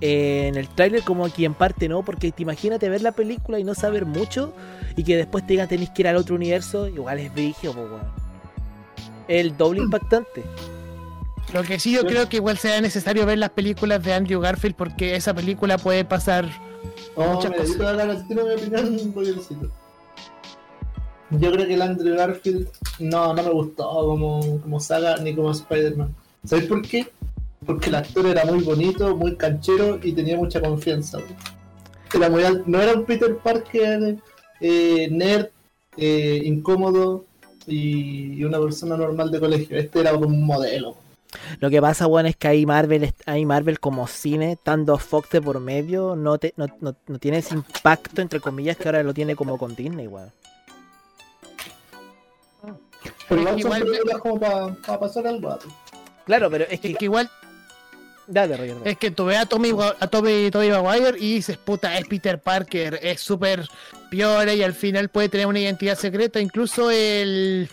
Eh, 0.00 0.48
en 0.48 0.56
el 0.56 0.68
tráiler 0.68 1.02
como 1.02 1.24
aquí 1.26 1.44
en 1.44 1.54
parte 1.54 1.88
no, 1.88 2.02
porque 2.02 2.32
te 2.32 2.42
imagínate 2.42 2.88
ver 2.88 3.02
la 3.02 3.12
película 3.12 3.58
y 3.58 3.64
no 3.64 3.74
saber 3.74 4.06
mucho 4.06 4.52
y 4.96 5.04
que 5.04 5.16
después 5.16 5.46
te 5.46 5.54
digan 5.54 5.68
tenéis 5.68 5.90
que 5.90 6.02
ir 6.02 6.08
al 6.08 6.16
otro 6.16 6.34
universo, 6.34 6.88
igual 6.88 7.18
es 7.18 7.32
brígido, 7.32 7.74
pues 7.74 7.86
weón. 7.90 8.30
El 9.28 9.56
doble 9.56 9.80
impactante. 9.80 10.42
Lo 11.52 11.62
que 11.62 11.78
sí 11.78 11.92
yo 11.92 12.04
creo 12.04 12.28
que 12.28 12.36
igual 12.36 12.58
sea 12.58 12.80
necesario 12.80 13.26
ver 13.26 13.38
las 13.38 13.50
películas 13.50 14.02
de 14.02 14.12
Andrew 14.12 14.40
Garfield 14.40 14.76
porque 14.76 15.16
esa 15.16 15.34
película 15.34 15.78
puede 15.78 16.04
pasar 16.04 16.48
oh, 17.16 17.34
Muchas 17.34 17.50
mira, 17.50 17.62
cosas. 17.62 18.28
yo 18.28 18.44
mi 18.44 18.54
opinión. 18.54 19.72
Yo 21.30 21.52
creo 21.52 21.66
que 21.66 21.74
el 21.74 21.82
Andrew 21.82 22.16
Garfield 22.16 22.68
no, 22.98 23.34
no 23.34 23.42
me 23.42 23.50
gustó 23.50 23.88
como, 23.88 24.60
como 24.60 24.80
saga 24.80 25.16
ni 25.18 25.34
como 25.34 25.50
Spider-Man. 25.52 26.14
¿Sabes 26.44 26.66
por 26.66 26.82
qué? 26.82 27.06
Porque 27.66 27.88
el 27.90 27.94
actor 27.96 28.26
era 28.26 28.44
muy 28.44 28.62
bonito, 28.62 29.14
muy 29.16 29.36
canchero 29.36 29.98
y 30.02 30.12
tenía 30.12 30.36
mucha 30.36 30.60
confianza. 30.60 31.18
Era 32.14 32.28
muy 32.30 32.42
al- 32.42 32.64
no 32.66 32.80
era 32.80 32.94
un 32.94 33.04
Peter 33.04 33.36
Parker 33.36 34.16
eh, 34.60 35.08
nerd, 35.10 35.46
eh, 35.96 36.40
incómodo 36.44 37.24
y, 37.66 38.32
y 38.34 38.44
una 38.44 38.58
persona 38.58 38.96
normal 38.96 39.30
de 39.30 39.40
colegio. 39.40 39.78
Este 39.78 40.00
era 40.00 40.12
como 40.12 40.26
un 40.26 40.44
modelo. 40.44 40.96
Lo 41.60 41.70
que 41.70 41.80
pasa, 41.80 42.08
weón, 42.08 42.26
es 42.26 42.34
que 42.34 42.48
ahí 42.48 42.66
Marvel, 42.66 43.12
ahí 43.26 43.46
Marvel 43.46 43.78
como 43.78 44.08
cine, 44.08 44.52
estando 44.52 44.98
Fox 44.98 45.30
de 45.30 45.40
por 45.40 45.60
medio, 45.60 46.16
no, 46.16 46.38
te, 46.38 46.52
no, 46.56 46.66
no, 46.80 46.96
no 47.06 47.18
tiene 47.20 47.38
ese 47.38 47.54
impacto, 47.54 48.20
entre 48.20 48.40
comillas, 48.40 48.76
que 48.76 48.88
ahora 48.88 49.04
lo 49.04 49.14
tiene 49.14 49.36
como 49.36 49.56
con 49.56 49.76
Disney, 49.76 50.08
weón. 50.08 50.32
Pero 53.28 53.40
igual 53.42 53.58
igual- 53.60 53.82
películas 53.84 54.18
como 54.18 54.40
para 54.40 54.98
pasar 54.98 55.26
al 55.28 55.40
rato. 55.40 55.66
Claro, 56.26 56.50
pero 56.50 56.64
es 56.68 56.80
que 56.80 56.96
igual 57.00 57.30
Dale, 58.32 58.56
Roger. 58.56 58.78
dale. 58.78 58.90
es 58.92 58.96
que 58.98 59.10
tú 59.10 59.24
ves 59.26 59.38
a 59.38 59.46
Tommy 59.46 59.72
a 59.98 60.06
Tommy, 60.06 60.50
Tommy 60.50 60.70
Maguire 60.70 61.18
y 61.18 61.34
dices, 61.34 61.56
puta, 61.56 61.98
es 61.98 62.06
Peter 62.06 62.40
Parker, 62.40 62.98
es 63.02 63.20
súper 63.20 63.68
piola 64.10 64.54
y 64.54 64.62
al 64.62 64.72
final 64.74 65.08
puede 65.08 65.28
tener 65.28 65.46
una 65.46 65.58
identidad 65.58 65.98
secreta. 65.98 66.40
Incluso 66.40 66.90
el 66.90 67.68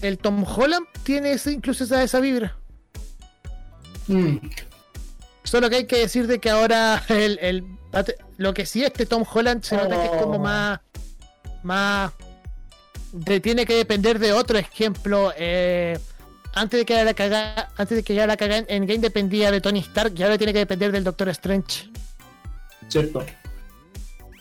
el 0.00 0.18
Tom 0.18 0.44
Holland 0.44 0.86
tiene 1.04 1.32
ese- 1.32 1.52
incluso 1.52 1.84
esa, 1.84 2.02
esa 2.02 2.20
vibra. 2.20 2.56
Mm. 4.08 4.36
Solo 5.44 5.68
que 5.70 5.76
hay 5.76 5.86
que 5.86 5.98
decir 5.98 6.26
de 6.26 6.38
que 6.38 6.50
ahora 6.50 7.02
el, 7.08 7.38
el- 7.40 7.64
lo 8.36 8.54
que 8.54 8.64
sí 8.66 8.84
este 8.84 9.06
Tom 9.06 9.24
Holland 9.32 9.62
se 9.62 9.76
nota 9.76 9.96
que 9.96 10.04
es 10.04 10.10
como 10.22 10.36
Oh. 10.36 10.38
más 10.38 10.80
más 11.62 12.12
de- 13.12 13.40
tiene 13.40 13.66
que 13.66 13.74
depender 13.76 14.18
de 14.18 14.32
otro 14.32 14.58
ejemplo 14.58 15.32
eh, 15.36 15.98
antes 16.54 16.80
de 16.80 16.84
que 16.86 17.04
la 17.04 17.14
cagada 17.14 17.70
antes 17.76 17.96
de 17.96 18.02
que 18.02 18.14
ya 18.14 18.26
la 18.26 18.36
cagada 18.36 18.64
en 18.68 18.86
Game 18.86 18.98
dependía 19.00 19.50
de 19.50 19.60
Tony 19.60 19.80
Stark 19.80 20.12
y 20.16 20.22
ahora 20.22 20.36
tiene 20.38 20.52
que 20.52 20.58
depender 20.60 20.92
del 20.92 21.04
Doctor 21.04 21.28
Strange 21.30 21.90
Cierto. 22.88 23.20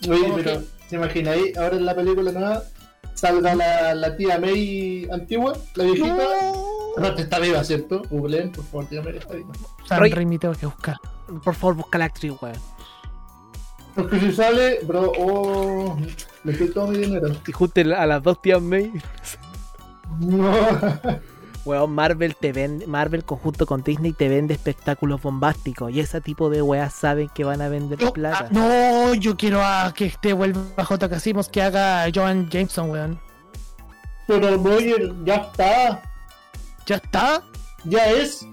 Oye, 0.10 0.32
pero 0.36 0.60
que- 0.60 0.66
¿se 0.90 0.96
imagináis 0.96 1.56
ahora 1.58 1.78
en 1.78 1.86
la 1.86 1.96
película 1.96 2.32
nueva 2.32 2.64
salga 3.14 3.54
la, 3.56 3.94
la 3.94 4.16
tía 4.18 4.40
May 4.40 5.08
antigua, 5.12 5.54
la 5.76 5.84
viejita? 5.86 6.28
Aparte 6.98 7.22
está 7.22 7.40
viva, 7.40 7.64
¿cierto? 7.64 8.02
Googleen, 8.10 8.52
por 8.52 8.66
favor, 8.66 8.86
tía 8.88 9.02
May 9.02 9.18
está 9.18 9.34
viva. 9.36 9.52
Sam 9.88 10.00
Roy- 10.00 10.10
Raimi 10.12 10.38
tengo 10.38 10.54
que 10.56 10.66
buscar 10.66 10.96
Por 11.44 11.56
favor, 11.56 11.76
busca 11.76 11.98
la 11.98 12.06
actriz, 12.06 12.34
weón. 12.42 12.56
Porque 13.96 14.20
si 14.20 14.32
sale, 14.34 14.80
bro, 14.84 15.12
oh, 15.18 15.98
le 16.44 16.52
estoy 16.52 16.70
todo 16.70 16.88
mi 16.88 16.98
dinero. 16.98 17.30
Y 17.48 17.52
junten 17.52 17.92
a 17.94 18.06
las 18.06 18.24
dos 18.24 18.42
tías 18.42 18.62
May. 18.62 18.92
No. 20.20 20.52
Weón, 21.64 21.94
Marvel 21.94 22.36
te 22.36 22.52
vende, 22.52 22.88
Marvel 22.88 23.24
conjunto 23.24 23.68
con 23.68 23.84
Disney 23.84 24.14
te 24.14 24.28
vende 24.30 24.54
espectáculos 24.56 25.22
bombásticos. 25.22 25.92
Y 25.92 26.00
ese 26.00 26.20
tipo 26.20 26.50
de 26.50 26.62
weas 26.64 26.92
saben 26.94 27.30
que 27.30 27.44
van 27.44 27.62
a 27.62 27.70
vender 27.70 28.02
no, 28.02 28.12
plata. 28.14 28.46
ah, 28.46 28.50
no, 28.52 29.14
yo 29.14 29.38
quiero 29.38 29.64
a 29.64 29.94
que 29.96 30.06
este 30.08 30.34
vuelva 30.34 30.62
a 30.78 30.84
J. 30.86 31.08
Casimos 31.10 31.50
que 31.50 31.62
haga 31.62 32.06
Joan 32.14 32.50
Jameson 32.50 32.90
weón 32.90 33.20
Pero 34.26 34.58
Roger, 34.58 35.14
ya 35.24 35.36
está. 35.36 36.02
ya 36.88 36.96
está 36.96 37.44
Ya 37.84 38.10
es. 38.10 38.48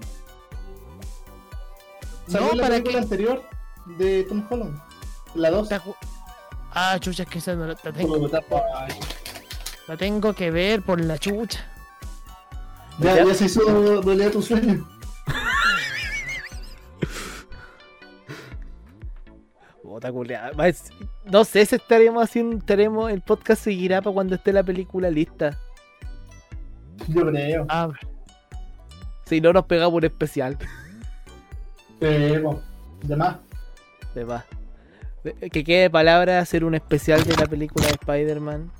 Salió 2.27 2.49
No, 2.49 2.53
la 2.55 2.61
¿para 2.61 2.69
película 2.75 2.91
qué? 2.99 3.03
anterior 3.03 3.43
de 3.97 4.23
Tom 4.25 4.45
Holland. 4.49 4.79
La 5.33 5.49
2. 5.49 5.63
Está 5.71 5.79
ju- 5.83 5.95
ah 6.73 6.97
chucha 6.99 7.23
es 7.23 7.29
que 7.29 7.39
esa 7.39 7.55
no 7.55 7.65
la, 7.65 7.75
la 7.83 7.91
tengo 7.91 8.29
La 9.87 9.97
tengo 9.97 10.33
que 10.33 10.51
ver 10.51 10.83
por 10.83 11.01
la 11.01 11.17
chucha. 11.17 11.65
Ya, 12.99 13.15
Ya. 13.15 13.25
ya 13.25 13.33
se 13.33 13.45
hizo 13.45 14.01
realidad 14.01 14.31
tu 14.31 14.41
sueño. 14.41 14.85
No 21.25 21.43
sé 21.43 21.65
si 21.65 21.75
estaremos 21.75 22.23
haciendo, 22.23 22.57
estaremos, 22.57 23.11
el 23.11 23.21
podcast 23.21 23.63
seguirá 23.63 24.01
para 24.01 24.13
cuando 24.13 24.35
esté 24.35 24.53
la 24.53 24.63
película 24.63 25.09
lista. 25.09 25.57
Yo 27.07 27.25
creo. 27.27 27.65
Ah, 27.69 27.89
Si 29.25 29.39
no 29.41 29.53
nos 29.53 29.65
pegamos 29.65 29.93
un 29.95 30.05
especial. 30.05 30.57
De 31.99 33.15
más. 33.15 33.37
De 34.15 34.25
más. 34.25 34.43
Que 35.51 35.63
quede 35.63 35.89
palabra 35.89 36.39
hacer 36.39 36.63
un 36.63 36.73
especial 36.75 37.23
de 37.23 37.35
la 37.35 37.45
película 37.45 37.85
de 37.87 37.91
Spider-Man. 37.93 38.71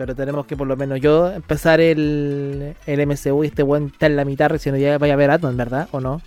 Pero 0.00 0.14
tenemos 0.14 0.46
que 0.46 0.56
por 0.56 0.66
lo 0.66 0.78
menos 0.78 0.98
yo 0.98 1.30
empezar 1.30 1.78
el, 1.78 2.74
el 2.86 3.06
MCU 3.06 3.44
y 3.44 3.48
este 3.48 3.62
buen 3.62 3.88
está 3.88 4.06
en 4.06 4.16
la 4.16 4.24
mitad 4.24 4.48
recién 4.48 4.74
ya 4.78 4.96
vaya 4.96 5.12
a 5.12 5.16
ver 5.16 5.30
Atman, 5.30 5.58
¿verdad? 5.58 5.90
¿O 5.92 6.00
no? 6.00 6.22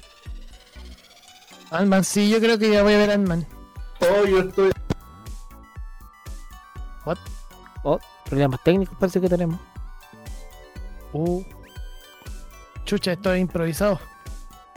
Ant-Man, 1.71 2.03
sí, 2.03 2.29
yo 2.29 2.39
creo 2.39 2.59
que 2.59 2.69
ya 2.69 2.83
voy 2.83 2.93
a 2.93 2.97
ver 2.99 3.09
Ant-Man. 3.09 3.47
Oh, 4.01 4.27
yo 4.27 4.41
estoy. 4.41 4.71
Oh, 7.83 7.99
problemas 8.25 8.61
técnicos 8.63 8.95
parece 8.99 9.19
que 9.19 9.27
tenemos. 9.27 9.59
Uh. 11.11 11.43
Chucha, 12.85 13.13
esto 13.13 13.33
es 13.33 13.41
improvisado. 13.41 13.99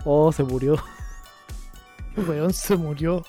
Oh, 0.06 0.32
se 0.32 0.42
murió. 0.42 0.82
Weón, 2.16 2.54
se 2.54 2.74
murió. 2.74 3.22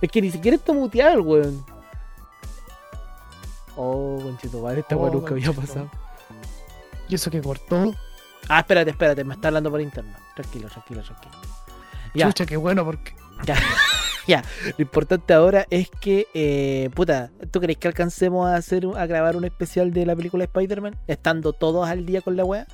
Es 0.00 0.08
que 0.12 0.22
ni 0.22 0.30
siquiera 0.30 0.56
está 0.56 0.72
muteado 0.72 1.14
el 1.14 1.20
weón. 1.22 1.79
Oh, 3.82 4.18
conchito, 4.22 4.60
vale, 4.60 4.80
esta 4.80 4.94
Oh, 4.94 5.00
weón 5.00 5.14
nunca 5.14 5.30
había 5.30 5.50
pasado. 5.54 5.90
¿Y 7.08 7.14
eso 7.14 7.30
que 7.30 7.40
cortó? 7.40 7.94
Ah, 8.46 8.58
espérate, 8.58 8.90
espérate, 8.90 9.24
me 9.24 9.32
está 9.32 9.48
hablando 9.48 9.70
por 9.70 9.80
interno. 9.80 10.12
Tranquilo, 10.34 10.68
tranquilo, 10.68 11.02
tranquilo. 11.02 11.34
Ya, 12.14 12.26
Chucha, 12.26 12.44
qué 12.44 12.58
bueno, 12.58 12.84
porque. 12.84 13.14
ya. 14.26 14.44
Lo 14.76 14.82
importante 14.82 15.32
ahora 15.32 15.66
es 15.70 15.88
que, 15.88 16.26
eh, 16.34 16.90
puta, 16.94 17.30
¿tú 17.50 17.58
crees 17.58 17.78
que 17.78 17.88
alcancemos 17.88 18.46
a 18.46 18.56
hacer 18.56 18.86
a 18.96 19.06
grabar 19.06 19.34
un 19.34 19.44
especial 19.44 19.94
de 19.94 20.04
la 20.04 20.14
película 20.14 20.42
de 20.42 20.46
Spider-Man? 20.46 20.96
Estando 21.06 21.54
todos 21.54 21.88
al 21.88 22.04
día 22.04 22.20
con 22.20 22.36
la 22.36 22.44
weá. 22.44 22.66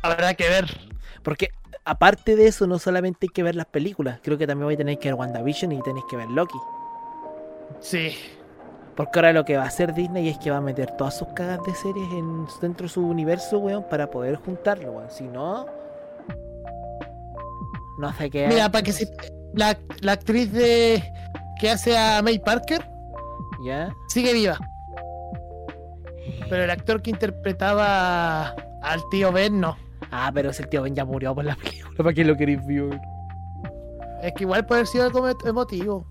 Habrá 0.00 0.32
que 0.32 0.48
ver. 0.48 0.90
Porque 1.22 1.50
aparte 1.84 2.34
de 2.34 2.46
eso, 2.46 2.66
no 2.66 2.78
solamente 2.78 3.26
hay 3.26 3.28
que 3.28 3.42
ver 3.42 3.56
las 3.56 3.66
películas, 3.66 4.20
creo 4.22 4.38
que 4.38 4.46
también 4.46 4.68
voy 4.68 4.74
a 4.74 4.78
tener 4.78 4.98
que 4.98 5.08
ver 5.08 5.14
WandaVision 5.16 5.72
y 5.72 5.82
tenéis 5.82 6.06
que 6.08 6.16
ver 6.16 6.30
Loki. 6.30 6.58
Sí. 7.80 8.16
Porque 8.98 9.20
ahora 9.20 9.32
lo 9.32 9.44
que 9.44 9.56
va 9.56 9.62
a 9.62 9.66
hacer 9.68 9.94
Disney 9.94 10.28
es 10.28 10.38
que 10.38 10.50
va 10.50 10.56
a 10.56 10.60
meter 10.60 10.90
todas 10.96 11.16
sus 11.16 11.28
cagas 11.28 11.60
de 11.64 11.72
series 11.74 12.12
en, 12.12 12.46
dentro 12.60 12.86
de 12.86 12.92
su 12.92 13.06
universo, 13.06 13.58
weón, 13.60 13.84
para 13.88 14.10
poder 14.10 14.34
juntarlo, 14.36 14.90
weón. 14.90 15.08
Si 15.08 15.22
no, 15.24 15.66
no 17.98 18.12
sé 18.14 18.28
qué. 18.28 18.48
Mira, 18.48 18.68
para 18.70 18.82
que 18.82 18.92
se. 18.92 19.08
La, 19.54 19.78
la 20.00 20.12
actriz 20.12 20.52
de. 20.52 21.02
que 21.60 21.70
hace 21.70 21.96
a 21.96 22.20
May 22.22 22.38
Parker 22.40 22.84
¿Ya? 23.64 23.94
sigue 24.08 24.32
viva. 24.32 24.58
Pero 26.50 26.64
el 26.64 26.70
actor 26.70 27.00
que 27.00 27.10
interpretaba 27.10 28.48
al 28.82 29.00
tío 29.10 29.30
Ben 29.32 29.60
no. 29.60 29.76
Ah, 30.10 30.30
pero 30.34 30.50
ese 30.50 30.64
tío 30.64 30.82
Ben 30.82 30.94
ya 30.94 31.04
murió 31.04 31.34
por 31.34 31.44
la 31.44 31.54
película. 31.56 31.94
¿Para 31.96 32.12
qué 32.12 32.24
lo 32.24 32.36
queréis 32.36 32.64
vivo? 32.66 32.90
Es 34.22 34.32
que 34.34 34.42
igual 34.44 34.66
puede 34.66 34.80
haber 34.80 34.86
sido 34.88 35.04
algo 35.04 35.20
emo- 35.28 35.48
emotivo. 35.48 36.06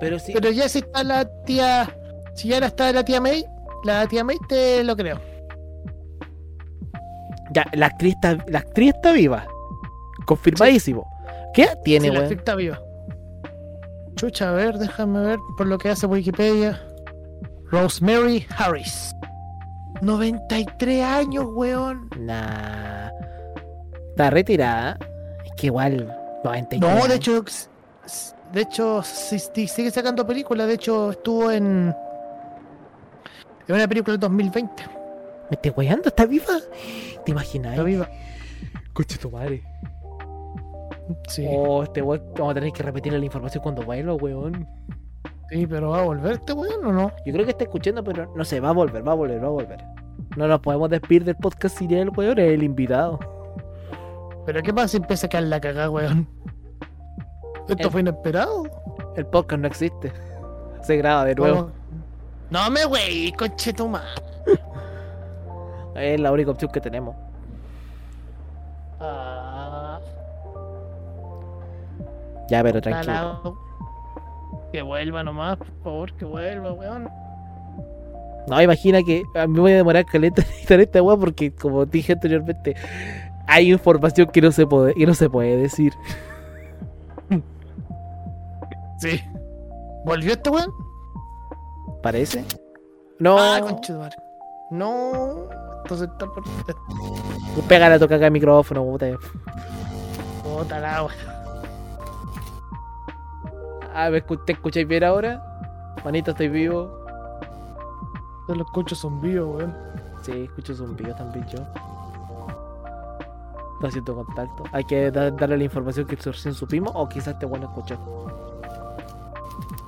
Pero 0.00 0.18
sí. 0.18 0.32
Pero 0.32 0.50
ya 0.50 0.66
si 0.68 0.78
está 0.78 1.02
la 1.04 1.24
tía. 1.44 1.94
Si 2.36 2.48
ya 2.48 2.60
no 2.60 2.66
está 2.66 2.92
la 2.92 3.04
tía 3.04 3.20
May, 3.20 3.44
la 3.84 4.06
tía 4.06 4.22
May 4.22 4.36
te 4.48 4.84
lo 4.84 4.94
creo. 4.96 5.18
Ya, 7.52 7.64
la 7.72 7.86
actriz 7.86 8.14
está, 8.14 8.36
la 8.48 8.58
actriz 8.58 8.94
está 8.94 9.12
viva. 9.12 9.46
Confirmadísimo. 10.26 11.06
¿Qué 11.54 11.62
edad 11.62 11.78
tiene, 11.84 12.08
Sí, 12.08 12.14
la 12.14 12.20
actriz 12.20 12.38
está 12.38 12.54
viva. 12.54 12.80
Chucha, 14.16 14.50
a 14.50 14.52
ver, 14.52 14.78
déjame 14.78 15.20
ver 15.20 15.38
por 15.56 15.66
lo 15.66 15.78
que 15.78 15.90
hace 15.90 16.06
Wikipedia. 16.06 16.80
Rosemary 17.70 18.46
Harris. 18.56 19.14
93 20.02 21.04
años, 21.04 21.46
weón. 21.52 22.08
Nah. 22.18 23.10
Está 24.10 24.30
retirada. 24.30 24.98
Es 25.44 25.52
que 25.56 25.66
igual. 25.66 26.14
93 26.44 26.80
No, 26.80 27.06
de 27.08 27.14
hecho, 27.14 27.44
de 28.52 28.60
hecho, 28.62 29.02
sigue 29.02 29.90
sacando 29.90 30.26
películas. 30.26 30.66
De 30.66 30.74
hecho, 30.74 31.10
estuvo 31.10 31.50
en. 31.50 31.94
En 33.68 33.74
una 33.74 33.88
película 33.88 34.12
del 34.12 34.20
2020. 34.20 34.82
¿Me 35.50 35.54
estoy 35.54 35.72
weyando? 35.76 36.08
¿Está 36.08 36.26
viva? 36.26 36.58
¿Te 37.24 37.30
imaginas? 37.32 37.72
Está 37.72 37.82
viva. 37.82 38.08
Coche 38.92 39.18
tu 39.18 39.30
madre. 39.30 39.62
Sí, 41.28 41.46
Oh, 41.48 41.82
este 41.82 42.02
weón. 42.02 42.22
Vamos 42.36 42.50
a 42.52 42.54
tener 42.54 42.72
que 42.72 42.82
repetir 42.82 43.12
la 43.12 43.24
información 43.24 43.62
cuando 43.62 43.82
vuelva, 43.82 44.14
weón. 44.14 44.66
sí, 45.50 45.66
pero 45.66 45.90
va 45.90 46.00
a 46.00 46.04
volver 46.04 46.32
este 46.32 46.52
weón 46.52 46.84
o 46.84 46.92
no? 46.92 47.12
Yo 47.24 47.32
creo 47.32 47.44
que 47.44 47.52
está 47.52 47.64
escuchando, 47.64 48.02
pero 48.02 48.32
no 48.34 48.44
sé, 48.44 48.58
va 48.60 48.70
a 48.70 48.72
volver, 48.72 49.06
va 49.06 49.12
a 49.12 49.14
volver, 49.14 49.42
va 49.42 49.46
a 49.46 49.50
volver. 49.50 49.84
No 50.36 50.48
nos 50.48 50.60
podemos 50.60 50.90
despedir 50.90 51.24
del 51.24 51.36
podcast 51.36 51.78
sin 51.78 51.92
él, 51.92 52.10
weón, 52.16 52.38
es 52.38 52.52
el 52.52 52.62
invitado. 52.62 53.18
Pero 54.44 54.62
¿qué 54.62 54.72
pasa 54.72 54.88
si 54.88 54.96
empieza 54.98 55.26
a 55.26 55.30
caer 55.30 55.44
la 55.44 55.60
cagada, 55.60 55.90
weón? 55.90 56.28
¿Esto 57.68 57.84
El- 57.84 57.90
fue 57.90 58.00
inesperado? 58.00 58.64
El 59.16 59.26
podcast 59.26 59.60
no 59.60 59.66
existe. 59.68 60.12
Se 60.82 60.96
graba 60.96 61.24
de 61.24 61.34
nuevo. 61.34 61.56
¿Cómo? 61.66 61.85
No 62.50 62.70
me 62.70 62.86
wey, 62.86 63.32
coche 63.32 63.72
tu. 63.72 63.90
Es 65.96 66.20
la 66.20 66.30
única 66.30 66.50
opción 66.50 66.70
que 66.70 66.80
tenemos. 66.80 67.16
Ah, 69.00 69.98
Ya, 72.48 72.62
pero 72.62 72.80
tranquilo. 72.80 73.56
Que 74.72 74.82
vuelva 74.82 75.22
nomás, 75.22 75.56
por 75.56 75.66
favor, 75.82 76.12
que 76.14 76.24
vuelva, 76.24 76.72
weón. 76.72 77.08
No, 78.46 78.62
imagina 78.62 79.02
que 79.02 79.24
a 79.34 79.46
mí 79.46 79.54
me 79.54 79.60
voy 79.60 79.72
a 79.72 79.76
demorar 79.76 80.04
caleta 80.04 80.42
en 80.68 80.80
esta 80.80 81.02
weá 81.02 81.16
porque, 81.16 81.52
como 81.52 81.84
dije 81.84 82.12
anteriormente, 82.12 82.76
hay 83.48 83.72
información 83.72 84.28
que 84.28 84.40
no 84.40 84.52
se 84.52 84.66
puede, 84.66 84.94
que 84.94 85.06
no 85.06 85.14
se 85.14 85.28
puede 85.28 85.56
decir. 85.56 85.92
Sí. 88.98 89.20
¿Volvió 90.04 90.32
este 90.32 90.50
weón? 90.50 90.70
¿Parece? 92.06 92.44
No. 93.18 93.36
Ah. 93.36 93.58
No. 94.70 95.48
Entonces 95.82 96.08
está 96.08 96.24
perfecto. 96.32 96.80
Pégale 97.68 97.96
a 97.96 97.98
tocar 97.98 98.18
acá 98.18 98.26
el 98.26 98.32
micrófono, 98.32 98.84
puta. 98.84 99.06
Puta 100.44 100.78
la 100.78 101.02
wea. 101.02 101.16
Ah, 103.92 104.08
¿me 104.10 104.24
escu- 104.24 104.40
¿te 104.44 104.52
escucháis 104.52 104.86
bien 104.86 105.02
ahora? 105.02 105.42
Manito, 106.04 106.30
estoy 106.30 106.46
vivo. 106.48 106.96
Yo 108.46 108.54
lo 108.54 108.62
escucho 108.62 108.94
zumbido, 108.94 109.48
weón. 109.48 109.74
Sí, 110.22 110.44
escucho 110.44 110.76
zumbido 110.76 111.12
también 111.16 111.44
yo. 111.48 111.58
Está 113.74 113.88
haciendo 113.88 114.14
contacto. 114.14 114.62
Hay 114.70 114.84
que 114.84 115.10
da- 115.10 115.32
darle 115.32 115.56
la 115.58 115.64
información 115.64 116.06
que 116.06 116.14
recién 116.14 116.54
supimos 116.54 116.92
o 116.94 117.08
quizás 117.08 117.34
este 117.34 117.46
bueno 117.46 117.66
escuchó. 117.66 117.96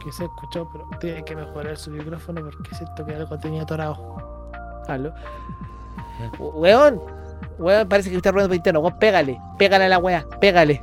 Que 0.09 0.13
se 0.13 0.25
escuchó, 0.25 0.67
pero 0.73 0.89
tiene 1.01 1.23
que 1.23 1.37
mejorar 1.37 1.77
su 1.77 1.91
micrófono 1.91 2.41
porque 2.41 2.75
siento 2.75 3.05
que 3.05 3.15
algo 3.15 3.39
tenía 3.39 3.63
atorado. 3.65 4.51
Aló. 4.89 5.13
We- 6.39 6.49
Weón. 6.49 6.99
Weón, 7.59 7.87
parece 7.91 8.09
que 8.09 8.17
está 8.17 8.31
ruido 8.33 8.49
por 8.49 8.57
interno. 8.57 8.81
Weón, 8.81 8.99
pégale. 8.99 9.39
Pégale 9.59 9.85
a 9.85 9.89
la 9.91 9.99
wea. 9.99 10.25
Pégale. 10.41 10.83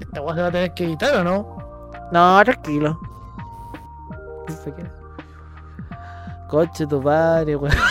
Esta 0.00 0.22
weá 0.22 0.34
se 0.34 0.40
va 0.40 0.46
a 0.46 0.50
tener 0.50 0.72
que 0.72 0.84
editar 0.84 1.14
o 1.16 1.24
no? 1.24 1.58
No, 2.10 2.42
tranquilo. 2.42 2.98
Coche 6.48 6.86
tu 6.86 7.02
padre, 7.02 7.54
weón. 7.56 7.76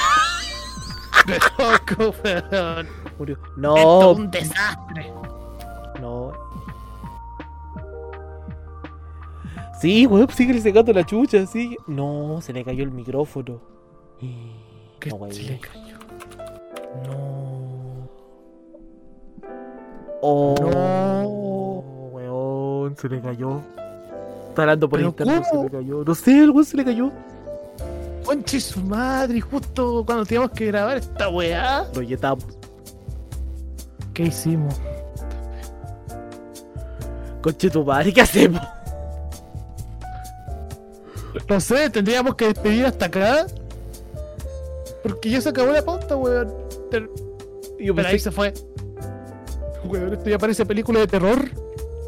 Weón. 2.24 2.88
Murió. 3.20 3.36
Esto 3.36 3.52
No, 3.58 4.12
es 4.12 4.18
un 4.18 4.32
desastre. 4.32 5.14
Sí, 9.82 10.06
weón, 10.06 10.30
sigue 10.36 10.60
sacando 10.62 10.94
la 10.94 11.06
chucha, 11.06 11.46
sí. 11.48 11.76
No, 11.88 12.40
se 12.42 12.54
le 12.54 12.64
cayó 12.64 12.84
el 12.84 12.92
micrófono. 12.92 13.60
¿Qué 15.00 15.10
No, 15.10 15.16
weón. 15.16 15.34
se 15.34 15.44
le 15.44 15.60
cayó? 15.60 15.98
No. 17.08 18.10
Oh, 20.22 20.56
No. 20.60 22.10
weón, 22.12 22.96
se 22.98 23.10
le 23.10 23.20
cayó. 23.22 23.60
Está 24.50 24.64
hablando 24.64 24.88
por 24.90 25.00
¿Pero 25.00 25.10
internet, 25.10 25.44
se 25.50 25.64
le 25.64 25.70
cayó. 25.70 26.04
No 26.06 26.14
sé, 26.16 26.44
el 26.44 26.52
weón 26.52 26.66
se 26.66 26.78
le 26.78 26.86
cayó. 26.86 27.12
Conche 28.26 28.60
su 28.60 28.82
madre, 28.82 29.42
justo 29.42 30.04
cuando 30.06 30.26
teníamos 30.26 30.52
que 30.52 30.68
grabar 30.68 30.98
esta 30.98 31.30
weá. 31.30 31.88
Lo 31.96 32.02
yetamos. 32.04 32.46
¿Qué 34.14 34.24
hicimos? 34.24 34.80
Coche 37.42 37.70
tu 37.72 37.84
madre, 37.84 38.14
¿qué 38.14 38.22
hacemos? 38.22 38.62
No 41.50 41.60
sé, 41.60 41.90
tendríamos 41.90 42.36
que 42.36 42.46
despedir 42.48 42.86
hasta 42.86 43.06
acá. 43.06 43.48
Porque 45.04 45.30
ya 45.30 45.42
se 45.42 45.50
acabó 45.50 45.72
la 45.72 45.84
pauta, 45.84 46.16
weón. 46.16 46.54
Ter- 46.90 47.10
Yo 47.80 47.96
Pero 47.96 48.08
ahí 48.08 48.20
se 48.20 48.32
fue. 48.32 48.54
Weón, 49.86 50.14
esto 50.14 50.30
ya 50.30 50.38
parece 50.38 50.66
película 50.66 51.00
de 51.00 51.08
terror. 51.08 51.40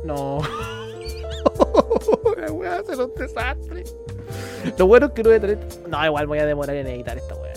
No. 0.06 0.42
la 2.38 2.52
weá 2.52 2.84
ser 2.84 3.00
un 3.00 3.14
desastre. 3.16 3.84
Lo 4.78 4.88
bueno 4.88 5.08
es 5.08 5.12
que 5.14 5.24
no 5.24 5.30
voy 5.30 5.38
a 5.38 5.42
tener. 5.42 5.60
No, 5.90 6.06
igual 6.06 6.28
voy 6.28 6.40
a 6.40 6.46
demorar 6.46 6.76
en 6.76 6.88
editar 6.88 7.18
esta 7.18 7.36
weá. 7.36 7.54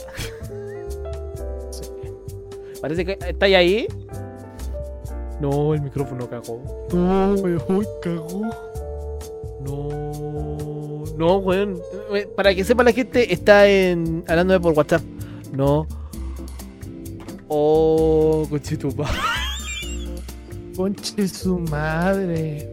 Parece 2.81 3.05
que. 3.05 3.19
¿Estáis 3.27 3.57
ahí? 3.57 3.89
No, 5.41 5.75
el 5.75 5.83
micrófono 5.83 6.29
cagó. 6.29 6.63
No, 6.93 7.35
weón, 7.35 7.87
cagó. 8.01 8.43
No. 9.61 10.76
No, 11.17 11.39
weón. 11.39 11.81
Eh, 12.15 12.29
Para 12.37 12.55
que 12.55 12.65
sepa 12.65 12.83
la 12.83 12.93
gente, 12.93 13.33
está 13.33 13.67
en. 13.69 14.25
hablándome 14.29 14.61
por 14.61 14.73
WhatsApp. 14.75 15.03
No. 15.53 15.87
Oh, 17.49 18.47
conchetupa. 18.51 19.09
Conche 20.77 21.27
su 21.29 21.59
madre. 21.59 22.69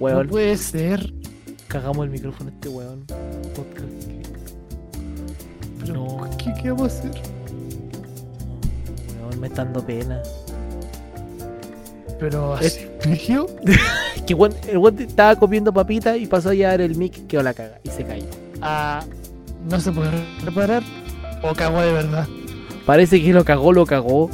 Weón, 0.00 0.26
No 0.26 0.30
puede 0.30 0.56
ser. 0.56 1.12
cagamos 1.68 2.04
el 2.06 2.10
micrófono 2.10 2.50
a 2.50 2.52
este 2.54 2.68
weón. 2.68 3.04
Podcast. 3.54 4.10
Pero, 5.80 5.94
No. 5.94 6.30
¿qué, 6.38 6.52
¿qué 6.62 6.70
vamos 6.70 6.92
a 6.94 6.98
hacer? 6.98 7.10
Weón, 9.20 9.40
me 9.40 9.46
está 9.48 9.64
dando 9.64 9.84
pena. 9.84 10.22
Pero 12.18 12.54
así, 12.54 12.86
¿Frigio? 13.00 13.46
Que 14.26 14.32
el 14.32 14.78
weón 14.78 14.98
estaba 15.00 15.36
comiendo 15.36 15.72
papita 15.72 16.16
y 16.16 16.26
pasó 16.26 16.50
a 16.50 16.54
llevar 16.54 16.80
el 16.80 16.96
mic, 16.96 17.26
quedó 17.26 17.42
la 17.42 17.54
caga 17.54 17.78
y 17.82 17.90
se 17.90 18.04
cayó. 18.04 18.26
Ah, 18.62 19.02
no 19.68 19.78
se 19.80 19.92
puede 19.92 20.10
reparar. 20.44 20.82
O 21.42 21.54
cagó 21.54 21.80
de 21.80 21.92
verdad. 21.92 22.26
Parece 22.86 23.22
que 23.22 23.32
lo 23.32 23.44
cagó, 23.44 23.72
lo 23.72 23.84
cagó. 23.86 24.30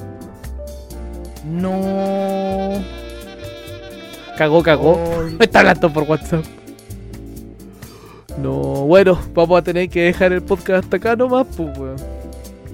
No. 1.44 2.72
Cagó, 4.36 4.62
cagó. 4.62 4.92
Oh, 4.92 5.22
Me 5.38 5.44
está 5.44 5.60
hablando 5.60 5.92
por 5.92 6.04
WhatsApp. 6.04 6.44
No, 8.38 8.52
bueno, 8.86 9.18
vamos 9.34 9.58
a 9.58 9.62
tener 9.62 9.88
que 9.90 10.04
dejar 10.04 10.32
el 10.32 10.42
podcast 10.42 10.84
hasta 10.84 10.96
acá 10.96 11.16
nomás, 11.16 11.46
pues 11.56 11.76
weón. 11.76 11.96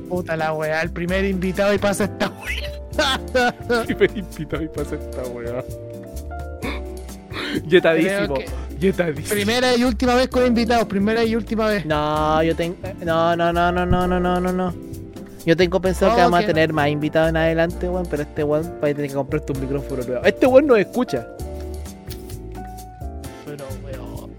puta 0.09 0.37
la 0.37 0.53
weá. 0.53 0.83
El 0.83 0.91
primer 0.91 1.25
invitado 1.25 1.73
y 1.75 1.79
pasa 1.79 2.05
esta 2.05 2.29
weá. 2.29 2.67
Primer 3.87 4.17
invitado 4.17 4.63
y 4.63 4.69
pasa 4.69 4.95
esta 4.95 5.23
weá. 5.31 5.65
Yetadísimo, 7.69 8.37
yetadísimo. 8.79 9.29
Primera 9.29 9.77
y 9.77 9.85
última 9.85 10.15
vez 10.15 10.29
con 10.29 10.47
invitados. 10.47 10.87
Primera 10.87 11.25
y 11.25 11.35
última 11.37 11.69
vez. 11.69 11.87
No, 11.87 12.43
yo 12.43 12.55
tengo. 12.55 12.77
No, 13.05 13.37
no, 13.37 13.53
no, 13.53 13.73
no, 13.73 13.87
no, 13.87 14.07
no, 14.07 14.21
no, 14.21 14.41
no, 14.41 14.53
no. 14.53 14.75
Yo 15.45 15.57
tengo 15.57 15.81
pensado 15.81 16.13
que 16.13 16.23
No, 16.23 16.31
vamos 16.31 16.45
a 16.45 16.47
tener 16.47 16.73
más 16.73 16.89
invitados 16.89 17.31
en 17.31 17.37
adelante, 17.37 17.89
weón, 17.89 18.07
pero 18.11 18.23
este 18.23 18.43
weón 18.43 18.65
va 18.83 18.89
a 18.89 18.95
tener 18.95 19.09
que 19.09 19.15
comprarte 19.15 19.53
un 19.53 19.61
micrófono 19.61 20.03
nuevo. 20.03 20.25
Este 20.25 20.47
weón 20.47 20.67
nos 20.67 20.79
escucha. 20.79 21.27
Pero 23.45 23.65
weón. 23.85 24.31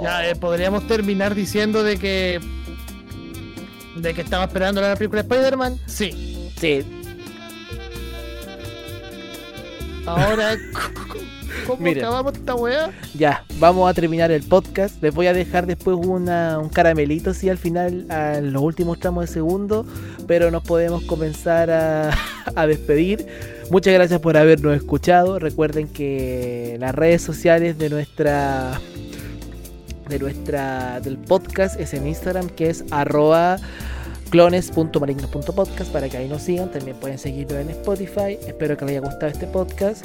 Ya, 0.00 0.28
eh, 0.28 0.36
podríamos 0.36 0.86
terminar 0.86 1.34
diciendo 1.34 1.82
de 1.82 1.96
que 1.96 2.40
¿De 3.96 4.14
que 4.14 4.20
estaba 4.22 4.44
esperando 4.44 4.80
la 4.80 4.96
película 4.96 5.22
de 5.22 5.28
Spider-Man? 5.28 5.78
Sí. 5.86 6.50
Sí, 6.56 6.84
Ahora, 10.16 10.56
¿cómo 11.66 11.82
Mira. 11.82 12.00
acabamos 12.00 12.34
esta 12.34 12.54
weá? 12.54 12.90
ya, 13.14 13.44
vamos 13.58 13.90
a 13.90 13.94
terminar 13.94 14.30
el 14.30 14.42
podcast. 14.42 15.02
Les 15.02 15.14
voy 15.14 15.26
a 15.26 15.32
dejar 15.32 15.66
después 15.66 15.96
una, 15.96 16.58
un 16.58 16.68
caramelito, 16.68 17.34
sí, 17.34 17.48
al 17.48 17.58
final, 17.58 18.06
a 18.10 18.40
los 18.40 18.62
últimos 18.62 18.98
tramos 18.98 19.26
de 19.26 19.32
segundo, 19.32 19.86
pero 20.26 20.50
nos 20.50 20.62
podemos 20.62 21.04
comenzar 21.04 21.70
a, 21.70 22.10
a 22.56 22.66
despedir. 22.66 23.26
Muchas 23.70 23.94
gracias 23.94 24.20
por 24.20 24.36
habernos 24.36 24.76
escuchado. 24.76 25.38
Recuerden 25.38 25.86
que 25.88 26.76
las 26.80 26.94
redes 26.94 27.22
sociales 27.22 27.78
de 27.78 27.90
nuestra 27.90 28.80
de 30.08 30.18
nuestra 30.18 30.98
del 30.98 31.16
podcast 31.18 31.78
es 31.78 31.94
en 31.94 32.08
Instagram 32.08 32.48
que 32.48 32.68
es 32.68 32.84
arroba 32.90 33.58
clones.malignos.podcast 34.30 35.92
para 35.92 36.08
que 36.08 36.16
ahí 36.16 36.28
nos 36.28 36.42
sigan. 36.42 36.70
También 36.70 36.96
pueden 36.96 37.18
seguirnos 37.18 37.58
en 37.58 37.70
Spotify. 37.70 38.38
Espero 38.46 38.76
que 38.76 38.84
les 38.84 38.96
haya 38.98 39.00
gustado 39.06 39.26
este 39.32 39.46
podcast. 39.46 40.04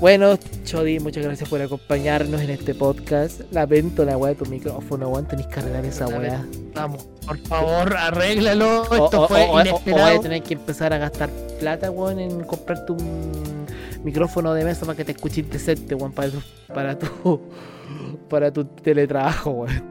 Bueno, 0.00 0.38
Chodi, 0.64 1.00
muchas 1.00 1.24
gracias 1.24 1.48
por 1.48 1.60
acompañarnos 1.60 2.40
en 2.40 2.50
este 2.50 2.72
podcast. 2.74 3.40
Lamento 3.50 4.04
la 4.04 4.16
weá 4.16 4.30
de 4.32 4.36
tu 4.36 4.46
micrófono, 4.46 5.08
weón. 5.08 5.26
Tenés 5.26 5.46
que 5.48 5.58
arreglar 5.58 5.84
esa 5.84 6.06
weá. 6.06 6.46
Vamos, 6.74 7.08
por 7.26 7.36
favor, 7.38 7.96
arréglalo. 7.96 8.82
O, 8.82 9.04
Esto 9.06 9.22
o- 9.22 9.28
fue 9.28 9.42
o- 9.42 9.50
o- 9.50 9.56
o 9.56 9.60
inesperado. 9.60 10.04
vas 10.10 10.18
a 10.18 10.20
tener 10.22 10.42
que 10.44 10.54
empezar 10.54 10.92
a 10.92 10.98
gastar 10.98 11.30
plata, 11.58 11.90
weón, 11.90 12.20
en 12.20 12.40
comprarte 12.44 12.92
un 12.92 13.66
micrófono 14.04 14.54
de 14.54 14.64
mesa 14.64 14.86
para 14.86 14.96
que 14.96 15.04
te 15.04 15.10
escuches 15.12 15.50
decente, 15.50 15.96
weón, 15.96 16.12
para 16.12 16.28
tu, 16.30 16.38
para 16.72 16.96
tu, 16.96 17.40
para 18.30 18.52
tu 18.52 18.64
teletrabajo, 18.66 19.50
weón. 19.50 19.82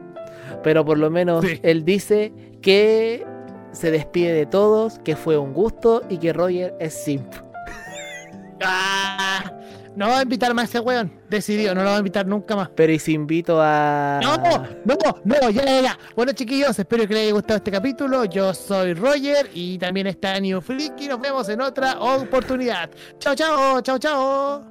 Pero 0.64 0.86
por 0.86 0.96
lo 0.96 1.10
menos 1.10 1.44
Sí. 1.44 1.60
él 1.62 1.84
dice 1.84 2.32
que 2.60 3.26
se 3.72 3.90
despide 3.90 4.32
de 4.32 4.46
todos, 4.46 4.98
que 5.00 5.16
fue 5.16 5.38
un 5.38 5.52
gusto 5.52 6.02
y 6.08 6.18
que 6.18 6.32
Roger 6.32 6.74
es 6.80 6.94
simp. 6.94 7.32
Ah, 8.60 9.52
no 9.94 10.08
va 10.08 10.18
a 10.18 10.22
invitar 10.22 10.52
más 10.52 10.62
a 10.62 10.66
ese 10.66 10.80
weón. 10.80 11.12
Decidió, 11.30 11.74
no 11.76 11.82
lo 11.82 11.90
va 11.90 11.96
a 11.96 11.98
invitar 11.98 12.26
nunca 12.26 12.56
más. 12.56 12.68
Pero 12.70 12.92
y 12.92 12.98
si 12.98 13.12
invito 13.12 13.60
a... 13.60 14.18
No, 14.22 14.36
no, 14.36 14.64
no, 15.24 15.50
ya, 15.50 15.64
ya, 15.64 15.80
ya. 15.80 15.98
Bueno, 16.16 16.32
chiquillos, 16.32 16.76
espero 16.78 17.06
que 17.06 17.14
les 17.14 17.22
haya 17.24 17.32
gustado 17.32 17.58
este 17.58 17.70
capítulo. 17.70 18.24
Yo 18.24 18.52
soy 18.54 18.94
Roger 18.94 19.48
y 19.54 19.78
también 19.78 20.08
está 20.08 20.38
New 20.40 20.60
Freaky. 20.60 21.08
Nos 21.08 21.20
vemos 21.20 21.48
en 21.48 21.60
otra 21.60 22.00
oportunidad. 22.00 22.90
Chao, 23.18 23.34
chao, 23.34 23.80
chao, 23.80 23.98
chao. 23.98 24.64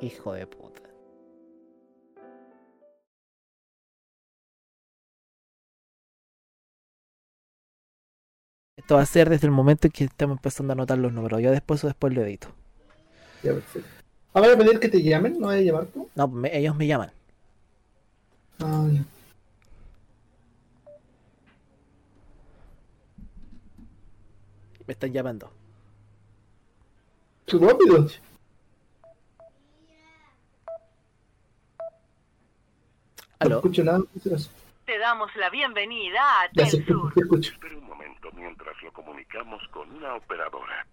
Hijo 0.00 0.32
de 0.32 0.46
Esto 8.88 8.96
va 8.96 9.02
a 9.02 9.04
ser 9.06 9.28
desde 9.28 9.46
el 9.46 9.50
momento 9.50 9.86
en 9.86 9.90
que 9.92 10.04
estamos 10.04 10.38
empezando 10.38 10.70
a 10.70 10.72
anotar 10.72 10.96
los 10.96 11.12
números. 11.12 11.42
Yo 11.42 11.50
después 11.50 11.84
o 11.84 11.88
después 11.88 12.14
lo 12.14 12.22
edito. 12.22 12.48
Ya, 13.42 13.52
perfecto. 13.52 13.86
Ah, 14.32 14.40
¿vas 14.40 14.48
a 14.48 14.56
pedir 14.56 14.80
que 14.80 14.88
te 14.88 15.02
llamen? 15.02 15.38
¿No 15.38 15.48
vas 15.48 15.56
a 15.56 15.60
llamar 15.60 15.84
tú? 15.88 16.08
No, 16.14 16.26
me- 16.26 16.56
ellos 16.56 16.74
me 16.74 16.86
llaman. 16.86 17.10
Ah, 18.60 18.88
ya. 18.90 19.04
Me 24.86 24.92
están 24.92 25.12
llamando. 25.12 25.52
Qué 27.44 27.58
rápido. 27.58 27.98
No 27.98 28.08
¿Aló? 33.40 33.56
escucho 33.56 33.84
nada. 33.84 34.00
Te 34.86 34.98
damos 34.98 35.28
la 35.36 35.50
bienvenida 35.50 36.18
a 36.20 36.48
Ya 36.54 36.62
escucha, 36.64 36.94
se 37.14 37.20
escucha. 37.20 37.52
Espere 37.52 37.76
un 37.76 37.86
momento 37.86 38.17
mientras 38.78 38.82
lo 38.82 38.92
comunicamos 38.92 39.66
con 39.68 39.90
una 39.90 40.14
operadora. 40.14 40.86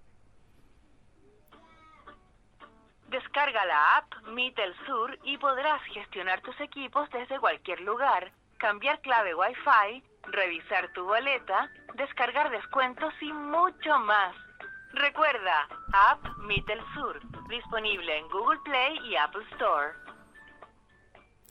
Descarga 3.10 3.66
la 3.66 3.98
app 3.98 4.14
Mi 4.30 4.52
Telsur 4.54 5.18
y 5.24 5.38
podrás 5.38 5.82
gestionar 5.94 6.42
tus 6.42 6.60
equipos 6.60 7.10
desde 7.12 7.40
cualquier 7.40 7.82
lugar, 7.82 8.32
cambiar 8.58 9.00
clave 9.02 9.36
Wi-Fi, 9.36 10.04
revisar 10.24 10.92
tu 10.94 11.06
boleta, 11.06 11.70
descargar 11.96 12.50
descuentos 12.50 13.14
y 13.22 13.32
mucho 13.32 14.00
más. 14.00 14.36
Recuerda, 14.94 15.68
app 15.94 16.26
Mi 16.40 16.62
Telsur, 16.64 17.22
disponible 17.48 18.18
en 18.18 18.28
Google 18.30 18.60
Play 18.64 18.98
y 19.10 19.16
Apple 19.16 19.46
Store. 19.52 19.94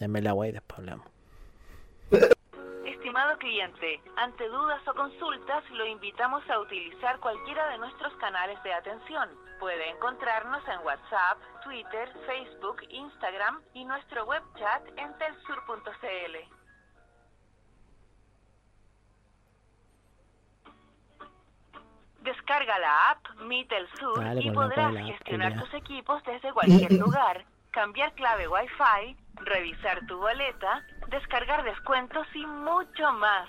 Denme 0.00 0.20
la 0.22 0.32
guay 0.32 0.50
y 0.50 0.52
después 0.52 0.78
hablamos. 0.80 1.06
Estimado 2.94 3.36
cliente, 3.38 4.00
ante 4.16 4.48
dudas 4.48 4.80
o 4.86 4.94
consultas, 4.94 5.68
lo 5.70 5.84
invitamos 5.84 6.48
a 6.48 6.60
utilizar 6.60 7.18
cualquiera 7.18 7.68
de 7.70 7.78
nuestros 7.78 8.14
canales 8.14 8.62
de 8.62 8.72
atención. 8.72 9.28
Puede 9.58 9.90
encontrarnos 9.90 10.62
en 10.68 10.78
WhatsApp, 10.86 11.38
Twitter, 11.64 12.08
Facebook, 12.24 12.82
Instagram 12.88 13.60
y 13.74 13.84
nuestro 13.84 14.24
web 14.26 14.42
chat 14.56 14.86
en 14.96 15.12
telsur.cl. 15.18 16.36
Descarga 22.20 22.78
la 22.78 23.10
app 23.10 23.40
Mi 23.40 23.66
Telsur 23.66 24.20
Dale, 24.20 24.40
y 24.40 24.44
la 24.44 24.52
podrás 24.52 24.94
gestionar 24.94 25.58
tus 25.58 25.74
equipos 25.74 26.22
desde 26.24 26.52
cualquier 26.52 26.92
lugar, 27.04 27.44
cambiar 27.72 28.14
clave 28.14 28.48
Wi-Fi, 28.48 29.16
revisar 29.34 30.06
tu 30.06 30.16
boleta, 30.18 30.86
descargar 31.08 31.64
descuentos 31.64 32.26
y 32.34 32.46
mucho 32.46 33.12
más. 33.12 33.48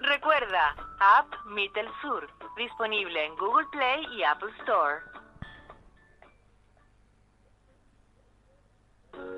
Recuerda, 0.00 0.76
app 1.00 1.26
Mi 1.46 1.68
Telsur, 1.70 2.28
disponible 2.56 3.26
en 3.26 3.36
Google 3.36 3.66
Play 3.72 4.06
y 4.12 4.22
Apple 4.22 4.50
Store. 4.60 5.00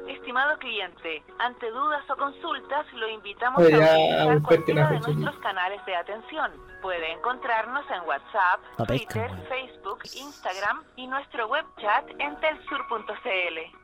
Estimado 0.07 0.59
cliente, 0.59 1.23
ante 1.39 1.71
dudas 1.71 2.03
o 2.11 2.17
consultas, 2.17 2.87
lo 2.93 3.09
invitamos 3.09 3.63
Oye, 3.63 3.75
a 3.75 4.27
utilizar 4.27 4.43
cualquiera 4.43 4.91
de 4.91 5.01
nuestros 5.01 5.37
canales 5.37 5.85
de 5.87 5.97
atención. 5.97 6.53
Puede 6.83 7.13
encontrarnos 7.13 7.85
en 7.91 8.03
WhatsApp, 8.07 8.61
Twitter. 8.87 9.31
Facebook, 9.49 10.01
Instagram 10.15 10.85
y 10.97 11.07
nuestro 11.07 11.49
web 11.49 11.65
chat 11.81 12.05
en 12.19 12.39
telsur.cl. 12.41 13.80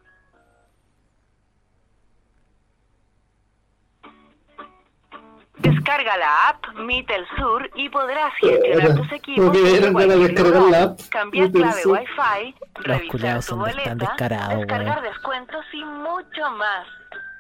Descarga 5.71 6.17
la 6.17 6.49
app 6.49 6.65
Mi 6.77 7.05
Telsur 7.05 7.69
y 7.75 7.89
podrás 7.89 8.33
gestionar 8.41 8.95
tus 8.95 9.13
equipos 9.13 9.53
desde 9.53 9.81
descargar 9.91 10.63
la 10.63 10.83
app 10.85 11.01
cambiar 11.11 11.51
clave. 11.51 11.87
Wi-Fi, 11.87 12.55
revisar 12.75 13.45
tu 13.45 13.57
boleta, 13.57 13.95
descargar 13.97 15.03
descuentos 15.03 15.65
y 15.73 15.85
mucho 15.85 16.51
más. 16.57 16.87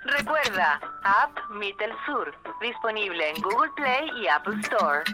Recuerda, 0.06 0.80
app 1.04 1.38
Mi 1.50 1.72
Telsur, 1.74 2.34
disponible 2.60 3.30
en 3.30 3.42
Google 3.42 3.70
Play 3.76 4.10
y 4.20 4.26
Apple 4.26 4.60
Store. 4.62 5.04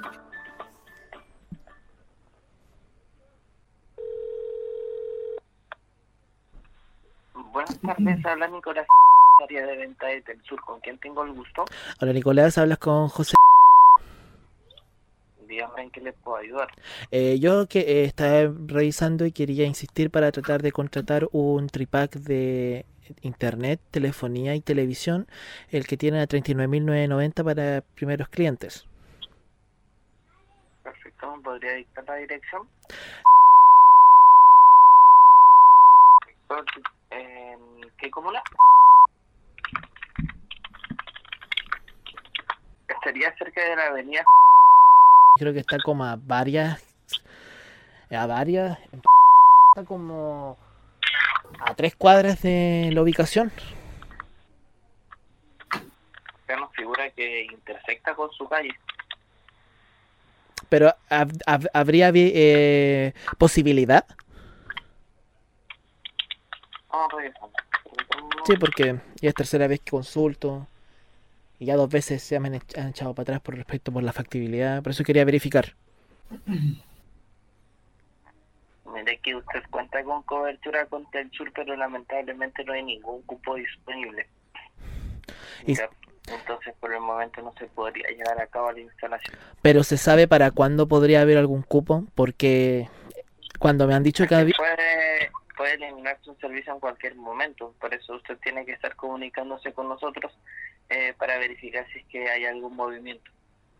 Buenas 7.35 7.79
tardes, 7.81 8.25
habla 8.25 8.49
Nicolás, 8.49 8.87
área 9.43 9.67
de 9.67 9.77
venta 9.77 10.07
de 10.07 10.23
Telsur, 10.23 10.61
¿con 10.65 10.81
quién 10.81 10.99
tengo 10.99 11.25
el 11.25 11.33
gusto? 11.33 11.65
Hola 12.01 12.13
Nicolás, 12.13 12.59
hablas 12.59 12.79
con 12.79 13.09
José. 13.09 13.35
Dígame 15.47 15.83
en 15.83 15.91
qué 15.91 16.01
le 16.01 16.13
puedo 16.13 16.39
ayudar. 16.39 16.69
Eh, 17.11 17.39
yo 17.39 17.67
que 17.67 17.81
eh, 17.81 18.05
estaba 18.05 18.53
revisando 18.67 19.27
y 19.27 19.33
quería 19.33 19.67
insistir 19.67 20.11
para 20.11 20.33
tratar 20.33 20.63
de 20.63 20.73
contratar 20.73 21.29
un 21.33 21.67
tripack 21.69 22.15
de 22.17 22.87
internet, 23.21 23.81
telefonía 23.91 24.55
y 24.55 24.61
televisión, 24.61 25.27
el 25.71 25.87
que 25.87 25.97
tiene 25.97 26.21
a 26.21 26.27
39.990 26.27 27.45
para 27.45 27.81
primeros 27.95 28.29
clientes. 28.29 28.87
Perfecto, 30.83 31.37
¿me 31.37 31.43
podría 31.43 31.75
dictar 31.75 32.05
la 32.07 32.17
dirección? 32.17 32.69
¿En 37.11 37.91
qué 37.99 38.11
comuna? 38.11 38.43
Estaría 42.95 43.35
cerca 43.37 43.63
de 43.63 43.77
la 43.77 43.87
avenida. 43.87 44.25
Creo 45.37 45.53
que 45.53 45.61
está 45.61 45.79
como 45.85 46.05
a 46.05 46.17
varias, 46.17 46.83
a 48.11 48.27
varias, 48.27 48.79
está 48.81 49.85
como 49.87 50.59
a 51.61 51.75
tres 51.75 51.95
cuadras 51.97 52.43
de 52.43 52.91
la 52.93 53.03
ubicación. 53.03 53.51
que 56.47 56.57
nos 56.57 56.71
figura 56.73 57.09
que 57.11 57.45
intersecta 57.45 58.15
con 58.15 58.31
su 58.33 58.47
calle. 58.49 58.75
Pero 60.69 60.89
hab- 61.09 61.43
hab- 61.47 61.71
habría 61.73 62.11
eh, 62.15 63.15
posibilidad, 63.39 64.05
sí, 68.45 68.57
porque 68.59 69.01
ya 69.21 69.29
es 69.31 69.35
tercera 69.35 69.67
vez 69.67 69.81
que 69.81 69.91
consulto 69.93 70.67
Y 71.63 71.67
ya 71.67 71.77
dos 71.77 71.89
veces 71.89 72.25
se 72.25 72.35
han, 72.35 72.45
han 72.47 72.89
echado 72.89 73.15
para 73.15 73.23
atrás 73.23 73.41
por 73.41 73.55
respecto 73.55 73.93
por 73.93 74.03
la 74.03 74.13
factibilidad. 74.13 74.83
Por 74.83 74.91
eso 74.91 75.05
quería 75.05 75.25
verificar. 75.25 75.77
Mire 78.93 79.19
que 79.19 79.37
usted 79.37 79.63
cuenta 79.71 80.03
con 80.03 80.25
cobertura 80.25 80.87
con 80.87 81.09
Telsur, 81.13 81.53
pero 81.55 81.77
lamentablemente 81.77 82.65
no 82.65 82.73
hay 82.73 82.83
ningún 82.83 83.23
cupo 83.23 83.55
disponible. 83.55 84.27
Y- 85.65 85.77
Entonces, 86.27 86.75
por 86.81 86.93
el 86.93 87.01
momento 87.01 87.41
no 87.43 87.53
se 87.53 87.67
podría 87.67 88.09
llevar 88.11 88.41
a 88.43 88.47
cabo 88.49 88.73
la 88.73 88.81
instalación. 88.81 89.39
Pero 89.63 89.85
se 89.85 89.97
sabe 89.99 90.27
para 90.27 90.51
cuándo 90.51 90.89
podría 90.89 91.21
haber 91.21 91.39
algún 91.39 91.63
cupo. 91.63 92.07
Porque 92.17 92.89
cuando 93.61 93.87
me 93.87 93.95
han 93.95 94.03
dicho 94.03 94.27
que 94.27 94.35
había... 94.35 94.55
Puede, 94.57 95.31
puede 95.57 95.75
eliminarse 95.75 96.29
un 96.29 96.39
servicio 96.41 96.73
en 96.75 96.81
cualquier 96.81 97.15
momento, 97.15 97.73
por 97.81 97.95
eso 97.95 98.15
usted 98.17 98.37
tiene 98.39 98.65
que 98.67 98.73
estar 98.73 98.97
comunicándose 98.97 99.73
con 99.73 99.89
nosotros 99.89 100.33
eh, 100.89 101.15
para 101.19 101.39
verificar 101.39 101.87
si 101.93 102.01
es 102.01 102.07
que 102.07 102.29
hay 102.29 102.45
algún 102.45 102.77
movimiento. 102.77 103.31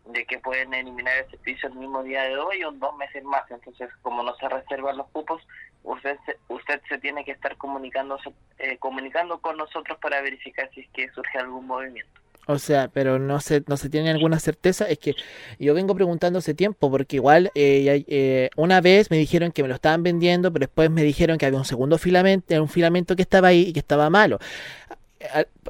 De 0.07 0.25
que 0.27 0.39
pueden 0.41 0.75
eliminar 0.75 1.17
el 1.19 1.31
servicio 1.31 1.69
el 1.69 1.77
mismo 1.77 2.03
día 2.03 2.25
de 2.25 2.37
hoy 2.37 2.65
o 2.65 2.73
dos 2.73 2.97
meses 2.97 3.23
más. 3.23 3.49
Entonces, 3.51 3.89
como 4.03 4.23
no 4.23 4.35
se 4.37 4.49
reservan 4.49 4.97
los 4.97 5.09
cupos, 5.11 5.41
usted 5.85 6.19
se, 6.27 6.37
usted 6.49 6.81
se 6.89 6.99
tiene 6.99 7.25
que 7.25 7.33
estar 7.33 7.57
comunicándose, 7.57 8.33
eh, 8.59 8.79
comunicando 8.79 9.41
con 9.41 9.57
nosotros 9.57 9.99
para 9.99 10.21
verificar 10.21 10.69
si 10.75 10.81
es 10.81 10.91
que 10.91 11.09
surge 11.11 11.39
algún 11.39 11.67
movimiento. 11.67 12.23
O 12.47 12.59
sea, 12.59 12.89
pero 12.89 13.21
no 13.21 13.41
se, 13.41 13.63
no 13.69 13.77
se 13.77 13.89
tiene 13.89 14.11
alguna 14.11 14.41
certeza. 14.41 14.89
Es 14.89 14.99
que 14.99 15.15
yo 15.61 15.75
vengo 15.75 15.95
preguntando 15.95 16.41
hace 16.41 16.55
tiempo, 16.55 16.91
porque 16.91 17.17
igual 17.17 17.53
eh, 17.55 18.05
eh, 18.09 18.51
una 18.57 18.81
vez 18.81 19.11
me 19.11 19.17
dijeron 19.17 19.53
que 19.53 19.63
me 19.63 19.69
lo 19.69 19.77
estaban 19.77 20.03
vendiendo, 20.03 20.53
pero 20.53 20.67
después 20.67 20.91
me 20.91 21.05
dijeron 21.05 21.39
que 21.39 21.47
había 21.47 21.59
un 21.59 21.65
segundo 21.65 21.99
filamento, 21.99 22.61
un 22.61 22.69
filamento 22.69 23.15
que 23.15 23.23
estaba 23.23 23.49
ahí 23.49 23.69
y 23.69 23.73
que 23.73 23.79
estaba 23.79 24.11
malo. 24.11 24.41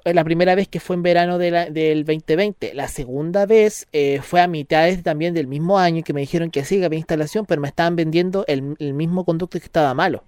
La 0.05 0.25
primera 0.25 0.55
vez 0.55 0.69
que 0.69 0.81
fue 0.81 0.97
en 0.97 1.03
verano 1.03 1.39
de 1.39 1.51
la- 1.51 1.67
del 1.71 2.05
2020. 2.05 2.75
La 2.75 2.89
segunda 2.89 3.47
vez 3.47 3.87
eh, 3.93 4.21
fue 4.23 4.41
a 4.41 4.47
mitades 4.47 5.03
también 5.03 5.35
del 5.35 5.47
mismo 5.47 5.79
año 5.79 6.03
que 6.03 6.13
me 6.13 6.21
dijeron 6.23 6.51
que 6.51 6.65
sí, 6.65 6.79
que 6.79 6.87
había 6.87 6.99
instalación, 6.99 7.47
pero 7.47 7.61
me 7.61 7.69
estaban 7.69 7.95
vendiendo 7.97 8.45
el, 8.49 8.77
el 8.79 8.95
mismo 8.95 9.25
conducto 9.25 9.59
que 9.59 9.65
estaba 9.67 9.93
malo. 9.95 10.25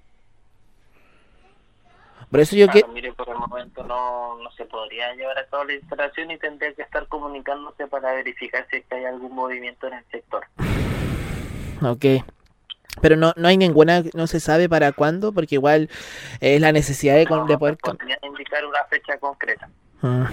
Por 2.30 2.40
eso 2.40 2.56
yo 2.56 2.68
que... 2.68 2.84
Mire, 2.92 3.12
por 3.12 3.28
el 3.28 3.36
momento 3.36 3.84
no, 3.84 4.36
no 4.42 4.50
se 4.52 4.64
podría 4.64 5.14
llevar 5.14 5.38
a 5.38 5.46
cabo 5.46 5.64
la 5.64 5.74
instalación 5.74 6.30
y 6.32 6.38
tendría 6.38 6.72
que 6.72 6.82
estar 6.82 7.06
comunicándose 7.06 7.86
para 7.86 8.12
verificar 8.12 8.66
si 8.70 8.78
es 8.78 8.84
que 8.86 8.94
hay 8.96 9.04
algún 9.04 9.32
movimiento 9.34 9.86
en 9.86 9.94
el 9.94 10.04
sector. 10.10 10.44
Ok. 11.82 12.24
Pero 13.00 13.16
no, 13.16 13.32
no 13.36 13.48
hay 13.48 13.56
ninguna, 13.56 14.02
no 14.14 14.26
se 14.26 14.40
sabe 14.40 14.68
para 14.68 14.92
cuándo, 14.92 15.32
porque 15.32 15.56
igual 15.56 15.88
es 16.40 16.60
la 16.60 16.72
necesidad 16.72 17.16
de, 17.16 17.26
con- 17.26 17.40
No, 17.40 17.46
de 17.46 17.52
no 17.54 17.58
poder... 17.58 17.76
podría 17.78 18.18
indicar 18.22 18.64
una 18.64 18.84
fecha 18.84 19.18
concreta. 19.18 19.68
Mm. 20.00 20.24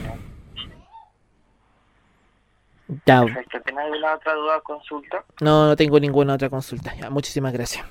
Ya, 3.05 3.21
Perfecto. 3.23 3.61
¿Tiene 3.61 3.81
alguna 3.81 4.13
otra 4.15 4.33
duda 4.33 4.57
o 4.57 4.63
consulta? 4.63 5.23
no, 5.39 5.67
no 5.67 5.75
tengo 5.77 5.99
ninguna 5.99 6.33
otra 6.33 6.49
consulta. 6.49 6.93
Ya, 6.95 7.09
muchísimas 7.09 7.53
gracias. 7.53 7.85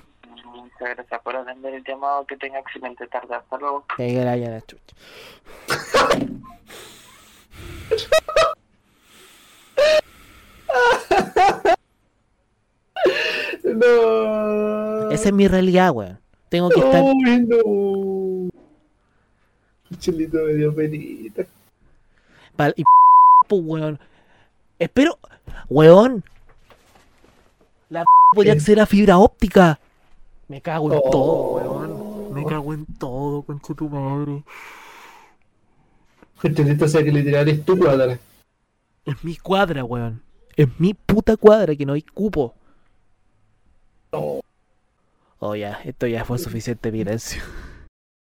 Muchas 0.44 0.94
gracias 0.96 1.20
por 1.22 1.36
atender 1.36 1.74
el 1.74 1.84
llamado. 1.84 2.26
Que 2.26 2.36
tenga 2.36 2.58
excelente 2.58 3.06
tarde. 3.06 3.34
Hasta 3.34 3.56
luego. 3.58 3.86
Que 3.96 4.12
la- 4.24 4.36
la 4.36 4.60
chucha. 4.60 4.94
No. 13.64 15.10
Esa 15.10 15.28
es 15.28 15.34
mi 15.34 15.48
realidad, 15.48 15.90
weón. 15.92 16.18
Tengo 16.48 16.68
que 16.70 16.80
estar... 16.80 17.02
Uy, 17.02 17.46
no. 17.46 18.50
Chelito 19.98 20.38
me 20.38 20.54
dio 20.54 20.74
penita. 20.74 21.44
pal- 22.56 22.74
y 22.76 22.84
pues, 23.48 23.62
weón. 23.64 23.98
Espero... 24.78 25.18
Weón. 25.68 26.24
La 27.88 28.04
podía 28.34 28.52
acceder 28.52 28.80
a 28.80 28.86
fibra 28.86 29.18
óptica. 29.18 29.78
Me 30.48 30.60
cago 30.60 30.92
en 30.92 31.00
Oh. 31.04 31.10
todo, 31.10 31.42
weón. 31.54 32.34
Me 32.34 32.44
cago 32.44 32.72
en 32.74 32.86
todo, 32.98 33.42
concha 33.42 33.74
tu 33.74 33.88
madre. 33.88 34.42
Chelito 36.42 36.88
sea 36.88 37.02
que 37.04 37.10
literal 37.12 37.48
es 37.48 37.64
tu 37.64 37.76
cuadra. 37.78 38.18
Es 39.04 39.24
mi 39.24 39.36
cuadra, 39.36 39.84
weón. 39.84 40.22
Es 40.56 40.68
mi 40.78 40.94
puta 40.94 41.36
cuadra 41.36 41.74
que 41.76 41.84
no 41.84 41.92
hay 41.94 42.02
cupo. 42.02 42.54
Oh, 44.12 45.54
ya, 45.54 45.80
esto 45.84 46.06
ya 46.06 46.24
fue 46.24 46.38
suficiente 46.38 46.90
violencia. 46.90 47.42